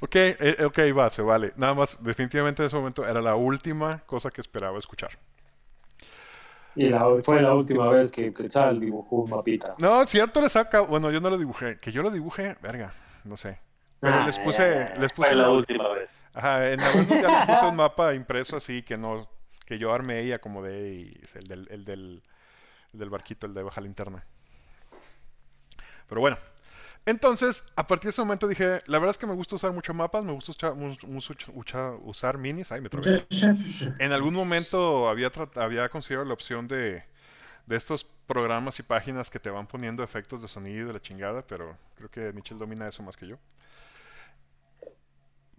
ok, 0.00 0.14
eh, 0.14 0.64
ok, 0.64 0.78
va, 0.96 1.10
se 1.10 1.22
vale. 1.22 1.52
Nada 1.56 1.74
más, 1.74 2.02
definitivamente 2.02 2.62
en 2.62 2.66
ese 2.66 2.76
momento 2.76 3.06
era 3.06 3.20
la 3.20 3.36
última 3.36 4.00
cosa 4.00 4.30
que 4.30 4.40
esperaba 4.40 4.78
escuchar. 4.78 5.18
Y 6.74 6.88
la, 6.88 7.04
fue 7.24 7.42
la 7.42 7.54
última 7.54 7.88
vez 7.88 8.12
que 8.12 8.32
Quetzal 8.32 8.80
dibujó 8.80 9.16
un 9.16 9.30
mapita. 9.30 9.74
No, 9.78 10.06
cierto 10.06 10.40
le 10.40 10.48
saca. 10.48 10.80
Bueno, 10.80 11.10
yo 11.10 11.20
no 11.20 11.30
lo 11.30 11.38
dibujé. 11.38 11.78
Que 11.80 11.92
yo 11.92 12.02
lo 12.02 12.10
dibujé, 12.10 12.56
verga, 12.62 12.92
no 13.24 13.36
sé. 13.36 13.58
Pero 13.98 14.14
ah, 14.14 14.26
les 14.26 14.38
puse. 14.38 14.88
les 14.98 15.12
puse 15.12 15.28
fue 15.28 15.36
la 15.36 15.50
última 15.50 15.88
vez. 15.88 16.10
Ajá, 16.32 16.70
en 16.70 16.80
la 16.80 16.92
ya 16.92 17.46
les 17.46 17.46
puse 17.46 17.66
un 17.66 17.76
mapa 17.76 18.14
impreso 18.14 18.56
así 18.56 18.82
que 18.82 18.96
no. 18.96 19.28
Que 19.66 19.78
yo 19.78 19.92
armé 19.92 20.24
y 20.24 20.32
acomodé. 20.32 20.90
Y 20.90 21.12
el 21.34 21.46
del, 21.46 21.68
el 21.70 21.84
del, 21.84 22.22
el 22.92 22.98
del 22.98 23.10
barquito, 23.10 23.46
el 23.46 23.54
de 23.54 23.62
baja 23.62 23.80
linterna. 23.80 24.24
Pero 26.08 26.20
bueno, 26.20 26.38
entonces, 27.10 27.64
a 27.76 27.86
partir 27.86 28.04
de 28.04 28.10
ese 28.10 28.22
momento 28.22 28.46
dije, 28.46 28.80
la 28.86 28.98
verdad 28.98 29.10
es 29.10 29.18
que 29.18 29.26
me 29.26 29.34
gusta 29.34 29.56
usar 29.56 29.72
muchos 29.72 29.94
mapas, 29.94 30.24
me 30.24 30.32
gusta 30.32 30.52
usar, 32.04 32.38
minis. 32.38 32.70
Ay, 32.72 32.80
me 32.80 32.88
En 33.98 34.12
algún 34.12 34.32
momento 34.32 35.08
había, 35.08 35.32
había 35.56 35.88
considerado 35.88 36.26
la 36.26 36.34
opción 36.34 36.68
de, 36.68 37.02
de 37.66 37.76
estos 37.76 38.04
programas 38.04 38.78
y 38.78 38.84
páginas 38.84 39.28
que 39.28 39.40
te 39.40 39.50
van 39.50 39.66
poniendo 39.66 40.04
efectos 40.04 40.40
de 40.40 40.46
sonido 40.46 40.86
de 40.86 40.92
la 40.92 41.02
chingada, 41.02 41.42
pero 41.42 41.76
creo 41.96 42.10
que 42.10 42.32
Michel 42.32 42.58
domina 42.58 42.86
eso 42.86 43.02
más 43.02 43.16
que 43.16 43.26
yo. 43.26 43.38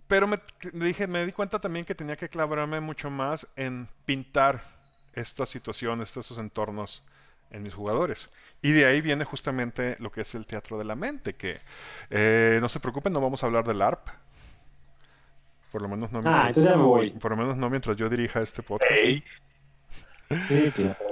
Pero 0.08 0.28
me, 0.28 0.40
dije, 0.74 1.08
me 1.08 1.26
di 1.26 1.34
cuenta 1.34 1.60
también 1.60 1.86
que 1.86 1.96
tenía 1.96 2.16
que 2.16 2.30
clavarme 2.30 2.80
mucho 2.80 3.10
más 3.10 3.48
en 3.56 3.90
pintar 4.06 4.64
estas 5.14 5.50
situaciones, 5.50 6.16
estos 6.16 6.38
entornos 6.38 7.04
en 7.52 7.64
mis 7.64 7.74
jugadores. 7.74 8.30
Y 8.62 8.72
de 8.72 8.86
ahí 8.86 9.02
viene 9.02 9.26
justamente 9.26 9.96
lo 10.00 10.12
que 10.12 10.22
es 10.22 10.36
el 10.36 10.46
teatro 10.46 10.78
de 10.78 10.86
la 10.86 10.96
mente, 10.96 11.36
que 11.36 11.60
eh, 12.10 12.60
no 12.62 12.70
se 12.70 12.80
preocupen, 12.80 13.14
no 13.14 13.22
vamos 13.22 13.44
a 13.44 13.48
hablar 13.48 13.66
del 13.66 13.82
ARP. 13.82 14.08
Por 15.72 15.82
lo 15.82 15.88
menos 15.88 16.12
no 16.12 16.22
ah, 16.26 16.52
mientras, 16.54 16.76
Por 17.20 17.32
lo 17.32 17.38
menos 17.38 17.58
no 17.58 17.70
mientras 17.70 17.96
yo 17.96 18.10
dirija 18.10 18.42
este 18.42 18.62
podcast. 18.62 18.94
Sí, 18.94 19.24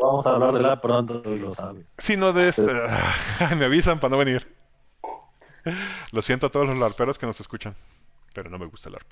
vamos 0.02 0.26
a 0.26 0.30
hablar 0.30 0.54
del 0.54 0.66
ARP 0.66 0.82
pronto, 0.82 1.22
lo 1.24 1.54
sabes. 1.54 1.86
Sino 1.98 2.34
de 2.34 2.50
este... 2.50 2.64
me 3.58 3.66
avisan 3.66 4.00
para 4.00 4.12
no 4.12 4.18
venir. 4.18 4.48
Lo 6.12 6.22
siento 6.22 6.48
a 6.48 6.50
todos 6.50 6.68
los 6.68 6.78
larperos 6.78 7.18
que 7.18 7.26
nos 7.26 7.40
escuchan, 7.40 7.76
pero 8.34 8.50
no 8.50 8.58
me 8.58 8.66
gusta 8.66 8.90
el 8.90 8.96
ARP. 8.96 9.12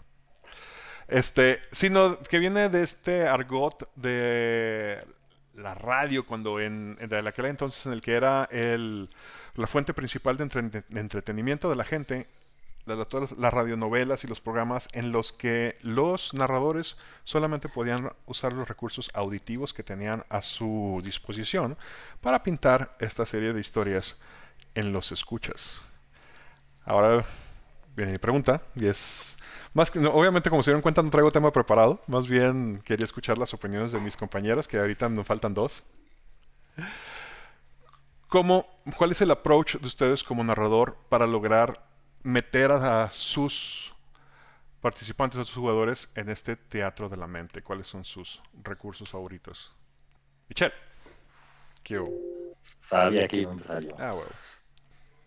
Este, 1.07 1.61
sino 1.71 2.19
que 2.19 2.39
viene 2.39 2.67
de 2.69 2.84
este 2.84 3.28
argot 3.28 3.89
de 3.95 5.05
la 5.58 5.74
radio, 5.74 6.26
cuando 6.26 6.60
en, 6.60 6.97
aquel 7.28 7.45
entonces 7.45 7.86
en 7.86 7.93
el 7.93 8.01
que 8.01 8.14
era 8.14 8.47
el, 8.51 9.10
la 9.55 9.68
fuente 9.68 9.93
principal 9.93 10.38
de, 10.38 10.84
entretenimiento 10.91 11.70
de 11.70 11.76
la 11.76 11.84
gente, 11.84 12.28
todas 13.10 13.34
las 13.34 13.53
radionovelas 13.53 14.24
y 14.24 14.28
los 14.28 14.39
programas 14.39 14.88
en 14.93 15.12
los 15.12 15.34
que 15.34 15.76
los 15.82 16.34
narradores 16.34 16.95
solamente 17.26 17.68
podían 17.68 18.10
usar 18.26 18.53
los 18.53 18.68
recursos 18.68 19.12
auditivos 19.14 19.74
que 19.74 19.84
tenían 19.84 20.24
a 20.30 20.41
su 20.41 21.01
disposición 21.03 21.78
para 22.22 22.43
pintar 22.43 22.95
esta 22.99 23.26
serie 23.26 23.51
de 23.51 23.60
historias 23.60 24.18
en 24.74 24.93
los 24.93 25.12
escuchas. 25.12 25.82
Ahora 26.86 27.26
viene 27.95 28.14
mi 28.14 28.20
pregunta 28.20 28.62
y 28.76 28.86
es 28.86 29.36
más 29.74 29.91
que, 29.91 29.99
obviamente, 29.99 30.49
como 30.49 30.63
se 30.63 30.72
dieron 30.72 30.82
cuenta, 30.82 31.03
no 31.03 31.09
traigo 31.09 31.32
tema 31.32 31.51
preparado. 31.51 32.01
Más 32.07 32.28
bien 32.28 32.82
quería 32.84 33.05
escuchar 33.05 33.38
las 33.38 33.53
opiniones 33.53 33.91
de 33.91 33.99
mis 33.99 34.18
compañeros, 34.18 34.68
que 34.68 34.78
ahorita 34.78 35.09
nos 35.09 35.26
faltan 35.26 35.53
dos. 35.53 35.84
¿Cómo, 38.28 38.68
¿Cuál 38.97 39.11
es 39.11 39.22
el 39.22 39.32
approach 39.32 39.78
de 39.78 39.88
ustedes 39.88 40.24
como 40.24 40.43
narrador 40.43 40.97
para 41.09 41.26
lograr 41.26 41.82
meter 42.24 42.72
a, 42.72 43.09
sus 43.09 43.93
participantes, 44.82 45.39
a 45.39 45.43
sus 45.45 45.55
jugadores, 45.55 46.09
en 46.15 46.30
este 46.30 46.55
teatro 46.55 47.07
de 47.07 47.18
la 47.18 47.28
mente? 47.28 47.61
¿Cuáles 47.61 47.88
son 47.88 48.03
sus 48.03 48.41
recursos 48.63 49.09
favoritos? 49.09 49.72
Michelle. 50.49 50.74
¿Qué 51.84 52.03
Sabía 52.89 53.28
que 53.28 53.38
iba 53.38 53.51
a 53.51 53.53
empezar 53.53 53.84
yo. 53.84 53.95
Ah, 53.97 54.11
bueno. 54.11 54.32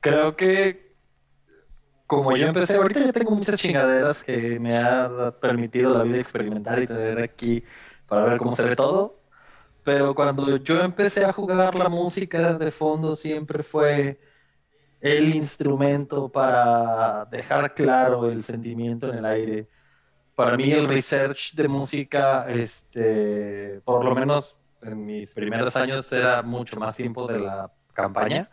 Creo 0.01 0.37
que 0.37 0.90
como 2.11 2.37
yo 2.37 2.49
empecé, 2.49 2.75
ahorita 2.75 3.05
ya 3.07 3.13
tengo 3.13 3.31
muchas 3.31 3.55
chingaderas 3.61 4.25
que 4.25 4.59
me 4.59 4.77
ha 4.77 5.31
permitido 5.41 5.97
la 5.97 6.03
vida 6.03 6.19
experimentar 6.19 6.83
y 6.83 6.89
tener 6.89 7.23
aquí 7.23 7.63
para 8.09 8.25
ver 8.25 8.39
cómo 8.39 8.57
se 8.57 8.65
ve 8.65 8.75
todo. 8.75 9.21
Pero 9.85 10.13
cuando 10.13 10.57
yo 10.57 10.81
empecé 10.81 11.25
a 11.25 11.33
jugar 11.33 11.77
la 11.77 11.89
música 11.89 12.55
de 12.55 12.73
fondo 12.73 13.15
siempre 13.15 13.63
fue 13.63 14.19
el 15.01 15.37
instrumento 15.37 16.29
para 16.29 17.27
dejar 17.27 17.75
claro 17.75 18.29
el 18.29 18.43
sentimiento 18.43 19.09
en 19.13 19.19
el 19.19 19.25
aire. 19.25 19.69
Para 20.35 20.57
mí 20.57 20.73
el 20.73 20.89
research 20.89 21.55
de 21.55 21.69
música, 21.69 22.47
este, 22.51 23.81
por 23.85 24.05
lo 24.05 24.17
menos 24.17 24.59
en 24.83 25.07
mis 25.07 25.33
primeros 25.33 25.77
años 25.77 26.13
era 26.13 26.43
mucho 26.43 26.77
más 26.77 26.97
tiempo 26.97 27.29
de 27.29 27.39
la 27.39 27.71
campaña 27.93 28.51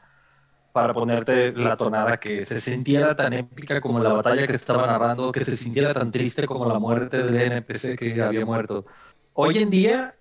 para 0.78 0.94
ponerte 0.94 1.54
la 1.54 1.76
tonada 1.76 2.20
que 2.20 2.46
se 2.46 2.62
sintiera 2.62 3.16
tan 3.16 3.34
épica 3.34 3.82
como 3.82 3.98
la 3.98 4.14
batalla 4.14 4.46
que 4.46 4.54
estaba 4.54 4.86
narrando, 4.86 5.32
que 5.32 5.44
se 5.44 5.58
sintiera 5.58 5.92
tan 5.92 6.12
triste 6.12 6.46
como 6.46 6.68
la 6.72 6.78
muerte 6.78 7.24
del 7.24 7.36
NPC 7.36 7.98
que 7.98 8.22
había 8.22 8.46
muerto. 8.46 8.86
Hoy 9.34 9.58
en 9.58 9.72
día 9.72 10.14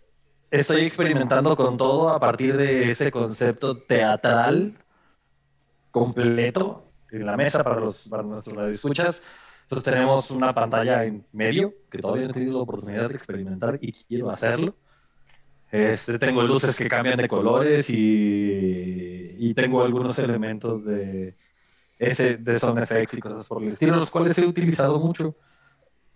estoy 0.51 0.85
experimentando 0.85 1.55
con 1.57 1.77
todo 1.77 2.09
a 2.09 2.19
partir 2.19 2.57
de 2.57 2.89
ese 2.89 3.11
concepto 3.11 3.75
teatral 3.75 4.73
completo 5.91 6.91
en 7.11 7.27
la 7.27 7.37
mesa 7.37 7.63
para, 7.63 7.79
los, 7.79 8.09
para 8.09 8.23
nuestros 8.23 8.71
escuchas. 8.71 9.23
Entonces 9.65 9.85
tenemos 9.85 10.31
una 10.31 10.55
pantalla 10.55 11.05
en 11.05 11.27
medio 11.33 11.75
que 11.91 11.99
todavía 11.99 12.25
no 12.25 12.31
he 12.31 12.33
tenido 12.33 12.55
la 12.55 12.63
oportunidad 12.63 13.11
de 13.11 13.15
experimentar 13.15 13.79
y 13.83 13.93
quiero 13.93 14.31
hacerlo. 14.31 14.75
Este, 15.71 16.19
tengo 16.19 16.43
luces 16.43 16.77
que 16.77 16.89
cambian 16.89 17.17
de 17.17 17.29
colores 17.29 17.91
y, 17.91 19.35
y 19.37 19.55
tengo 19.55 19.83
algunos 19.83 20.19
elementos 20.19 20.85
de, 20.85 21.35
ese, 21.99 22.37
de 22.37 22.59
sound 22.59 22.79
effects 22.79 23.15
y 23.15 23.21
cosas 23.21 23.47
por 23.47 23.63
el 23.63 23.71
estilo, 23.71 23.97
los 23.97 24.11
cuales 24.11 24.39
he 24.39 24.47
utilizado 24.47 24.99
mucho. 24.99 25.35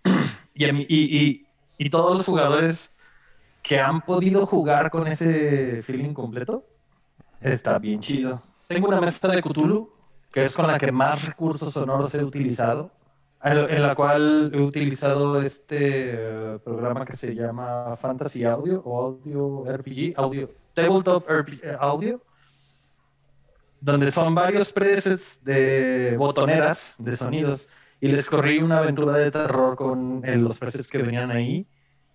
y, 0.54 0.66
y, 0.66 1.46
y, 1.78 1.90
todos 1.90 2.16
los 2.16 2.26
jugadores 2.26 2.90
que 3.62 3.80
han 3.80 4.00
podido 4.02 4.46
jugar 4.46 4.90
con 4.90 5.06
ese 5.08 5.82
feeling 5.82 6.14
completo, 6.14 6.64
está 7.40 7.78
bien 7.78 8.00
chido. 8.00 8.42
Tengo 8.68 8.88
una 8.88 9.00
mesa 9.00 9.28
de 9.28 9.42
Cthulhu, 9.42 9.90
que 10.32 10.44
es 10.44 10.54
con 10.54 10.66
la 10.66 10.78
que 10.78 10.92
más 10.92 11.26
recursos 11.26 11.74
sonoros 11.74 12.14
he 12.14 12.22
utilizado 12.22 12.92
en 13.42 13.82
la 13.82 13.94
cual 13.94 14.50
he 14.52 14.60
utilizado 14.60 15.40
este 15.40 15.76
eh, 15.80 16.58
programa 16.62 17.06
que 17.06 17.16
se 17.16 17.34
llama 17.34 17.96
Fantasy 17.96 18.44
Audio 18.44 18.82
o 18.84 19.02
Audio 19.02 19.64
RPG, 19.64 20.14
Audio, 20.16 20.50
Tabletop 20.74 21.26
RPG, 21.26 21.60
eh, 21.62 21.76
Audio, 21.78 22.20
donde 23.80 24.10
son 24.10 24.34
varios 24.34 24.72
presets 24.72 25.42
de 25.42 26.16
botoneras 26.18 26.94
de 26.98 27.16
sonidos 27.16 27.66
y 27.98 28.08
les 28.08 28.28
corrí 28.28 28.58
una 28.58 28.78
aventura 28.78 29.16
de 29.16 29.30
terror 29.30 29.74
con 29.74 30.22
eh, 30.24 30.36
los 30.36 30.58
presets 30.58 30.88
que 30.88 30.98
venían 30.98 31.30
ahí 31.30 31.66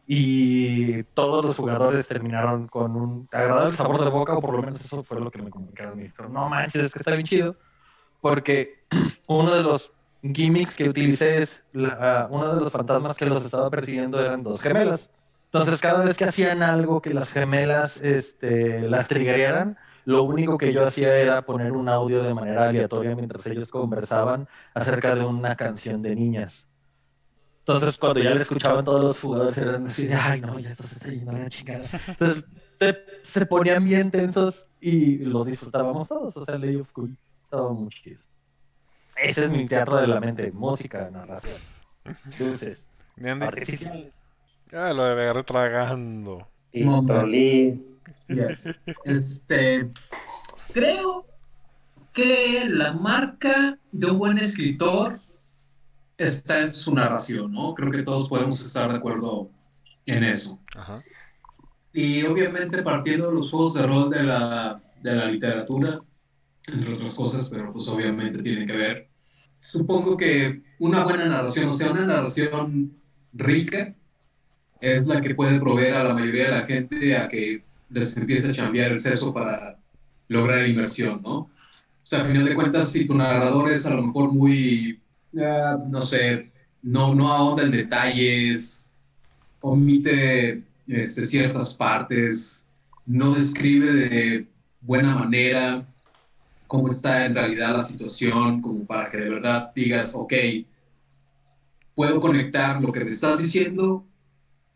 y 0.08 1.02
todos 1.16 1.44
los 1.44 1.56
jugadores 1.56 2.08
terminaron 2.08 2.68
con 2.68 2.96
un 2.96 3.28
agradable 3.32 3.76
sabor 3.76 4.04
de 4.04 4.12
boca 4.12 4.36
o 4.36 4.42
por 4.42 4.54
lo 4.54 4.62
menos 4.62 4.80
eso 4.80 5.02
fue 5.04 5.20
lo 5.20 5.32
que 5.32 5.42
me 5.42 5.50
comunicaron. 5.50 6.00
Pero 6.16 6.30
no 6.30 6.48
manches, 6.48 6.86
es 6.86 6.94
que 6.94 7.00
está 7.00 7.12
bien 7.12 7.26
chido 7.26 7.56
porque 8.22 8.84
uno 9.26 9.56
de 9.56 9.64
los 9.64 9.92
gimmicks 10.34 10.76
que 10.76 10.90
utilicé 10.90 11.44
es 11.44 11.64
uno 11.74 12.56
de 12.56 12.62
los 12.62 12.72
fantasmas 12.72 13.16
que 13.16 13.26
los 13.26 13.44
estaba 13.44 13.70
persiguiendo 13.70 14.20
eran 14.20 14.44
dos 14.44 14.60
gemelas. 14.60 15.10
Entonces, 15.46 15.80
cada 15.80 16.04
vez 16.04 16.18
que 16.18 16.26
hacían 16.26 16.64
algo 16.64 17.02
que 17.02 17.14
las 17.14 17.32
gemelas 17.32 18.02
este, 18.02 18.82
las 18.82 19.08
triggerearan, 19.08 19.78
lo 20.06 20.24
único 20.24 20.58
que 20.58 20.74
yo 20.74 20.86
hacía 20.86 21.16
era 21.18 21.42
poner 21.44 21.72
un 21.72 21.90
audio 21.90 22.24
de 22.24 22.34
manera 22.34 22.70
aleatoria 22.70 23.16
mientras 23.16 23.46
ellos 23.48 23.72
conversaban 23.72 24.48
acerca 24.74 25.16
de 25.16 25.26
una 25.26 25.56
canción 25.56 26.02
de 26.02 26.16
niñas. 26.16 26.66
Entonces, 27.60 27.98
cuando 27.98 28.20
ya 28.20 28.30
le 28.30 28.42
escuchaban 28.42 28.86
todos 28.86 29.04
los 29.04 29.20
jugadores, 29.20 29.58
eran 29.58 29.88
así 29.88 30.08
ay, 30.14 30.42
no, 30.42 30.60
ya 30.60 30.70
esto 30.70 30.84
se 30.84 30.96
está 30.96 31.08
yendo 31.10 31.32
a 31.32 31.40
la 31.40 31.50
chingada. 31.50 31.86
Entonces, 32.08 32.44
se, 33.24 33.46
ponían 33.48 33.84
bien 33.84 34.12
tensos 34.12 34.68
y 34.80 35.18
lo 35.18 35.44
disfrutábamos 35.44 36.08
todos. 36.08 36.38
O 36.38 36.46
sea, 36.46 36.58
Lady 36.58 36.76
of 36.76 36.92
Cool 36.92 37.18
estaba 37.44 37.72
muy 37.74 37.90
chido. 37.90 38.20
Ese 39.16 39.46
es 39.46 39.52
mi 39.52 39.66
teatro 39.66 39.98
de 39.98 40.08
la 40.08 40.20
mente, 40.20 40.52
música, 40.52 41.10
narración, 41.10 41.58
luces, 42.40 42.86
artificiales. 43.42 44.12
Ya 44.72 44.94
lo 44.94 45.04
de 45.06 45.44
tragando. 45.44 46.48
Este, 49.06 49.90
creo 50.74 51.26
que 52.12 52.66
la 52.70 52.94
marca 52.94 53.78
de 53.92 54.12
un 54.12 54.18
buen 54.18 54.38
escritor 54.38 55.20
está 56.18 56.60
en 56.60 56.72
su 56.72 56.94
narración, 56.94 57.52
¿no? 57.52 57.74
Creo 57.74 57.92
que 57.92 58.04
todos 58.04 58.30
podemos 58.30 58.62
estar 58.62 58.90
de 58.90 58.98
acuerdo 58.98 59.50
en 60.06 60.24
eso. 60.24 60.60
Y 61.94 62.24
obviamente 62.24 62.84
partiendo 62.84 63.30
de 63.30 63.36
los 63.36 63.52
juegos 63.52 63.76
de 63.76 63.88
rol 63.88 64.10
de 64.10 64.24
la, 64.24 64.82
de 65.02 65.16
la 65.16 65.26
literatura, 65.26 66.02
entre 66.72 66.94
otras 66.94 67.14
cosas, 67.14 67.50
pero 67.50 67.72
pues 67.72 67.88
obviamente 67.88 68.42
tiene 68.42 68.66
que 68.66 68.76
ver. 68.76 69.08
Supongo 69.60 70.18
que 70.18 70.62
una 70.80 71.04
buena 71.04 71.26
narración, 71.26 71.70
o 71.70 71.72
sea, 71.72 71.92
una 71.92 72.06
narración 72.06 72.94
rica, 73.34 73.96
es 74.82 75.08
la 75.08 75.22
que 75.22 75.34
puede 75.34 75.60
proveer 75.60 75.96
a 75.96 76.04
la 76.04 76.14
mayoría 76.14 76.46
de 76.46 76.52
la 76.52 76.62
gente 76.62 77.16
a 77.18 77.28
que 77.28 77.64
les 77.90 78.16
empiece 78.18 78.52
a 78.52 78.54
cambiar 78.54 78.92
el 78.92 78.98
seso 78.98 79.34
para 79.34 79.78
lograr 80.28 80.68
inversión, 80.68 81.22
¿no? 81.24 81.38
O 81.38 82.08
sea, 82.08 82.22
al 82.22 82.28
final 82.28 82.46
de 82.46 82.56
cuentas, 82.56 82.92
si 82.92 83.06
tu 83.06 83.16
narrador 83.16 83.72
es 83.72 83.86
a 83.88 83.96
lo 83.96 84.04
mejor 84.04 84.32
muy, 84.32 85.00
no 85.32 86.02
sé, 86.02 86.46
no, 86.84 87.16
no 87.16 87.34
ahonda 87.34 87.64
en 87.64 87.72
detalles, 87.72 88.88
omite 89.62 90.64
este, 90.88 91.26
ciertas 91.26 91.74
partes, 91.74 92.68
no 93.08 93.34
describe 93.34 93.92
de 93.92 94.48
buena 94.82 95.16
manera, 95.16 95.88
cómo 96.68 96.88
está 96.88 97.26
en 97.26 97.36
realidad 97.36 97.76
la 97.76 97.84
situación, 97.84 98.62
como 98.62 98.86
para 98.86 99.10
que 99.10 99.18
de 99.18 99.30
verdad 99.30 99.72
digas, 99.76 100.14
ok, 100.14 100.34
puedo 101.94 102.20
conectar 102.20 102.82
lo 102.82 102.92
que 102.92 103.04
me 103.04 103.12
estás 103.12 103.40
diciendo 103.40 104.06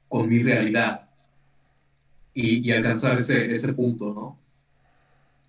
con 0.08 0.28
mi 0.28 0.42
realidad 0.42 1.10
y, 2.34 2.72
alcanzar 2.72 3.18
ese, 3.18 3.52
ese, 3.52 3.74
punto, 3.74 4.14
¿no? 4.14 4.38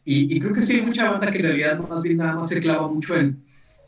Y, 0.04 0.34
y, 0.34 0.40
creo 0.40 0.52
que 0.52 0.62
sí 0.62 0.76
hay 0.76 0.82
mucha 0.82 1.10
banda 1.10 1.30
que 1.30 1.38
en 1.38 1.44
realidad 1.44 1.78
más 1.78 2.02
bien 2.02 2.16
nada 2.16 2.34
más 2.34 2.48
se 2.48 2.60
clava 2.60 2.88
mucho 2.88 3.14
en, 3.14 3.44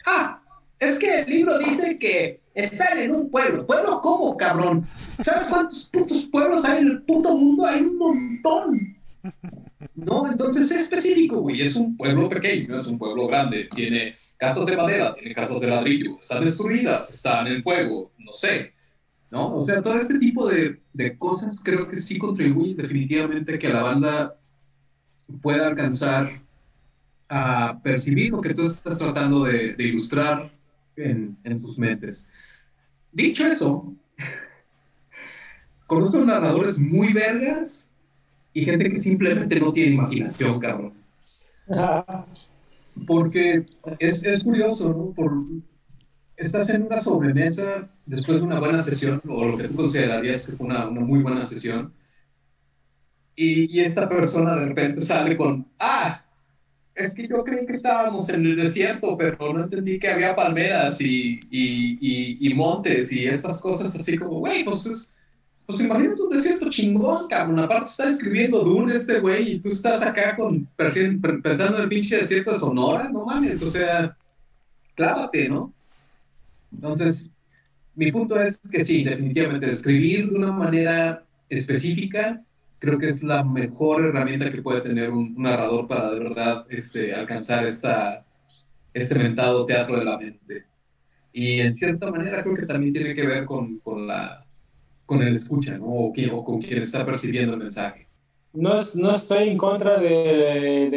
ah, 0.06 0.40
es 0.78 0.98
que 0.98 1.20
el 1.20 1.30
libro 1.30 1.58
dice 1.58 1.98
que 1.98 2.40
están 2.54 2.98
en 2.98 3.10
un 3.12 3.30
pueblo. 3.30 3.66
¿Pueblo 3.66 4.00
cómo, 4.00 4.36
cabrón? 4.36 4.86
¿Sabes 5.20 5.48
cuántos 5.48 5.84
putos 5.84 6.24
pueblos 6.24 6.64
hay 6.64 6.82
en 6.82 6.88
el 6.88 7.02
puto 7.02 7.36
mundo? 7.36 7.66
Hay 7.66 7.82
un 7.82 7.98
montón. 7.98 8.96
No, 9.94 10.30
entonces 10.30 10.70
es 10.70 10.82
específico, 10.82 11.40
güey. 11.40 11.60
Es 11.60 11.76
un 11.76 11.96
pueblo 11.96 12.28
pequeño, 12.28 12.76
es 12.76 12.86
un 12.86 12.98
pueblo 12.98 13.26
grande. 13.26 13.68
Tiene 13.74 14.14
casas 14.36 14.66
de 14.66 14.76
madera, 14.76 15.14
tiene 15.14 15.34
casas 15.34 15.60
de 15.60 15.68
ladrillo. 15.68 16.18
Están 16.18 16.44
destruidas, 16.44 17.12
están 17.14 17.46
en 17.46 17.62
fuego, 17.62 18.12
no 18.18 18.32
sé. 18.32 18.72
¿No? 19.30 19.56
O 19.56 19.62
sea, 19.62 19.80
todo 19.80 19.94
este 19.94 20.18
tipo 20.18 20.48
de, 20.48 20.80
de 20.92 21.16
cosas 21.16 21.62
creo 21.64 21.88
que 21.88 21.96
sí 21.96 22.18
contribuyen 22.18 22.76
definitivamente 22.76 23.54
a 23.54 23.58
que 23.58 23.68
la 23.68 23.82
banda 23.82 24.36
pueda 25.40 25.68
alcanzar 25.68 26.28
a 27.28 27.80
percibir 27.82 28.30
lo 28.30 28.42
que 28.42 28.52
tú 28.52 28.60
estás 28.60 28.98
tratando 28.98 29.44
de, 29.44 29.74
ilustrar 29.78 30.50
en, 30.96 31.38
en 31.44 31.58
sus 31.58 31.78
mentes. 31.78 32.30
Dicho 33.10 33.46
eso, 33.46 33.94
conozco 35.86 36.22
narradores 36.22 36.78
muy 36.78 37.14
vergas 37.14 37.91
y 38.52 38.64
gente 38.64 38.90
que 38.90 38.96
simplemente 38.96 39.58
no 39.58 39.72
tiene 39.72 39.94
imaginación, 39.94 40.60
cabrón. 40.60 40.94
Porque 43.06 43.64
es, 43.98 44.24
es 44.24 44.44
curioso, 44.44 44.88
¿no? 44.90 45.12
Por, 45.14 45.32
estás 46.36 46.70
en 46.70 46.82
una 46.82 46.98
sobremesa 46.98 47.88
después 48.04 48.40
de 48.40 48.46
una 48.46 48.60
buena 48.60 48.80
sesión, 48.80 49.20
o 49.28 49.44
lo 49.46 49.56
que 49.56 49.68
tú 49.68 49.76
considerarías 49.76 50.46
que 50.46 50.52
fue 50.52 50.66
una, 50.66 50.88
una 50.88 51.00
muy 51.00 51.22
buena 51.22 51.44
sesión, 51.44 51.92
y, 53.34 53.74
y, 53.74 53.80
esta 53.80 54.08
persona 54.08 54.56
de 54.56 54.66
repente 54.66 55.00
sale 55.00 55.34
con, 55.36 55.66
ah, 55.78 56.22
es 56.94 57.14
que 57.14 57.26
yo 57.26 57.42
creí 57.42 57.64
que 57.64 57.72
estábamos 57.72 58.28
en 58.28 58.44
el 58.44 58.56
desierto, 58.56 59.16
pero 59.16 59.54
no 59.54 59.62
entendí 59.64 59.98
que 59.98 60.10
había 60.10 60.36
palmeras 60.36 61.00
y, 61.00 61.40
y, 61.50 62.46
y 62.46 62.54
montes 62.54 63.10
y 63.10 63.26
estas 63.26 63.62
cosas 63.62 63.96
así 63.96 64.18
como, 64.18 64.40
güey, 64.40 64.64
pues 64.64 64.84
es, 64.84 65.14
pues 65.66 65.80
imagínate 65.80 66.22
un 66.22 66.28
desierto 66.30 66.68
chingón, 66.68 67.28
cabrón. 67.28 67.58
Aparte 67.60 67.88
está 67.88 68.08
escribiendo 68.08 68.60
Dune 68.60 68.94
este 68.94 69.20
güey 69.20 69.52
y 69.52 69.60
tú 69.60 69.68
estás 69.68 70.02
acá 70.02 70.36
con, 70.36 70.66
pensando 71.42 71.76
en 71.76 71.82
el 71.82 71.88
pinche 71.88 72.16
desierto 72.16 72.52
de 72.52 72.58
Sonora, 72.58 73.08
no 73.08 73.24
mames, 73.24 73.62
o 73.62 73.70
sea, 73.70 74.16
clávate, 74.94 75.48
¿no? 75.48 75.72
Entonces, 76.72 77.30
mi 77.94 78.10
punto 78.10 78.40
es 78.40 78.58
que 78.58 78.84
sí, 78.84 79.04
definitivamente, 79.04 79.68
escribir 79.68 80.30
de 80.30 80.36
una 80.36 80.52
manera 80.52 81.24
específica 81.48 82.42
creo 82.82 82.98
que 82.98 83.08
es 83.08 83.22
la 83.22 83.44
mejor 83.44 84.06
herramienta 84.06 84.50
que 84.50 84.60
puede 84.60 84.80
tener 84.80 85.10
un, 85.10 85.36
narrador 85.36 85.86
para 85.86 86.10
de 86.10 86.18
verdad 86.18 86.64
este, 86.68 87.14
alcanzar 87.14 87.64
esta, 87.64 88.24
este 88.92 89.14
mentado 89.14 89.64
teatro 89.64 90.00
de 90.00 90.04
la 90.04 90.18
mente. 90.18 90.64
Y 91.32 91.60
en 91.60 91.72
cierta 91.72 92.10
manera 92.10 92.42
creo 92.42 92.56
que 92.56 92.66
también 92.66 92.92
tiene 92.92 93.14
que 93.14 93.24
ver 93.24 93.44
con, 93.44 93.78
con 93.78 94.08
la 94.08 94.41
con 95.12 95.22
el 95.22 95.34
escucha, 95.34 95.76
¿no? 95.76 95.86
O, 95.86 96.44
con 96.44 96.60
quien 96.60 96.78
está 96.78 97.04
percibiendo 97.04 97.52
el 97.52 97.60
mensaje. 97.60 98.08
No, 98.54 98.76
no 98.94 99.12
estoy 99.12 99.50
en 99.50 99.58
contra 99.58 99.98
de, 99.98 100.88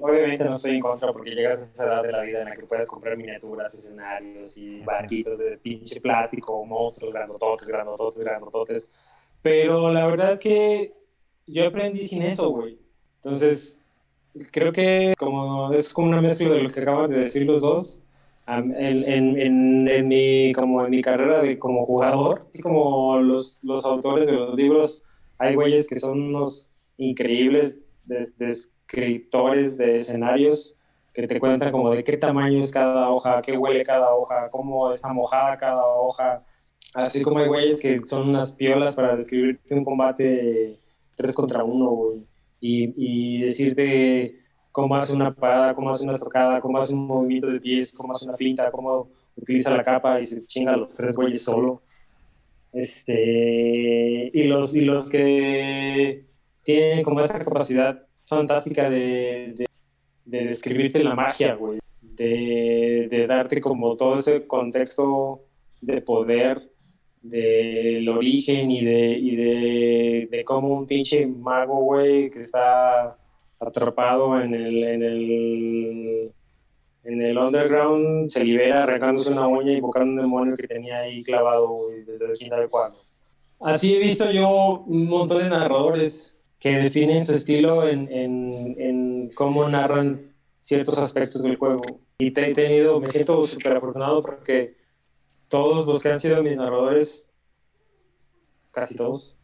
obviamente 0.00 0.44
no 0.44 0.56
estoy 0.56 0.74
en 0.76 0.80
contra 0.80 1.12
porque 1.12 1.30
llegas 1.30 1.60
a 1.60 1.64
esa 1.64 1.84
edad 1.84 2.02
de 2.02 2.12
la 2.12 2.22
vida 2.22 2.40
en 2.40 2.48
la 2.48 2.54
que 2.54 2.66
puedes 2.66 2.86
comprar 2.86 3.16
miniaturas, 3.16 3.74
escenarios 3.74 4.56
y 4.58 4.80
barquitos 4.80 5.38
de 5.38 5.58
pinche 5.58 6.00
plástico, 6.00 6.64
monstruos 6.64 7.12
grandototes, 7.12 7.68
grandototes, 7.68 8.24
grandototes. 8.24 8.88
Pero 9.42 9.90
la 9.90 10.06
verdad 10.06 10.32
es 10.32 10.38
que 10.38 10.92
yo 11.46 11.66
aprendí 11.66 12.06
sin 12.06 12.22
eso, 12.22 12.50
güey. 12.50 12.78
Entonces, 13.22 13.76
creo 14.50 14.72
que 14.72 15.14
como 15.18 15.72
es 15.72 15.92
como 15.92 16.08
una 16.08 16.20
mezcla 16.20 16.50
de 16.50 16.62
lo 16.62 16.70
que 16.70 16.80
acaban 16.80 17.10
de 17.10 17.20
decir 17.20 17.46
los 17.46 17.60
dos. 17.60 18.03
En, 18.46 18.74
en, 18.76 19.88
en, 19.88 20.08
mi, 20.08 20.52
como 20.52 20.84
en 20.84 20.90
mi 20.90 21.00
carrera 21.00 21.42
de, 21.42 21.58
como 21.58 21.86
jugador, 21.86 22.46
así 22.48 22.60
como 22.60 23.18
los, 23.18 23.58
los 23.62 23.84
autores 23.84 24.26
de 24.26 24.32
los 24.32 24.54
libros, 24.54 25.02
hay 25.38 25.54
güeyes 25.54 25.88
que 25.88 25.98
son 25.98 26.20
unos 26.20 26.70
increíbles 26.98 27.78
descriptores 28.04 29.78
de, 29.78 29.86
de 29.86 29.98
escenarios 29.98 30.76
que 31.14 31.26
te 31.26 31.40
cuentan 31.40 31.72
como 31.72 31.90
de 31.90 32.04
qué 32.04 32.16
tamaño 32.16 32.60
es 32.60 32.70
cada 32.70 33.08
hoja, 33.08 33.40
qué 33.40 33.56
huele 33.56 33.84
cada 33.84 34.14
hoja, 34.14 34.50
cómo 34.50 34.92
está 34.92 35.12
mojada 35.12 35.56
cada 35.56 35.84
hoja. 35.86 36.44
Así 36.92 37.22
como 37.22 37.38
hay 37.38 37.48
güeyes 37.48 37.80
que 37.80 38.00
son 38.06 38.28
unas 38.28 38.52
piolas 38.52 38.94
para 38.94 39.16
describirte 39.16 39.74
un 39.74 39.84
combate 39.84 40.78
3 41.16 41.32
contra 41.32 41.64
1, 41.64 41.90
güey 41.90 42.26
y, 42.66 43.40
decirte 43.42 44.43
cómo 44.74 44.96
hace 44.96 45.12
una 45.12 45.32
parada, 45.32 45.72
cómo 45.72 45.90
hace 45.90 46.02
una 46.02 46.18
tocada, 46.18 46.60
cómo 46.60 46.78
hace 46.78 46.92
un 46.94 47.06
movimiento 47.06 47.46
de 47.46 47.60
pies, 47.60 47.92
cómo 47.92 48.12
hace 48.12 48.24
una 48.24 48.36
finta, 48.36 48.72
cómo 48.72 49.08
utiliza 49.36 49.70
la 49.70 49.84
capa 49.84 50.20
y 50.20 50.26
se 50.26 50.44
chinga 50.46 50.72
a 50.72 50.76
los 50.76 50.92
tres 50.92 51.14
güeyes 51.14 51.42
solo. 51.42 51.82
Este, 52.72 54.32
y, 54.34 54.42
los, 54.48 54.74
y 54.74 54.80
los 54.80 55.08
que 55.08 56.24
tienen 56.64 57.04
como 57.04 57.20
esa 57.20 57.38
capacidad 57.38 58.04
fantástica 58.26 58.90
de, 58.90 59.64
de, 60.24 60.44
describirte 60.44 61.04
la 61.04 61.14
magia, 61.14 61.54
güey, 61.54 61.78
de, 62.02 63.06
de 63.08 63.26
darte 63.28 63.60
como 63.60 63.94
todo 63.94 64.16
ese 64.16 64.44
contexto 64.48 65.42
de 65.82 66.00
poder 66.00 66.68
del 67.22 68.08
origen 68.08 68.72
y 68.72 68.84
de, 68.84 69.18
y 69.18 69.36
de, 69.36 70.28
de 70.32 70.44
cómo 70.44 70.74
un 70.74 70.88
pinche 70.88 71.28
mago, 71.28 71.76
güey, 71.76 72.28
que 72.28 72.40
está 72.40 73.16
atrapado 73.66 74.40
en 74.40 74.54
el, 74.54 74.84
en 74.84 75.02
el, 75.02 76.32
en 77.04 77.22
el 77.22 77.38
underground, 77.38 78.30
se 78.30 78.44
libera 78.44 78.84
arrancándose 78.84 79.30
una 79.30 79.46
uña 79.46 79.72
y 79.72 79.76
invocando 79.76 80.10
un 80.12 80.20
demonio 80.20 80.56
que 80.56 80.66
tenía 80.66 81.00
ahí 81.00 81.22
clavado 81.22 81.88
desde 82.06 82.24
el 82.24 82.38
quinta 82.38 82.58
de 82.60 82.68
cuadro. 82.68 82.98
Así 83.60 83.94
he 83.94 83.98
visto 83.98 84.30
yo 84.30 84.84
un 84.86 85.06
montón 85.06 85.42
de 85.42 85.48
narradores 85.48 86.36
que 86.58 86.70
definen 86.70 87.24
su 87.24 87.34
estilo 87.34 87.86
en, 87.86 88.10
en, 88.10 88.76
en 88.78 89.30
cómo 89.34 89.68
narran 89.68 90.34
ciertos 90.60 90.98
aspectos 90.98 91.42
del 91.42 91.56
juego. 91.56 91.82
Y 92.18 92.30
te 92.30 92.50
he 92.50 92.54
tenido, 92.54 93.00
me 93.00 93.06
siento 93.06 93.44
súper 93.44 93.76
afortunado 93.76 94.22
porque 94.22 94.74
todos 95.48 95.86
los 95.86 96.02
que 96.02 96.10
han 96.10 96.20
sido 96.20 96.42
mis 96.42 96.56
narradores, 96.56 97.30
casi 98.70 98.96
todos, 98.96 99.36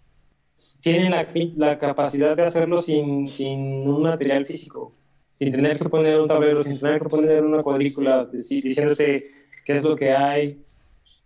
tienen 0.80 1.10
la, 1.10 1.26
la 1.56 1.78
capacidad 1.78 2.36
de 2.36 2.44
hacerlo 2.44 2.82
sin, 2.82 3.28
sin, 3.28 3.88
un 3.88 4.02
material 4.02 4.46
físico, 4.46 4.92
sin 5.38 5.52
tener 5.52 5.78
que 5.78 5.88
poner 5.88 6.20
un 6.20 6.28
tablero, 6.28 6.62
sin 6.62 6.78
tener 6.78 7.00
que 7.02 7.08
poner 7.08 7.44
una 7.44 7.62
cuadrícula, 7.62 8.26
diciéndote 8.26 9.30
qué 9.64 9.76
es 9.76 9.84
lo 9.84 9.96
que 9.96 10.12
hay, 10.12 10.62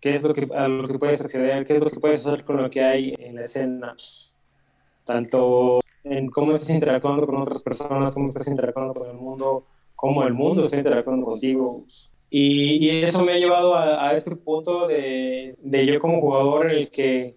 qué 0.00 0.14
es 0.14 0.22
lo 0.22 0.34
que, 0.34 0.48
a 0.54 0.68
lo 0.68 0.88
que 0.88 0.98
puedes 0.98 1.20
acceder, 1.20 1.64
qué 1.64 1.76
es 1.76 1.82
lo 1.82 1.90
que 1.90 2.00
puedes 2.00 2.26
hacer 2.26 2.44
con 2.44 2.62
lo 2.62 2.70
que 2.70 2.82
hay 2.82 3.14
en 3.18 3.36
la 3.36 3.42
escena. 3.42 3.94
Tanto 5.04 5.80
en 6.02 6.30
cómo 6.30 6.52
estás 6.52 6.70
interactuando 6.70 7.26
con 7.26 7.36
otras 7.36 7.62
personas, 7.62 8.14
cómo 8.14 8.28
estás 8.28 8.48
interactuando 8.48 8.94
con 8.94 9.08
el 9.08 9.16
mundo, 9.16 9.64
cómo 9.94 10.22
el 10.24 10.34
mundo 10.34 10.64
está 10.64 10.76
interactuando 10.76 11.24
contigo. 11.24 11.84
Y, 12.30 13.02
eso 13.02 13.22
me 13.22 13.32
ha 13.32 13.38
llevado 13.38 13.76
a, 13.76 14.12
este 14.12 14.34
punto 14.34 14.88
de, 14.88 15.56
de, 15.62 15.86
yo 15.86 16.00
como 16.00 16.20
jugador 16.20 16.70
en 16.70 16.78
el 16.78 16.90
que 16.90 17.36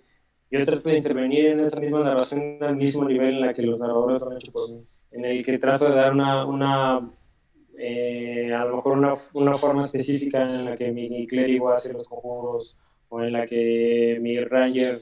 yo 0.49 0.63
trato 0.63 0.89
de 0.89 0.97
intervenir 0.97 1.47
en 1.47 1.59
esa 1.59 1.79
misma 1.79 2.03
narración 2.03 2.57
al 2.61 2.75
mismo 2.75 3.05
nivel 3.05 3.35
en 3.35 3.41
la 3.41 3.53
que 3.53 3.63
los 3.63 3.79
narradores 3.79 4.21
lo 4.21 4.29
han 4.29 4.37
hecho 4.37 4.51
por 4.51 4.69
mí. 4.69 4.83
En 5.11 5.25
el 5.25 5.43
que 5.43 5.57
trato 5.57 5.85
de 5.85 5.95
dar 5.95 6.13
una, 6.13 6.45
una 6.45 7.11
eh, 7.77 8.53
a 8.53 8.65
lo 8.65 8.77
mejor 8.77 8.97
una, 8.97 9.13
una, 9.33 9.53
forma 9.55 9.85
específica 9.85 10.41
en 10.41 10.65
la 10.65 10.75
que 10.75 10.91
mi, 10.91 11.27
clérigo 11.27 11.69
hace 11.69 11.93
los 11.93 12.07
conjuros 12.07 12.77
o 13.09 13.21
en 13.21 13.33
la 13.33 13.45
que 13.45 14.17
mi 14.21 14.37
ranger 14.37 15.01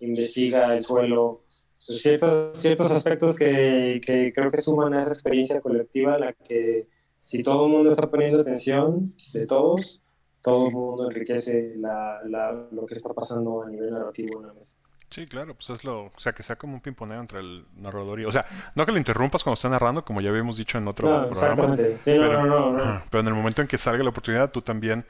investiga 0.00 0.76
el 0.76 0.84
suelo. 0.84 1.42
Pues 1.86 2.00
ciertos, 2.00 2.58
ciertos 2.58 2.90
aspectos 2.90 3.36
que, 3.36 4.00
que 4.04 4.32
creo 4.32 4.50
que 4.50 4.62
suman 4.62 4.94
a 4.94 5.02
esa 5.02 5.12
experiencia 5.12 5.60
colectiva 5.60 6.14
en 6.14 6.20
la 6.20 6.32
que 6.32 6.86
si 7.24 7.42
todo 7.42 7.66
el 7.66 7.72
mundo 7.72 7.90
está 7.90 8.10
poniendo 8.10 8.40
atención 8.40 9.14
de 9.32 9.46
todos, 9.46 10.00
todo 10.42 10.68
el 10.68 10.74
mundo 10.74 11.10
enriquece 11.10 11.74
la, 11.76 12.20
la, 12.26 12.68
lo 12.70 12.86
que 12.86 12.94
está 12.94 13.12
pasando 13.12 13.62
a 13.62 13.68
nivel 13.68 13.90
narrativo 13.90 14.40
en 14.40 14.46
la 14.46 14.52
mesa. 14.52 14.76
Sí, 15.10 15.26
claro, 15.26 15.54
pues 15.54 15.70
es 15.70 15.84
lo, 15.84 16.06
o 16.06 16.18
sea, 16.18 16.32
que 16.32 16.42
sea 16.42 16.56
como 16.56 16.74
un 16.74 16.80
pimponeo 16.80 17.20
entre 17.20 17.38
el 17.38 17.66
narrador 17.76 18.20
y, 18.20 18.24
o 18.24 18.32
sea, 18.32 18.46
no 18.74 18.84
que 18.84 18.90
lo 18.90 18.98
interrumpas 18.98 19.44
cuando 19.44 19.54
está 19.54 19.68
narrando, 19.68 20.04
como 20.04 20.20
ya 20.20 20.30
habíamos 20.30 20.56
dicho 20.56 20.76
en 20.76 20.88
otro 20.88 21.28
programa, 21.28 21.76
sí, 21.76 22.00
pero, 22.04 22.44
no, 22.44 22.72
no, 22.72 23.02
pero 23.10 23.20
en 23.20 23.28
el 23.28 23.34
momento 23.34 23.62
en 23.62 23.68
que 23.68 23.78
salga 23.78 24.02
la 24.02 24.10
oportunidad, 24.10 24.50
tú 24.50 24.60
también, 24.60 25.04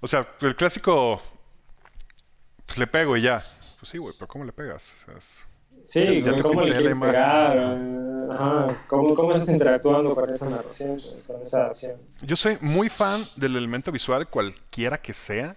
o 0.00 0.08
sea, 0.08 0.26
el 0.40 0.56
clásico, 0.56 1.20
pues 2.64 2.78
le 2.78 2.86
pego 2.86 3.16
y 3.18 3.22
ya, 3.22 3.42
pues 3.78 3.90
sí, 3.90 3.98
güey, 3.98 4.14
pero 4.14 4.28
¿cómo 4.28 4.44
le 4.44 4.52
pegas? 4.52 5.04
O 5.08 5.20
sea, 5.20 5.44
Sí, 5.84 6.22
¿cómo 6.42 6.62
le 6.62 6.74
quieres 6.74 6.98
pegar? 6.98 7.58
Ajá. 8.30 8.84
¿Cómo, 8.86 9.14
¿Cómo, 9.14 9.32
estás 9.32 9.50
interactuando 9.50 10.14
con 10.14 10.30
esa 10.30 10.48
narración, 10.48 10.96
con 11.26 11.42
esa 11.42 11.66
acción? 11.66 11.96
Yo 12.22 12.36
soy 12.36 12.56
muy 12.60 12.88
fan 12.88 13.24
del 13.36 13.56
elemento 13.56 13.92
visual, 13.92 14.28
cualquiera 14.28 14.98
que 14.98 15.12
sea, 15.12 15.56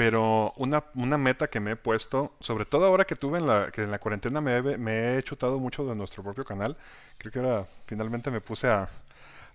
pero 0.00 0.54
una, 0.56 0.84
una 0.94 1.18
meta 1.18 1.50
que 1.50 1.60
me 1.60 1.72
he 1.72 1.76
puesto, 1.76 2.34
sobre 2.40 2.64
todo 2.64 2.86
ahora 2.86 3.04
que 3.04 3.16
tuve 3.16 3.36
en 3.36 3.46
la, 3.46 3.70
que 3.70 3.82
en 3.82 3.90
la 3.90 3.98
cuarentena 3.98 4.40
me 4.40 4.56
he, 4.56 4.62
me 4.78 5.18
he 5.18 5.22
chutado 5.22 5.58
mucho 5.58 5.84
de 5.84 5.94
nuestro 5.94 6.22
propio 6.22 6.42
canal, 6.42 6.78
creo 7.18 7.30
que 7.30 7.38
ahora 7.38 7.66
finalmente 7.84 8.30
me 8.30 8.40
puse 8.40 8.66
a, 8.66 8.88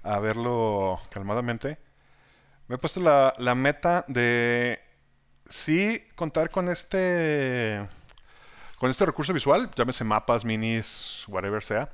a 0.04 0.20
verlo 0.20 1.02
calmadamente, 1.10 1.80
me 2.68 2.76
he 2.76 2.78
puesto 2.78 3.00
la, 3.00 3.34
la 3.39 3.56
meta 3.56 4.06
de 4.08 4.80
sí 5.50 6.04
contar 6.14 6.52
con 6.52 6.70
este 6.70 7.84
con 8.78 8.91
este 8.91 9.08
recurso 9.08 9.34
visual, 9.34 9.72
llámese 9.76 10.04
mapas, 10.04 10.46
minis, 10.46 11.26
whatever 11.28 11.64
sea, 11.64 11.89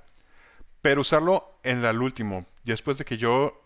pero 0.82 1.00
usarlo 1.00 1.58
en 1.64 1.86
el 1.86 2.02
último. 2.02 2.46
Y 2.66 2.72
después 2.72 2.98
de 2.98 3.06
que 3.06 3.18
yo 3.18 3.62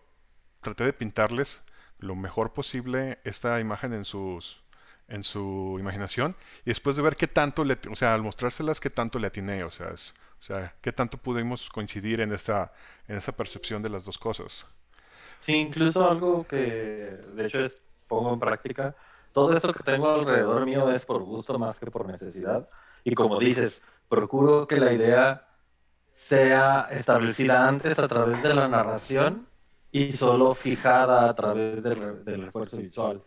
traté 0.62 0.84
de 0.84 0.94
pintarles 0.94 1.64
lo 1.98 2.16
mejor 2.16 2.54
posible 2.54 3.18
esta 3.24 3.60
imagen 3.60 3.92
en 3.92 4.06
sus 4.06 4.64
en 5.08 5.24
su 5.24 5.78
imaginación 5.80 6.36
y 6.66 6.72
después 6.72 6.96
de 6.96 7.04
ver 7.04 7.16
qué 7.16 7.28
tanto 7.28 7.64
le, 7.64 7.78
o 7.92 7.96
sea, 7.96 8.14
al 8.14 8.24
mostrárselas 8.24 8.80
qué 8.80 8.90
tanto 8.90 9.20
le 9.20 9.28
atiné, 9.28 9.64
o 9.64 9.72
sea, 9.72 9.90
es, 9.90 10.14
o 10.40 10.44
sea, 10.44 10.74
qué 10.82 10.92
tanto 10.92 11.18
pudimos 11.18 11.70
coincidir 11.70 12.22
en 12.22 12.34
esta 12.34 12.74
en 13.08 13.18
esa 13.18 13.32
percepción 13.32 13.84
de 13.84 13.90
las 13.90 14.04
dos 14.06 14.18
cosas. 14.18 14.66
Sí, 15.40 15.54
incluso 15.54 16.10
algo 16.10 16.46
que 16.48 16.58
de 16.58 17.46
hecho 17.46 17.60
es, 17.60 17.80
pongo 18.08 18.34
en 18.34 18.40
práctica, 18.40 18.96
todo 19.32 19.52
esto 19.52 19.74
que 19.74 19.84
tengo 19.84 20.10
alrededor 20.10 20.66
mío 20.66 20.90
es 20.92 21.06
por 21.06 21.22
gusto 21.24 21.60
más 21.60 21.78
que 21.78 21.92
por 21.92 22.08
necesidad. 22.08 22.70
Y 23.04 23.14
como 23.14 23.38
dices, 23.38 23.82
procuro 24.08 24.66
que 24.66 24.78
la 24.78 24.94
idea 24.94 25.48
sea 26.14 26.88
establecida 26.90 27.68
antes 27.68 28.00
a 28.00 28.08
través 28.08 28.42
de 28.42 28.54
la 28.54 28.68
narración 28.68 29.46
y 29.92 30.14
solo 30.14 30.54
fijada 30.54 31.30
a 31.30 31.36
través 31.36 31.84
del, 31.84 32.46
refuerzo 32.46 32.78
visual. 32.78 33.22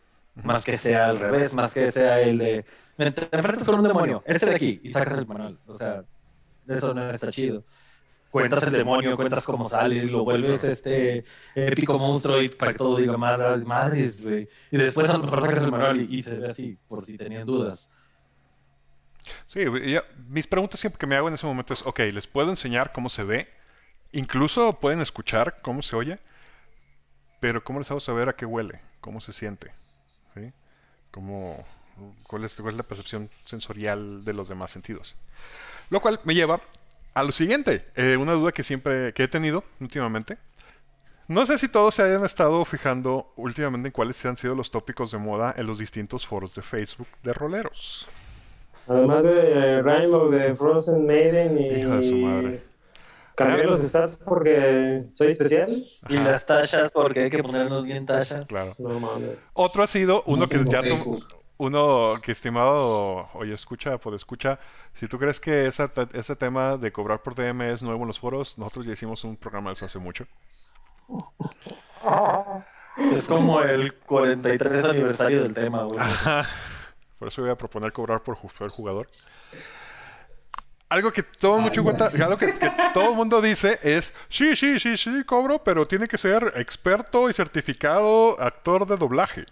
Más 0.45 0.64
que 0.64 0.78
sea 0.78 1.09
al 1.09 1.18
revés, 1.18 1.53
más 1.53 1.72
que 1.72 1.91
sea 1.91 2.20
el 2.20 2.39
de, 2.39 2.64
me 2.97 3.07
enfrentas 3.07 3.64
con 3.64 3.76
un 3.76 3.86
demonio, 3.86 4.22
este 4.26 4.47
de 4.47 4.55
aquí, 4.55 4.80
y 4.82 4.93
sacas 4.93 5.18
el 5.18 5.26
manual. 5.26 5.59
O 5.66 5.76
sea, 5.76 6.05
eso 6.66 6.95
no 6.95 7.11
está 7.11 7.30
chido. 7.30 7.64
Cuentas 8.30 8.62
el 8.64 8.72
demonio, 8.72 9.16
cuentas 9.16 9.45
cómo 9.45 9.68
sale, 9.68 10.05
lo 10.05 10.22
vuelves 10.22 10.62
este 10.64 11.24
épico 11.55 11.99
monstruo 11.99 12.43
y 12.43 12.49
para 12.51 12.72
que 12.72 12.78
todo 12.78 12.97
diga 12.99 13.16
madres, 13.16 13.64
madres, 13.64 14.22
güey. 14.22 14.49
Y 14.70 14.76
después 14.76 15.09
a 15.09 15.14
lo 15.14 15.24
mejor 15.24 15.41
sacas 15.41 15.64
el 15.64 15.70
manual 15.70 16.01
y, 16.01 16.18
y 16.18 16.22
se 16.22 16.34
ve 16.34 16.49
así, 16.49 16.78
por 16.89 17.07
si 17.07 17.16
tenían 17.16 17.47
dudas. 17.47 17.89
Sí, 19.47 19.61
mis 20.28 20.47
preguntas 20.47 20.80
siempre 20.80 20.99
que 20.99 21.07
me 21.07 21.16
hago 21.16 21.28
en 21.28 21.34
ese 21.34 21.47
momento 21.47 21.72
es, 21.72 21.82
ok, 21.86 22.01
les 22.12 22.26
puedo 22.26 22.51
enseñar 22.51 22.93
cómo 22.93 23.09
se 23.09 23.24
ve, 23.24 23.49
incluso 24.12 24.78
pueden 24.78 25.01
escuchar 25.01 25.61
cómo 25.62 25.82
se 25.82 25.97
oye, 25.97 26.18
pero 27.41 27.62
¿cómo 27.62 27.78
les 27.78 27.91
hago 27.91 28.01
saber 28.01 28.28
a 28.28 28.36
qué 28.36 28.45
huele? 28.45 28.80
¿Cómo 29.01 29.20
se 29.20 29.32
siente? 29.32 29.72
¿Cómo, 31.11 31.64
cuál, 32.24 32.44
es, 32.44 32.59
la 32.59 32.82
percepción 32.82 33.30
sensorial 33.44 34.24
de 34.24 34.32
los 34.32 34.48
demás 34.48 34.70
sentidos? 34.70 35.16
Lo 35.90 36.00
cual 36.00 36.20
me 36.24 36.34
lleva 36.34 36.61
a 37.14 37.22
lo 37.24 37.32
siguiente, 37.32 37.86
eh, 37.96 38.16
una 38.16 38.32
duda 38.32 38.52
que 38.52 38.62
siempre 38.62 39.12
que 39.12 39.24
he 39.24 39.28
tenido 39.28 39.64
últimamente. 39.80 40.38
No 41.26 41.44
sé 41.44 41.59
si 41.59 41.68
todos 41.68 41.94
se 41.94 42.02
hayan 42.02 42.24
estado 42.24 42.64
fijando 42.64 43.32
últimamente 43.36 43.88
en 43.88 43.92
cuáles 43.92 44.24
han 44.24 44.36
sido 44.36 44.54
los 44.54 44.70
tópicos 44.70 45.11
de 45.11 45.18
moda 45.18 45.54
en 45.56 45.66
los 45.66 45.78
distintos 45.78 46.26
foros 46.26 46.54
de 46.54 46.62
Facebook 46.62 47.09
de 47.22 47.32
roleros. 47.34 48.09
Además 48.86 49.24
de 49.24 49.82
Rainbow, 49.82 50.30
de 50.30 50.56
Frozen 50.56 51.06
Maiden 51.06 51.59
y. 51.59 51.80
Hijo 51.80 51.96
de 51.96 52.02
su 52.02 52.16
madre. 52.16 52.62
Cambié 53.39 53.64
los 53.64 53.80
stats 53.82 54.16
porque 54.16 55.05
soy 55.14 55.28
especial. 55.28 55.84
Y 56.09 56.16
las 56.16 56.45
tachas 56.45 56.91
porque 56.91 57.24
hay 57.24 57.30
que 57.30 57.43
ponernos 57.43 57.84
bien 57.84 58.05
tachas. 58.05 58.47
Claro. 58.47 58.74
No 58.78 58.99
mames. 58.99 59.51
Otro 59.55 59.84
ha 59.84 59.86
sido 59.86 60.22
uno 60.26 60.43
No 60.45 60.49
que 60.49 60.64
ya 60.64 60.82
Facebook. 60.82 61.24
uno 61.57 62.14
que 62.22 62.32
estimado 62.32 63.28
oye 63.34 63.55
escucha 63.55 63.99
por 63.99 64.14
escucha 64.14 64.59
si 64.95 65.09
tú 65.09 65.18
crees 65.18 65.41
que 65.41 65.66
esa 65.66 65.91
ese 66.12 66.36
tema 66.36 66.76
de 66.76 66.93
cobrar 66.93 67.20
por 67.22 67.34
DM 67.34 67.62
es 67.72 67.82
nuevo 67.82 68.03
en 68.03 68.07
los 68.09 68.20
foros 68.20 68.57
nosotros 68.59 68.86
ya 68.86 68.93
hicimos 68.93 69.24
un 69.24 69.36
programa 69.36 69.70
de 69.70 69.74
eso 69.74 69.84
hace 69.86 69.99
mucho 69.99 70.26
Es 73.12 73.24
como 73.24 73.61
el 73.62 73.95
43 73.95 74.84
aniversario 74.84 75.43
del 75.43 75.55
tema, 75.55 75.84
güey. 75.84 75.99
por 77.18 77.28
eso 77.28 77.43
voy 77.43 77.51
a 77.51 77.57
proponer 77.57 77.93
cobrar 77.93 78.22
por 78.22 78.36
jugador 78.70 79.09
algo 80.89 81.12
que 81.12 81.22
todo 81.22 81.59
mucho 81.59 81.82
cuenta, 81.82 82.07
algo 82.07 82.39
que, 82.39 82.55
que 82.55 82.70
todo 82.95 83.11
el 83.11 83.16
mundo 83.16 83.41
dice 83.43 83.78
es 83.82 84.12
sí 84.28 84.57
sí 84.57 84.78
sí 84.78 84.97
sí 84.97 85.24
cobro 85.24 85.62
pero 85.62 85.86
tiene 85.86 86.07
que 86.07 86.18
ser 86.18 86.55
experto 86.57 87.28
y 87.28 87.34
certificado 87.34 88.41
actor 88.41 88.86
de 88.86 88.97
doblaje 88.97 89.45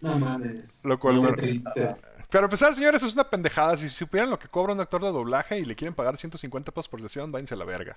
No 0.00 0.18
mames. 0.18 0.84
Lo 0.84 0.98
cual 0.98 1.34
triste. 1.34 1.96
Pero 2.30 2.46
a 2.46 2.48
pesar, 2.48 2.74
señores, 2.74 3.02
es 3.02 3.14
una 3.14 3.24
pendejada. 3.24 3.76
Si 3.78 3.88
supieran 3.88 4.28
lo 4.28 4.38
que 4.38 4.48
cobra 4.48 4.74
un 4.74 4.80
actor 4.80 5.02
de 5.02 5.08
doblaje 5.08 5.58
y 5.58 5.64
le 5.64 5.74
quieren 5.74 5.94
pagar 5.94 6.16
150 6.18 6.72
pesos 6.72 6.88
por 6.88 7.00
sesión, 7.00 7.32
váyanse 7.32 7.54
a 7.54 7.56
la 7.56 7.64
verga. 7.64 7.96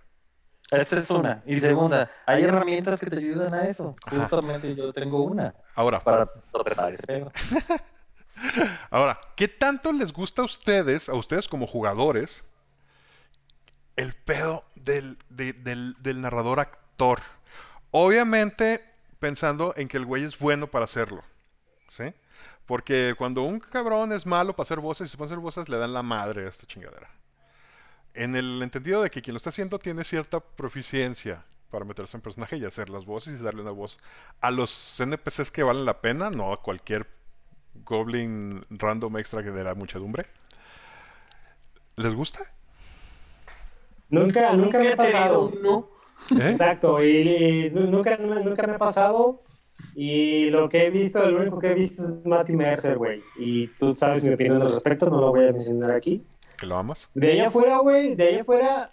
Esta 0.72 1.00
es 1.00 1.10
una. 1.10 1.44
Y 1.46 1.60
segunda, 1.60 2.10
hay 2.26 2.44
herramientas 2.44 2.98
que 2.98 3.08
te 3.08 3.18
ayudan 3.18 3.54
a 3.54 3.68
eso. 3.68 3.94
Ajá. 4.06 4.22
Justamente 4.22 4.74
yo 4.74 4.94
tengo 4.94 5.22
una 5.24 5.54
Ahora, 5.76 6.00
para 6.00 6.30
tropezar 6.52 6.94
ese 6.94 7.04
pedo. 7.04 7.32
ahora, 8.90 9.20
¿qué 9.36 9.48
tanto 9.48 9.92
les 9.92 10.12
gusta 10.14 10.42
a 10.42 10.46
ustedes, 10.46 11.10
a 11.10 11.14
ustedes 11.14 11.48
como 11.48 11.68
jugadores, 11.68 12.44
el 13.96 14.14
pedo 14.14 14.64
del, 14.76 15.18
de- 15.30 15.54
del, 15.54 15.96
del 16.00 16.22
narrador 16.22 16.60
actor? 16.60 17.22
Obviamente 17.92 18.84
pensando 19.20 19.74
en 19.78 19.88
que 19.88 19.98
el 19.98 20.06
güey 20.06 20.24
es 20.24 20.40
bueno 20.40 20.68
para 20.68 20.86
hacerlo. 20.86 21.24
¿Sí? 21.90 22.14
Porque 22.66 23.16
cuando 23.18 23.42
un 23.44 23.60
cabrón 23.60 24.14
es 24.14 24.26
malo 24.26 24.56
para 24.56 24.64
hacer 24.66 24.80
voces 24.80 25.08
y 25.08 25.12
se 25.12 25.18
pone 25.18 25.28
hacer 25.28 25.40
voces, 25.40 25.68
le 25.70 25.78
dan 25.78 25.94
la 25.94 26.02
madre 26.04 26.46
a 26.46 26.50
esta 26.50 26.66
chingadera. 26.66 27.10
En 28.14 28.36
el 28.36 28.62
entendido 28.64 29.02
de 29.02 29.10
que 29.12 29.22
quien 29.22 29.34
lo 29.34 29.38
está 29.38 29.50
haciendo 29.50 29.78
tiene 29.78 30.04
cierta 30.04 30.40
proficiencia 30.40 31.44
para 31.70 31.86
meterse 31.86 32.18
en 32.18 32.22
personaje 32.22 32.58
y 32.58 32.66
hacer 32.66 32.90
las 32.90 33.06
voces 33.06 33.40
y 33.40 33.44
darle 33.44 33.62
una 33.62 33.72
voz 33.72 34.00
a 34.42 34.52
los 34.52 35.00
NPCs 35.00 35.52
que 35.52 35.64
valen 35.64 35.86
la 35.86 36.02
pena, 36.02 36.30
no 36.30 36.52
a 36.54 36.62
cualquier 36.62 37.08
goblin 37.86 38.64
random 38.70 39.18
extra 39.18 39.44
que 39.44 39.52
de 39.52 39.64
la 39.64 39.76
muchedumbre. 39.76 40.26
¿Les 41.98 42.14
gusta? 42.16 42.40
Nunca, 44.10 44.54
nunca 44.56 44.80
me 44.80 44.92
ha 44.94 44.96
pasado. 44.96 45.52
No. 45.62 45.88
¿Eh? 46.40 46.52
Exacto, 46.52 47.04
y, 47.04 47.70
nu- 47.74 47.88
nunca, 47.88 48.18
nu- 48.18 48.44
nunca 48.44 48.68
me 48.68 48.74
ha 48.74 48.78
pasado. 48.78 49.42
Y 49.96 50.50
lo 50.50 50.70
que 50.70 50.86
he 50.86 50.90
visto, 50.90 51.24
lo 51.30 51.42
único 51.42 51.60
que 51.60 51.72
he 51.72 51.74
visto 51.74 52.04
es 52.04 52.26
Matty 52.26 52.56
Mercer, 52.56 52.98
güey. 52.98 53.22
Y 53.38 53.68
tú 53.68 53.94
sabes 53.94 54.24
mi 54.24 54.34
opinión 54.34 54.62
al 54.62 54.74
respecto, 54.74 55.10
no 55.10 55.20
lo 55.20 55.30
voy 55.30 55.48
a 55.48 55.52
mencionar 55.52 55.92
aquí. 55.94 56.24
¿Que 56.58 56.68
lo 56.68 56.78
amas? 56.78 57.10
De 57.16 57.32
allá 57.32 57.48
afuera, 57.48 57.80
güey, 57.80 58.16
de 58.16 58.28
allá 58.28 58.42
afuera, 58.42 58.92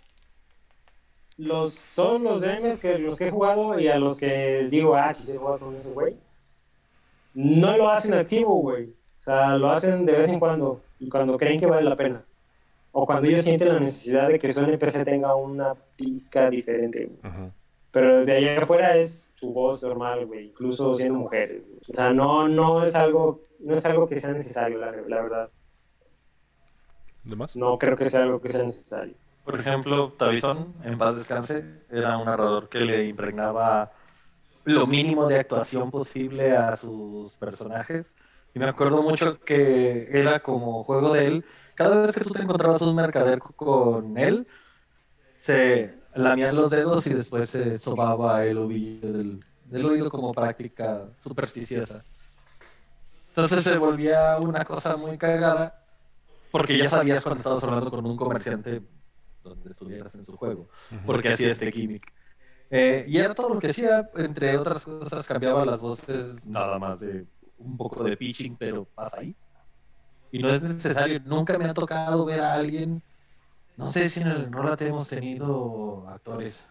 los, 1.37 1.79
todos 1.95 2.21
los 2.21 2.41
DMs 2.41 2.81
que 2.81 2.99
los 2.99 3.17
que 3.17 3.29
he 3.29 3.31
jugado 3.31 3.79
y 3.79 3.89
a 3.89 3.99
los 3.99 4.17
que 4.19 4.67
digo, 4.71 4.97
ah, 4.97 5.13
quisiera 5.15 5.39
jugar 5.41 5.59
con 5.61 5.77
ese 5.77 5.91
güey, 5.91 6.17
no 7.35 7.77
lo 7.77 7.91
hacen 7.91 8.15
activo, 8.15 8.55
güey. 8.61 8.87
O 8.87 9.23
sea, 9.23 9.57
lo 9.57 9.71
hacen 9.71 10.07
de 10.07 10.13
vez 10.13 10.29
en 10.31 10.39
cuando, 10.39 10.81
y 10.99 11.09
cuando 11.09 11.37
creen 11.37 11.61
que 11.61 11.67
vale 11.67 11.89
la 11.89 11.97
pena. 11.97 12.25
O 12.93 13.05
cuando 13.05 13.29
ellos 13.29 13.43
sienten 13.43 13.69
la 13.69 13.81
necesidad 13.81 14.29
de 14.29 14.39
que 14.39 14.53
su 14.53 14.61
NPC 14.61 15.05
tenga 15.05 15.35
una 15.35 15.75
pizca 15.97 16.49
diferente, 16.51 17.07
güey. 17.07 17.51
Pero 17.91 18.25
de 18.25 18.33
allá 18.33 18.63
afuera 18.63 18.97
es 18.97 19.31
su 19.35 19.53
voz 19.53 19.83
normal, 19.83 20.27
güey, 20.27 20.47
incluso 20.47 20.95
siendo 20.97 21.15
mujeres. 21.15 21.63
O 21.89 21.93
sea, 21.93 22.13
no, 22.13 22.49
no 22.49 22.85
es 22.85 22.95
algo, 22.95 23.41
no 23.61 23.75
es 23.75 23.85
algo 23.85 24.07
que 24.07 24.21
sea 24.21 24.33
necesario, 24.33 24.79
la, 24.79 24.93
la 24.93 25.23
verdad. 25.23 25.51
¿De 27.25 27.37
más? 27.37 27.57
No 27.57 27.79
creo 27.79 27.97
que 27.97 28.09
sea 28.09 28.23
algo 28.23 28.41
que 28.41 28.51
sea 28.51 28.63
necesario. 28.63 29.15
Por 29.45 29.59
ejemplo, 29.59 30.13
Tavizón, 30.13 30.75
en 30.85 30.99
paz 30.99 31.15
descanse, 31.15 31.65
era 31.91 32.19
un 32.19 32.27
narrador 32.27 32.69
que 32.69 32.81
le 32.81 33.07
impregnaba 33.07 33.93
lo 34.69 34.87
mínimo 34.87 35.27
de 35.27 35.39
actuación 35.39 35.91
posible 35.91 36.55
a 36.55 36.77
sus 36.77 37.33
personajes. 37.35 38.07
Y 38.55 38.59
me 38.59 38.67
acuerdo 38.67 39.03
mucho 39.03 39.41
que 39.41 40.09
era 40.13 40.41
como 40.41 40.85
juego 40.85 41.15
de 41.15 41.27
él. 41.27 41.45
Cada 41.75 42.03
vez 42.03 42.13
que 42.13 42.25
tú 42.25 42.31
te 42.35 42.43
encontrabas 42.43 42.83
un 42.83 42.95
mercader 42.95 43.39
con 43.39 44.19
él, 44.19 44.47
se 45.39 45.95
lamían 46.15 46.55
los 46.55 46.71
dedos 46.71 47.07
y 47.07 47.15
después 47.15 47.49
se 47.49 47.79
sobaba 47.79 48.45
el 48.45 48.59
ovillo 48.59 49.11
del, 49.11 49.45
del 49.65 49.87
oído 49.87 50.11
como 50.11 50.35
práctica 50.35 51.07
supersticiosa. 51.19 52.05
Entonces 53.29 53.65
se 53.65 53.79
volvía 53.79 54.37
una 54.39 54.65
cosa 54.65 54.97
muy 54.97 55.17
cagada 55.17 55.83
porque 56.51 56.77
ya 56.77 56.91
sabías 56.91 57.23
cuando 57.23 57.39
estabas 57.39 57.63
hablando 57.65 57.91
con 57.91 58.05
un 58.05 58.17
comerciante 58.17 58.83
donde 59.43 59.71
estuvieras 59.71 60.15
en 60.15 60.25
su 60.25 60.37
juego, 60.37 60.69
porque 61.07 61.31
hacía 61.31 61.53
este 61.53 61.73
gimmick. 61.73 62.13
Eh, 62.71 63.05
y 63.09 63.17
era 63.19 63.35
todo 63.35 63.55
lo 63.55 63.61
que 63.61 63.69
hacía, 63.69 64.11
entre 64.17 64.57
otras 64.59 64.85
cosas, 64.85 65.27
cambiaba 65.27 65.65
las 65.65 65.81
voces 65.81 66.45
nada 66.45 66.79
más 66.79 67.01
de 67.01 67.27
un 67.59 67.77
poco 67.77 68.05
de 68.05 68.17
pitching, 68.17 68.57
pero 68.57 68.85
pasa 68.85 69.19
ahí. 69.21 69.35
Y 70.31 70.41
no 70.41 70.51
es 70.51 70.63
necesario, 70.63 71.21
nunca 71.25 71.59
me 71.59 71.65
ha 71.65 71.73
tocado 71.75 72.27
ver 72.27 72.41
a 72.41 72.53
alguien, 72.53 73.03
no 73.77 73.89
sé 73.89 74.09
si 74.11 74.21
en 74.21 74.29
el 74.29 74.45
Enrollate 74.45 74.87
hemos 74.89 75.09
tenido 75.09 76.07
actores, 76.09 76.63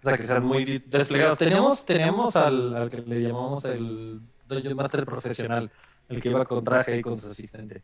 o 0.00 0.08
sea, 0.08 0.16
que 0.16 0.26
sean 0.26 0.44
muy 0.44 0.82
desplegados. 0.86 1.38
Tenemos, 1.38 1.84
tenemos 1.84 2.34
al, 2.36 2.74
al 2.74 2.90
que 2.90 3.02
le 3.02 3.20
llamamos 3.20 3.64
el 3.66 4.20
Dungeon 4.48 4.76
Master 4.76 5.04
profesional, 5.04 5.70
el 6.08 6.22
que 6.22 6.30
iba 6.30 6.44
con 6.46 6.64
traje 6.64 6.96
y 6.98 7.02
con 7.02 7.18
su 7.20 7.28
asistente. 7.28 7.82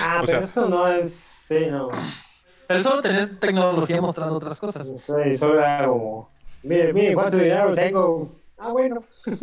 Ah, 0.00 0.20
O 0.22 0.26
pero 0.26 0.38
sea- 0.38 0.40
esto 0.40 0.68
no 0.68 0.86
es. 0.88 1.12
Sí, 1.48 1.66
no. 1.70 1.88
Él 2.68 2.82
solo 2.82 3.02
tenía 3.02 3.28
tecnología 3.38 4.00
mostrando 4.00 4.36
otras 4.36 4.58
cosas. 4.58 4.86
Soy, 5.00 5.34
solo 5.34 5.58
era 5.60 5.86
como. 5.86 6.30
Mire, 6.62 6.92
mire 6.92 7.14
cuánto 7.14 7.36
dinero 7.36 7.74
tengo. 7.74 8.32
Ah, 8.58 8.70
bueno. 8.70 9.04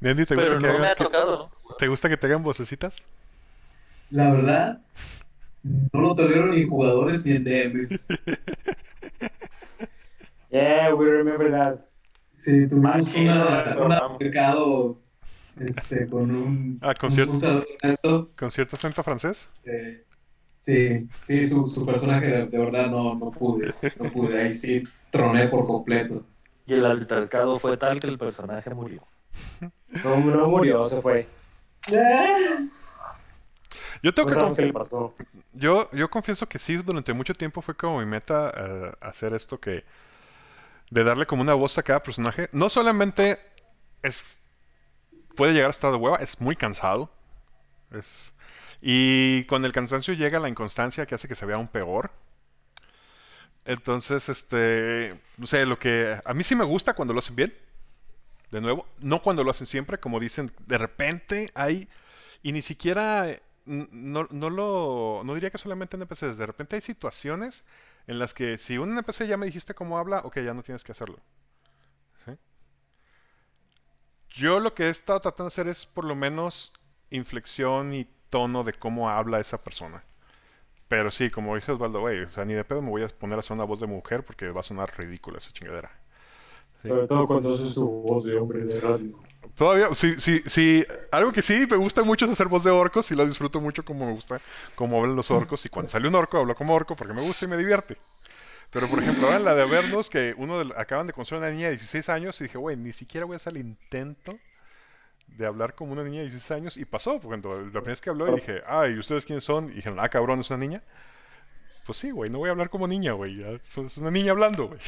Nendi, 0.00 0.26
¿te 0.26 0.34
gusta, 0.34 0.50
Pero 0.50 0.58
que 0.60 0.66
no 0.66 0.78
me. 0.78 0.88
¿te 1.78 1.88
gusta 1.88 2.08
que 2.08 2.16
te 2.16 2.26
hagan 2.26 2.42
vocecitas? 2.42 3.06
La 4.10 4.30
verdad, 4.30 4.78
no 5.64 6.00
lo 6.00 6.14
tolero 6.14 6.46
ni 6.48 6.60
en 6.62 6.68
jugadores 6.68 7.24
ni 7.26 7.32
en 7.32 7.44
DMs. 7.44 8.08
Yeah, 10.48 10.94
we 10.94 11.06
remember 11.10 11.50
that. 11.50 11.80
Sí, 12.32 12.68
tuvimos 12.68 13.12
pero 13.12 13.88
vamos. 13.88 14.20
mercado 14.20 14.96
este, 15.58 16.06
con 16.06 16.30
un, 16.30 16.78
Ah, 16.80 16.94
con 16.94 17.08
un 17.10 17.14
cierto- 17.14 17.36
saludo 17.36 17.64
a 17.82 17.88
esto. 17.88 18.30
¿Con 18.38 18.50
cierto 18.50 18.76
acento 18.76 19.02
francés? 19.02 19.48
eh, 19.64 20.04
sí, 20.66 21.08
sí, 21.20 21.46
su, 21.46 21.64
su 21.64 21.86
personaje 21.86 22.26
de, 22.26 22.46
de 22.46 22.58
verdad 22.58 22.90
no, 22.90 23.14
no 23.14 23.30
pude, 23.30 23.72
no 24.00 24.10
pude, 24.10 24.42
ahí 24.42 24.50
sí 24.50 24.82
troné 25.10 25.48
por 25.48 25.66
completo. 25.66 26.24
Y 26.66 26.74
el 26.74 26.84
altercado 26.84 27.58
fue 27.60 27.76
tal 27.76 28.00
que 28.00 28.08
el 28.08 28.18
personaje 28.18 28.74
murió. 28.74 29.02
No, 30.02 30.16
no 30.18 30.48
murió, 30.48 30.84
se 30.86 31.00
fue. 31.00 31.28
Yo 34.02 34.12
tengo 34.12 34.54
que 34.54 34.72
yo, 35.52 35.88
yo 35.92 36.10
confieso 36.10 36.46
que 36.48 36.58
sí, 36.58 36.76
durante 36.76 37.12
mucho 37.12 37.32
tiempo 37.34 37.62
fue 37.62 37.74
como 37.74 38.00
mi 38.00 38.06
meta 38.06 38.52
eh, 38.56 38.92
hacer 39.00 39.32
esto 39.34 39.58
que... 39.58 39.84
De 40.90 41.02
darle 41.02 41.26
como 41.26 41.42
una 41.42 41.54
voz 41.54 41.78
a 41.78 41.82
cada 41.82 42.02
personaje. 42.02 42.48
No 42.52 42.68
solamente 42.68 43.38
es... 44.02 44.36
Puede 45.34 45.52
llegar 45.52 45.68
a 45.68 45.70
estar 45.70 45.90
de 45.90 45.96
hueva, 45.98 46.16
es 46.16 46.40
muy 46.40 46.56
cansado. 46.56 47.10
Es... 47.92 48.34
Y 48.80 49.44
con 49.44 49.64
el 49.64 49.72
cansancio 49.72 50.14
llega 50.14 50.38
la 50.38 50.48
inconstancia 50.48 51.06
que 51.06 51.14
hace 51.14 51.28
que 51.28 51.34
se 51.34 51.46
vea 51.46 51.56
aún 51.56 51.68
peor. 51.68 52.10
Entonces, 53.64 54.28
este... 54.28 55.20
No 55.36 55.46
sé, 55.46 55.66
lo 55.66 55.78
que... 55.78 56.18
A 56.24 56.34
mí 56.34 56.42
sí 56.44 56.54
me 56.54 56.64
gusta 56.64 56.94
cuando 56.94 57.12
lo 57.14 57.20
hacen 57.20 57.36
bien. 57.36 57.54
De 58.50 58.60
nuevo, 58.60 58.86
no 59.00 59.22
cuando 59.22 59.42
lo 59.42 59.50
hacen 59.50 59.66
siempre, 59.66 59.98
como 59.98 60.20
dicen, 60.20 60.52
de 60.66 60.78
repente 60.78 61.50
hay... 61.54 61.88
Y 62.42 62.52
ni 62.52 62.62
siquiera... 62.62 63.40
No, 63.64 64.28
no 64.30 64.50
lo... 64.50 65.22
No 65.24 65.34
diría 65.34 65.50
que 65.50 65.58
solamente 65.58 65.96
NPCs. 65.96 66.36
De 66.36 66.46
repente 66.46 66.76
hay 66.76 66.82
situaciones 66.82 67.64
en 68.06 68.18
las 68.18 68.34
que 68.34 68.58
si 68.58 68.78
un 68.78 68.92
NPC 68.92 69.26
ya 69.26 69.36
me 69.36 69.46
dijiste 69.46 69.74
cómo 69.74 69.98
habla, 69.98 70.20
ok, 70.20 70.38
ya 70.40 70.54
no 70.54 70.62
tienes 70.62 70.84
que 70.84 70.92
hacerlo. 70.92 71.18
Yo 74.36 74.60
lo 74.60 74.74
que 74.74 74.84
he 74.84 74.90
estado 74.90 75.18
tratando 75.18 75.44
de 75.44 75.48
hacer 75.48 75.66
es 75.66 75.86
por 75.86 76.04
lo 76.04 76.14
menos 76.14 76.70
inflexión 77.10 77.94
y 77.94 78.06
tono 78.30 78.64
de 78.64 78.72
cómo 78.72 79.08
habla 79.10 79.40
esa 79.40 79.62
persona. 79.62 80.02
Pero 80.88 81.10
sí, 81.10 81.30
como 81.30 81.56
dice 81.56 81.72
Osvaldo, 81.72 82.00
güey, 82.00 82.22
o 82.22 82.30
sea, 82.30 82.44
ni 82.44 82.54
de 82.54 82.64
pedo 82.64 82.80
me 82.80 82.90
voy 82.90 83.02
a 83.02 83.08
poner 83.08 83.36
a 83.36 83.40
hacer 83.40 83.52
una 83.52 83.64
voz 83.64 83.80
de 83.80 83.86
mujer 83.86 84.24
porque 84.24 84.50
va 84.50 84.60
a 84.60 84.64
sonar 84.64 84.92
ridícula 84.96 85.38
esa 85.38 85.52
chingadera. 85.52 85.90
Sobre 86.82 87.08
todo 87.08 87.26
cuando 87.26 87.54
hace 87.54 87.66
su 87.66 87.84
voz 87.84 88.24
de 88.24 88.36
hombre 88.38 88.60
de 88.60 88.80
radio. 88.80 89.18
Todavía, 89.56 89.94
sí, 89.94 90.14
sí, 90.18 90.42
sí. 90.46 90.84
Algo 91.10 91.32
que 91.32 91.42
sí 91.42 91.66
me 91.68 91.76
gusta 91.76 92.04
mucho 92.04 92.26
es 92.26 92.30
hacer 92.30 92.46
voz 92.46 92.62
de 92.62 92.70
orcos 92.70 93.10
y 93.10 93.16
lo 93.16 93.26
disfruto 93.26 93.60
mucho 93.60 93.84
como 93.84 94.06
me 94.06 94.12
gusta, 94.12 94.40
como 94.74 94.98
hablan 94.98 95.16
los 95.16 95.30
orcos. 95.30 95.64
Y 95.66 95.68
cuando 95.68 95.90
sale 95.90 96.06
un 96.06 96.14
orco, 96.14 96.38
hablo 96.38 96.54
como 96.54 96.74
orco 96.74 96.94
porque 96.94 97.14
me 97.14 97.22
gusta 97.22 97.46
y 97.46 97.48
me 97.48 97.56
divierte. 97.56 97.96
Pero, 98.70 98.88
por 98.88 98.98
ejemplo, 99.00 99.26
ahora 99.26 99.38
la 99.38 99.54
de 99.54 99.64
vernos, 99.64 100.10
que 100.10 100.34
uno 100.36 100.62
de, 100.62 100.74
acaban 100.76 101.06
de 101.06 101.12
conocer 101.12 101.38
una 101.38 101.50
niña 101.50 101.66
de 101.66 101.72
16 101.72 102.08
años 102.10 102.40
y 102.40 102.44
dije, 102.44 102.58
güey, 102.58 102.76
ni 102.76 102.92
siquiera 102.92 103.24
voy 103.24 103.34
a 103.34 103.36
hacer 103.36 103.54
el 103.54 103.60
intento 103.60 104.38
de 105.26 105.46
hablar 105.46 105.74
como 105.74 105.92
una 105.92 106.02
niña 106.02 106.18
de 106.18 106.28
16 106.30 106.50
años. 106.50 106.76
Y 106.76 106.84
pasó, 106.84 107.20
porque 107.20 107.36
la 107.36 107.42
primera 107.42 107.80
vez 107.80 108.00
que 108.00 108.10
habló 108.10 108.28
y 108.32 108.36
dije, 108.36 108.62
ay, 108.66 108.94
¿y 108.94 108.98
ustedes 108.98 109.24
quiénes 109.24 109.44
son? 109.44 109.70
Y 109.70 109.74
dijeron, 109.74 109.98
ah, 110.00 110.08
cabrón, 110.08 110.40
es 110.40 110.50
una 110.50 110.58
niña. 110.58 110.82
Pues 111.84 111.98
sí, 111.98 112.10
güey, 112.10 112.30
no 112.30 112.38
voy 112.38 112.48
a 112.48 112.52
hablar 112.52 112.70
como 112.70 112.88
niña, 112.88 113.12
güey. 113.12 113.42
Es 113.42 113.98
una 113.98 114.10
niña 114.10 114.32
hablando, 114.32 114.68
güey. 114.68 114.80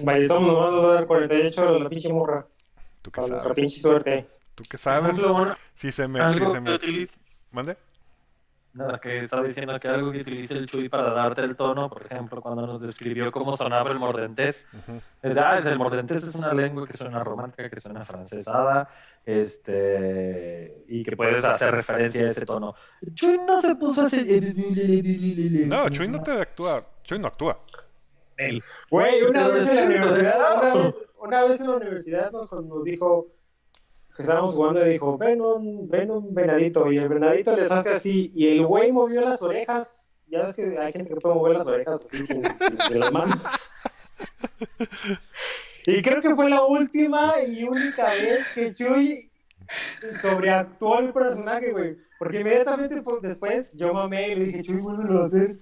Vale, 0.00 0.28
todos 0.28 0.42
nos 0.42 0.56
vamos 0.56 0.84
a 0.84 0.94
dar 0.94 1.06
48 1.06 1.60
a 1.60 1.78
la 1.78 1.88
pinche 1.88 2.12
morra. 2.12 2.46
¿Tú 3.02 3.10
qué 3.10 3.22
sabes? 3.22 3.52
pinche 3.54 3.80
suerte. 3.80 4.26
¿Tú 4.54 4.64
qué 4.68 4.78
sabes? 4.78 5.14
Si 5.76 5.92
se 5.92 6.08
me... 6.08 6.32
Si 6.32 6.46
se 6.46 6.60
me... 6.60 6.78
¿Mande? 7.50 7.76
Nada, 8.74 8.98
que 8.98 9.18
estaba 9.22 9.44
diciendo 9.44 9.78
que 9.78 9.86
algo 9.86 10.10
que 10.10 10.22
utiliza 10.22 10.54
el 10.54 10.66
Chuy 10.66 10.88
para 10.88 11.10
darte 11.10 11.42
el 11.42 11.54
tono, 11.54 11.88
por 11.88 12.04
ejemplo, 12.04 12.42
cuando 12.42 12.66
nos 12.66 12.80
describió 12.80 13.30
cómo 13.30 13.56
sonaba 13.56 13.92
el 13.92 14.00
mordentés. 14.00 14.66
es, 15.22 15.36
ah, 15.36 15.60
es 15.60 15.66
el 15.66 15.78
mordentés 15.78 16.24
es 16.24 16.34
una 16.34 16.52
lengua 16.52 16.84
que 16.84 16.96
suena 16.96 17.22
romántica, 17.22 17.70
que 17.70 17.80
suena 17.80 18.04
francesada, 18.04 18.90
este, 19.24 20.84
y 20.88 21.04
que 21.04 21.16
puedes 21.16 21.44
hacer 21.44 21.70
referencia 21.70 22.24
a 22.26 22.30
ese 22.30 22.44
tono. 22.44 22.74
Chuy 23.14 23.38
no 23.46 23.60
se 23.60 23.76
puso 23.76 24.02
a 24.02 24.06
hacer... 24.06 24.26
No, 25.68 25.88
Chuy 25.90 26.08
no 26.08 26.20
te 26.20 26.32
actúa, 26.32 26.82
Chuy 27.04 27.20
no 27.20 27.28
actúa. 27.28 27.60
Güey, 28.90 29.22
una 29.22 29.48
vez 29.50 29.68
en 29.68 29.76
la 29.76 29.84
universidad, 29.84 30.94
una 31.18 31.44
vez, 31.44 31.60
en 31.60 31.66
la 31.68 31.76
universidad 31.76 32.32
nos, 32.32 32.50
nos 32.52 32.82
dijo 32.82 33.24
que 34.14 34.22
estábamos 34.22 34.54
jugando 34.54 34.86
y 34.86 34.90
dijo, 34.90 35.18
ven 35.18 35.40
un, 35.40 35.88
ven 35.88 36.10
un 36.10 36.32
venadito. 36.32 36.90
Y 36.92 36.98
el 36.98 37.08
venadito 37.08 37.56
les 37.56 37.70
hace 37.70 37.90
así. 37.90 38.30
Y 38.34 38.46
el 38.48 38.64
güey 38.64 38.92
movió 38.92 39.20
las 39.22 39.42
orejas. 39.42 40.12
Ya 40.26 40.44
ves 40.44 40.56
que 40.56 40.78
hay 40.78 40.92
gente 40.92 41.12
que 41.14 41.20
puede 41.20 41.34
mover 41.34 41.56
las 41.58 41.66
orejas 41.66 42.00
así 42.04 42.24
sin, 42.24 42.42
las 43.00 43.12
manos. 43.12 43.42
Y 45.86 46.00
creo 46.00 46.22
que 46.22 46.34
fue 46.34 46.48
la 46.48 46.64
última 46.64 47.34
y 47.46 47.62
única 47.62 48.04
vez 48.04 48.54
que 48.54 48.72
Chuy 48.72 49.30
sobreactuó 50.22 50.98
el 51.00 51.12
personaje, 51.12 51.72
güey. 51.72 51.98
Porque 52.18 52.40
inmediatamente 52.40 53.02
después 53.20 53.70
yo 53.74 53.92
mamé 53.92 54.28
y 54.28 54.34
le 54.34 54.44
dije, 54.46 54.62
Chuy, 54.62 54.80
vuelve 54.80 55.20
a 55.20 55.24
hacer. 55.24 55.58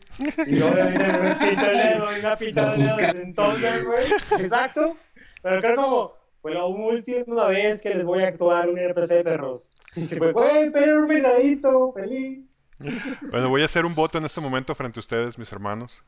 Y 0.46 0.62
obviamente 0.62 1.18
me 1.18 1.34
pintó 1.34 1.66
el 1.66 1.76
dedo 1.76 2.07
y 2.16 2.20
una 2.20 2.36
pita 2.36 2.76
de 2.76 3.22
entonces, 3.22 3.84
güey. 3.84 4.44
Exacto. 4.44 4.96
Pero 5.42 5.61
creo 5.61 5.74
como 5.74 6.22
fue 6.43 6.55
la 6.55 6.64
última 6.64 7.47
vez 7.47 7.80
que 7.80 7.95
les 7.95 8.05
voy 8.05 8.24
a 8.24 8.28
actuar 8.28 8.68
un 8.68 8.76
RPC 8.76 9.09
de 9.09 9.24
perros. 9.24 9.70
Y 9.95 10.07
se 10.07 10.16
fue, 10.16 10.32
güey, 10.32 10.70
pero 10.72 11.03
un 11.03 11.09
venadito, 11.09 11.93
feliz. 11.93 12.40
Bueno, 13.30 13.49
voy 13.49 13.62
a 13.62 13.66
hacer 13.66 13.84
un 13.84 13.95
voto 13.95 14.18
en 14.18 14.24
este 14.24 14.40
momento 14.40 14.74
frente 14.74 14.99
a 14.99 15.01
ustedes, 15.01 15.38
mis 15.38 15.53
hermanos. 15.53 16.03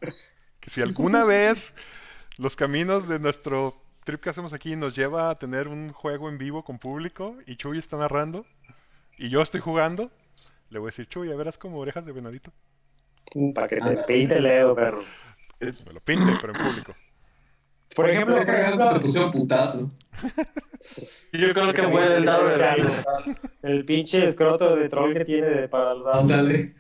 Que 0.58 0.70
si 0.70 0.82
alguna 0.82 1.24
vez 1.26 1.76
los 2.38 2.56
caminos 2.56 3.06
de 3.06 3.18
nuestro 3.20 3.76
trip 4.04 4.20
que 4.20 4.30
hacemos 4.30 4.52
aquí 4.54 4.74
nos 4.74 4.96
lleva 4.96 5.30
a 5.30 5.38
tener 5.38 5.68
un 5.68 5.92
juego 5.92 6.28
en 6.28 6.38
vivo 6.38 6.64
con 6.64 6.78
público 6.78 7.36
y 7.46 7.56
Chuy 7.56 7.78
está 7.78 7.96
narrando 7.96 8.44
y 9.18 9.28
yo 9.28 9.40
estoy 9.40 9.60
jugando, 9.60 10.10
le 10.70 10.78
voy 10.78 10.88
a 10.88 10.90
decir, 10.90 11.06
Chuy, 11.06 11.28
ya 11.28 11.36
verás 11.36 11.58
como 11.58 11.78
orejas 11.78 12.04
de 12.04 12.12
venadito. 12.12 12.52
Para 13.54 13.68
que 13.68 13.76
te 13.76 13.96
pinte 14.04 14.38
el 14.38 14.44
dedo, 14.44 14.74
perro. 14.74 15.04
Me 15.60 15.92
lo 15.92 16.00
pinte, 16.00 16.32
pero 16.40 16.54
en 16.54 16.58
público. 16.58 16.92
Por 17.94 18.10
ejemplo, 18.10 18.36
te 18.94 19.00
pusieron 19.00 19.30
putazo. 19.30 19.90
Yo 21.32 21.52
creo 21.52 21.72
que 21.72 21.82
fue 21.82 22.16
el 22.16 22.24
dado 22.24 22.48
de 22.48 22.84
El 23.62 23.84
pinche 23.84 24.28
escroto 24.28 24.76
de 24.76 24.88
troll 24.88 25.14
que 25.14 25.24
tiene 25.24 25.68
para 25.68 25.94
los 25.94 26.04
dados. 26.04 26.28
Dale. 26.28 26.74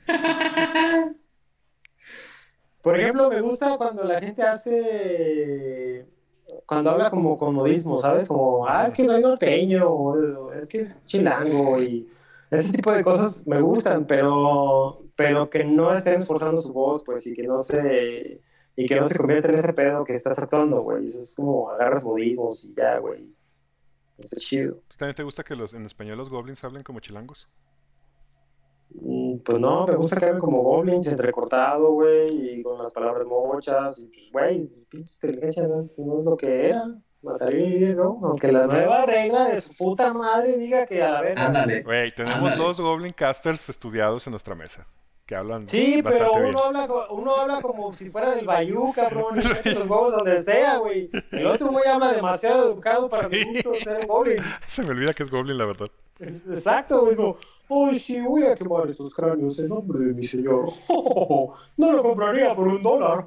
Por 2.82 2.98
ejemplo, 3.00 3.30
me 3.30 3.40
gusta 3.40 3.76
cuando 3.78 4.04
la 4.04 4.20
gente 4.20 4.42
hace. 4.42 6.06
Cuando 6.66 6.90
habla 6.90 7.10
como 7.10 7.38
con 7.38 7.54
modismo, 7.54 7.98
¿sabes? 7.98 8.28
Como, 8.28 8.66
ah, 8.68 8.84
es 8.86 8.94
que 8.94 9.06
soy 9.06 9.22
norteño, 9.22 9.88
o 9.88 10.52
es 10.52 10.66
que 10.66 10.80
es 10.80 10.94
chilango, 11.06 11.82
y 11.82 12.08
ese 12.50 12.72
tipo 12.72 12.92
de 12.92 13.02
cosas 13.02 13.46
me 13.46 13.60
gustan, 13.60 14.06
pero, 14.06 15.02
pero 15.16 15.50
que 15.50 15.64
no 15.64 15.92
estén 15.92 16.20
esforzando 16.20 16.60
su 16.60 16.72
voz, 16.72 17.02
pues, 17.04 17.26
y 17.26 17.34
que 17.34 17.42
no 17.44 17.62
se 17.62 18.40
y 18.76 18.86
que 18.86 18.96
no 18.96 19.04
se 19.04 19.16
convierta 19.16 19.48
en 19.48 19.54
ese 19.56 19.72
pedo 19.72 20.04
que 20.04 20.14
estás 20.14 20.38
actuando, 20.38 20.82
güey. 20.82 21.06
Eso 21.06 21.20
es 21.20 21.34
como 21.34 21.70
agarras 21.70 22.04
modismos 22.04 22.64
y 22.64 22.74
ya, 22.74 22.98
güey. 22.98 23.28
Está 24.18 24.36
chido. 24.36 24.78
¿También 24.96 25.14
te 25.14 25.22
gusta 25.22 25.42
que 25.42 25.56
los 25.56 25.74
en 25.74 25.86
español 25.86 26.18
los 26.18 26.30
goblins 26.30 26.62
hablen 26.64 26.82
como 26.82 27.00
chilangos? 27.00 27.48
Mm, 28.90 29.38
pues 29.38 29.58
no, 29.58 29.86
me 29.86 29.96
gusta 29.96 30.16
que 30.16 30.26
hablen 30.26 30.40
como 30.40 30.62
goblins, 30.62 31.06
entrecortado, 31.06 31.92
güey, 31.92 32.58
y 32.58 32.62
con 32.62 32.78
las 32.78 32.92
palabras 32.92 33.26
mochas. 33.26 33.98
Y 33.98 34.06
pues, 34.06 34.32
güey, 34.32 34.66
pinche 34.88 35.14
inteligencia 35.14 35.66
no 35.66 35.80
es, 35.80 35.98
lo 36.24 36.36
que 36.36 36.68
era. 36.68 36.94
Mataría, 37.22 37.94
¿no? 37.94 38.20
Aunque 38.22 38.52
la 38.52 38.66
nueva 38.66 39.06
regla 39.06 39.48
de 39.48 39.60
su 39.60 39.74
puta 39.74 40.12
madre 40.12 40.58
diga 40.58 40.84
que 40.84 41.02
a 41.02 41.10
la 41.10 41.20
vez. 41.22 41.36
Ándale. 41.38 41.82
Güey, 41.82 42.10
tenemos 42.10 42.56
dos 42.58 42.78
Goblin 42.78 43.14
Casters 43.14 43.70
estudiados 43.70 44.26
en 44.26 44.32
nuestra 44.32 44.54
mesa 44.54 44.86
que 45.26 45.34
hablan 45.34 45.68
Sí, 45.68 46.02
pero 46.02 46.32
uno 46.32 46.58
habla, 46.64 46.88
uno 47.10 47.36
habla 47.36 47.62
como 47.62 47.94
si 47.94 48.10
fuera 48.10 48.34
del 48.34 48.46
Bayou, 48.46 48.92
cabrón, 48.92 49.36
y 49.38 49.68
los 49.70 49.88
huevos 49.88 50.12
donde 50.12 50.42
sea, 50.42 50.76
güey. 50.76 51.08
El 51.30 51.46
otro 51.46 51.68
güey 51.68 51.86
habla 51.86 52.12
demasiado 52.12 52.72
educado 52.72 53.08
para 53.08 53.28
sí. 53.28 53.36
mi 53.36 53.44
gusto 53.54 53.74
ser 53.74 54.06
Goblin. 54.06 54.42
Se 54.66 54.82
me 54.82 54.90
olvida 54.90 55.12
que 55.14 55.22
es 55.22 55.30
Goblin, 55.30 55.56
la 55.56 55.66
verdad. 55.66 55.86
Exacto, 56.20 57.00
güey. 57.00 57.16
Uy, 57.66 57.98
sí, 57.98 58.20
voy 58.20 58.44
a 58.44 58.54
quemar 58.54 58.90
estos 58.90 59.14
cráneos 59.14 59.58
en 59.58 59.68
nombre 59.68 59.98
de 60.00 60.12
mi 60.12 60.24
señor. 60.24 60.68
no 61.78 61.92
lo 61.92 62.02
compraría 62.02 62.54
por 62.54 62.68
un 62.68 62.82
dólar. 62.82 63.26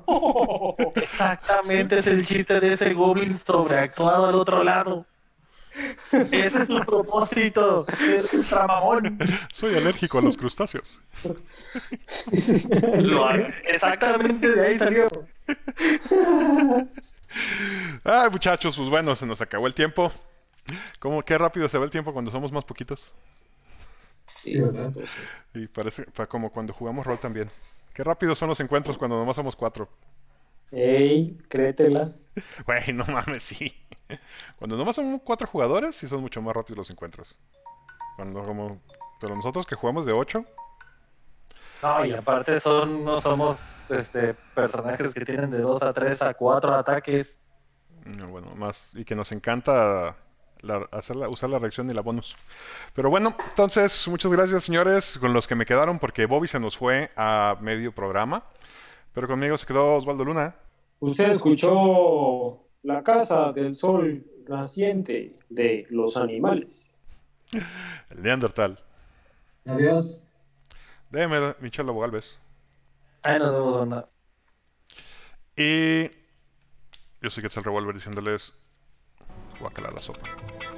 Exactamente, 0.95 1.97
es 1.97 2.07
el 2.07 2.25
chiste 2.25 2.59
de 2.59 2.73
ese 2.73 2.93
Goblin 2.93 3.35
sobreactuado 3.35 4.27
al 4.27 4.35
otro 4.35 4.63
lado. 4.63 5.05
Ese 6.11 6.63
es 6.63 6.67
su 6.67 6.79
propósito. 6.85 7.85
Es 7.99 8.33
un 8.33 8.43
tramamón. 8.43 9.19
Soy 9.51 9.75
alérgico 9.75 10.19
a 10.19 10.21
los 10.21 10.37
crustáceos. 10.37 11.01
exactamente 13.65 14.51
de 14.51 14.67
ahí 14.67 14.77
salió. 14.77 15.07
Ay, 18.03 18.29
muchachos, 18.31 18.75
pues 18.75 18.89
bueno, 18.89 19.15
se 19.15 19.25
nos 19.25 19.41
acabó 19.41 19.67
el 19.67 19.73
tiempo. 19.73 20.11
¿Cómo, 20.99 21.23
qué 21.23 21.37
rápido 21.37 21.69
se 21.69 21.77
va 21.77 21.85
el 21.85 21.91
tiempo 21.91 22.13
cuando 22.13 22.31
somos 22.31 22.51
más 22.51 22.65
poquitos. 22.65 23.15
Y 24.43 25.67
parece 25.67 26.05
como 26.29 26.51
cuando 26.51 26.73
jugamos 26.73 27.05
rol 27.05 27.19
también. 27.19 27.49
Qué 27.93 28.03
rápido 28.03 28.35
son 28.35 28.49
los 28.49 28.59
encuentros 28.59 28.97
cuando 28.97 29.17
nomás 29.17 29.35
somos 29.35 29.55
cuatro. 29.55 29.89
Ey, 30.71 31.37
créetela. 31.47 32.13
Güey, 32.65 32.93
no 32.93 33.05
mames, 33.05 33.43
sí. 33.43 33.73
Cuando 34.57 34.77
nomás 34.77 34.95
son 34.95 35.19
cuatro 35.19 35.47
jugadores, 35.47 35.95
sí 35.95 36.07
son 36.07 36.21
mucho 36.21 36.41
más 36.41 36.55
rápidos 36.55 36.77
los 36.77 36.89
encuentros. 36.89 37.37
Cuando 38.15 38.43
como... 38.43 38.81
Pero 39.19 39.35
nosotros 39.35 39.65
que 39.65 39.75
jugamos 39.75 40.05
de 40.05 40.13
ocho... 40.13 40.45
No, 41.81 42.05
y 42.05 42.13
aparte 42.13 42.59
son, 42.59 43.05
no 43.05 43.21
somos 43.21 43.59
este, 43.89 44.33
personajes 44.55 45.13
que 45.13 45.23
tienen 45.23 45.51
de 45.51 45.59
dos 45.59 45.81
a 45.83 45.93
tres 45.93 46.21
a 46.21 46.33
cuatro 46.33 46.73
ataques. 46.73 47.39
No, 48.05 48.27
bueno, 48.29 48.55
más... 48.55 48.95
Y 48.95 49.05
que 49.05 49.15
nos 49.15 49.31
encanta 49.31 50.15
usar 51.29 51.49
la 51.49 51.59
reacción 51.59 51.89
y 51.89 51.93
la 51.93 52.01
bonus. 52.01 52.35
Pero 52.93 53.09
bueno, 53.09 53.35
entonces, 53.49 54.07
muchas 54.07 54.31
gracias 54.31 54.63
señores 54.63 55.17
con 55.19 55.33
los 55.33 55.47
que 55.47 55.55
me 55.55 55.65
quedaron 55.65 55.99
porque 55.99 56.25
Bobby 56.25 56.47
se 56.47 56.59
nos 56.59 56.77
fue 56.77 57.11
a 57.15 57.57
medio 57.61 57.91
programa. 57.91 58.43
Pero 59.13 59.27
conmigo 59.27 59.57
se 59.57 59.65
quedó 59.65 59.95
Osvaldo 59.95 60.25
Luna. 60.25 60.55
Usted 60.99 61.31
escuchó 61.31 62.66
La 62.87 63.03
Casa 63.03 63.51
del 63.51 63.75
Sol 63.75 64.23
Naciente 64.47 65.35
de 65.49 65.85
los 65.89 66.15
Animales. 66.15 66.87
El 67.51 68.21
Neandertal. 68.23 68.79
Adiós. 69.65 70.25
Déjeme, 71.09 71.53
Michelle 71.59 71.85
Lobo 71.87 71.99
Galvez. 71.99 72.39
Ay, 73.23 73.39
no, 73.39 73.51
no, 73.51 73.85
no. 73.85 74.09
Y 75.57 76.09
yo 77.21 77.29
soy 77.29 77.43
el 77.43 77.63
Revolver 77.65 77.93
diciéndoles 77.93 78.53
guacala 79.59 79.91
la 79.91 79.99
sopa. 79.99 80.21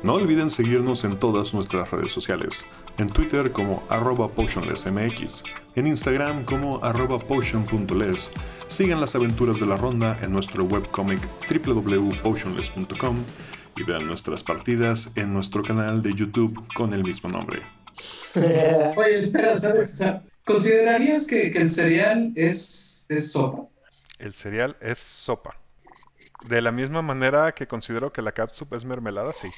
No 0.01 0.13
olviden 0.13 0.49
seguirnos 0.49 1.03
en 1.03 1.19
todas 1.19 1.53
nuestras 1.53 1.91
redes 1.91 2.13
sociales, 2.13 2.65
en 2.97 3.09
Twitter 3.09 3.51
como 3.51 3.83
arroba 3.89 4.29
potionlessmx, 4.29 5.43
en 5.75 5.87
Instagram 5.87 6.45
como 6.45 6.81
arroba 6.81 7.17
potion.les, 7.17 8.31
sigan 8.67 9.01
las 9.01 9.15
aventuras 9.15 9.59
de 9.59 9.65
la 9.65 9.75
ronda 9.75 10.17
en 10.21 10.31
nuestro 10.31 10.63
webcomic 10.63 11.19
www.potionless.com 11.49 13.17
y 13.75 13.83
vean 13.83 14.05
nuestras 14.05 14.41
partidas 14.41 15.11
en 15.17 15.33
nuestro 15.33 15.63
canal 15.63 16.01
de 16.01 16.13
YouTube 16.13 16.65
con 16.73 16.93
el 16.93 17.03
mismo 17.03 17.29
nombre. 17.29 17.61
Oye, 18.95 19.17
espera, 19.17 19.57
¿sabes? 19.57 20.01
¿Considerarías 20.45 21.27
que, 21.27 21.47
el 21.47 21.67
cereal 21.67 22.31
es, 22.35 23.05
es 23.09 23.33
sopa? 23.33 23.67
El 24.17 24.33
cereal 24.33 24.77
es 24.79 24.99
sopa. 24.99 25.57
De 26.47 26.61
la 26.61 26.71
misma 26.71 27.01
manera 27.01 27.51
que 27.51 27.67
considero 27.67 28.13
que 28.13 28.21
la 28.21 28.31
catsup 28.31 28.73
es 28.75 28.85
mermelada, 28.85 29.33
sí. 29.33 29.49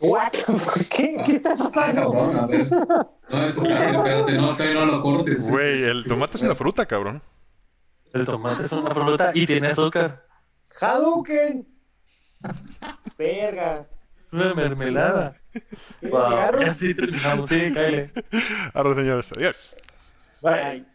What? 0.00 0.32
¿Qué? 0.90 1.16
¿Qué 1.26 1.36
está 1.36 1.54
Ah, 1.58 1.70
pasando? 1.72 2.12
cabrón, 2.12 2.36
a 2.36 2.46
ver. 2.46 2.66
No, 3.30 3.44
eso 3.44 3.62
espérate, 3.62 4.32
no, 4.32 4.56
todavía 4.56 4.74
no 4.80 4.86
lo 4.86 5.00
cortes. 5.02 5.50
Güey, 5.50 5.82
el 5.82 6.02
tomate 6.08 6.38
es 6.38 6.42
una 6.42 6.54
fruta, 6.54 6.86
cabrón. 6.86 7.22
El 8.14 8.24
tomate 8.24 8.64
es 8.64 8.72
una 8.72 8.94
fruta 8.94 9.32
y 9.34 9.44
tiene 9.46 9.68
azúcar. 9.68 10.24
Hadouken. 10.80 11.68
Verga. 13.18 13.86
Una 14.32 14.54
mermelada. 14.54 15.36
¿Qué 15.52 16.08
Wow, 16.08 16.30
llegaron? 16.30 16.66
ya 16.66 16.74
sí 16.74 16.94
terminamos. 16.94 17.48
Sí, 17.50 17.72
cállate. 17.74 18.24
Ahora, 18.72 18.94
señores, 18.94 19.32
adiós. 19.32 19.76
Bye. 20.40 20.86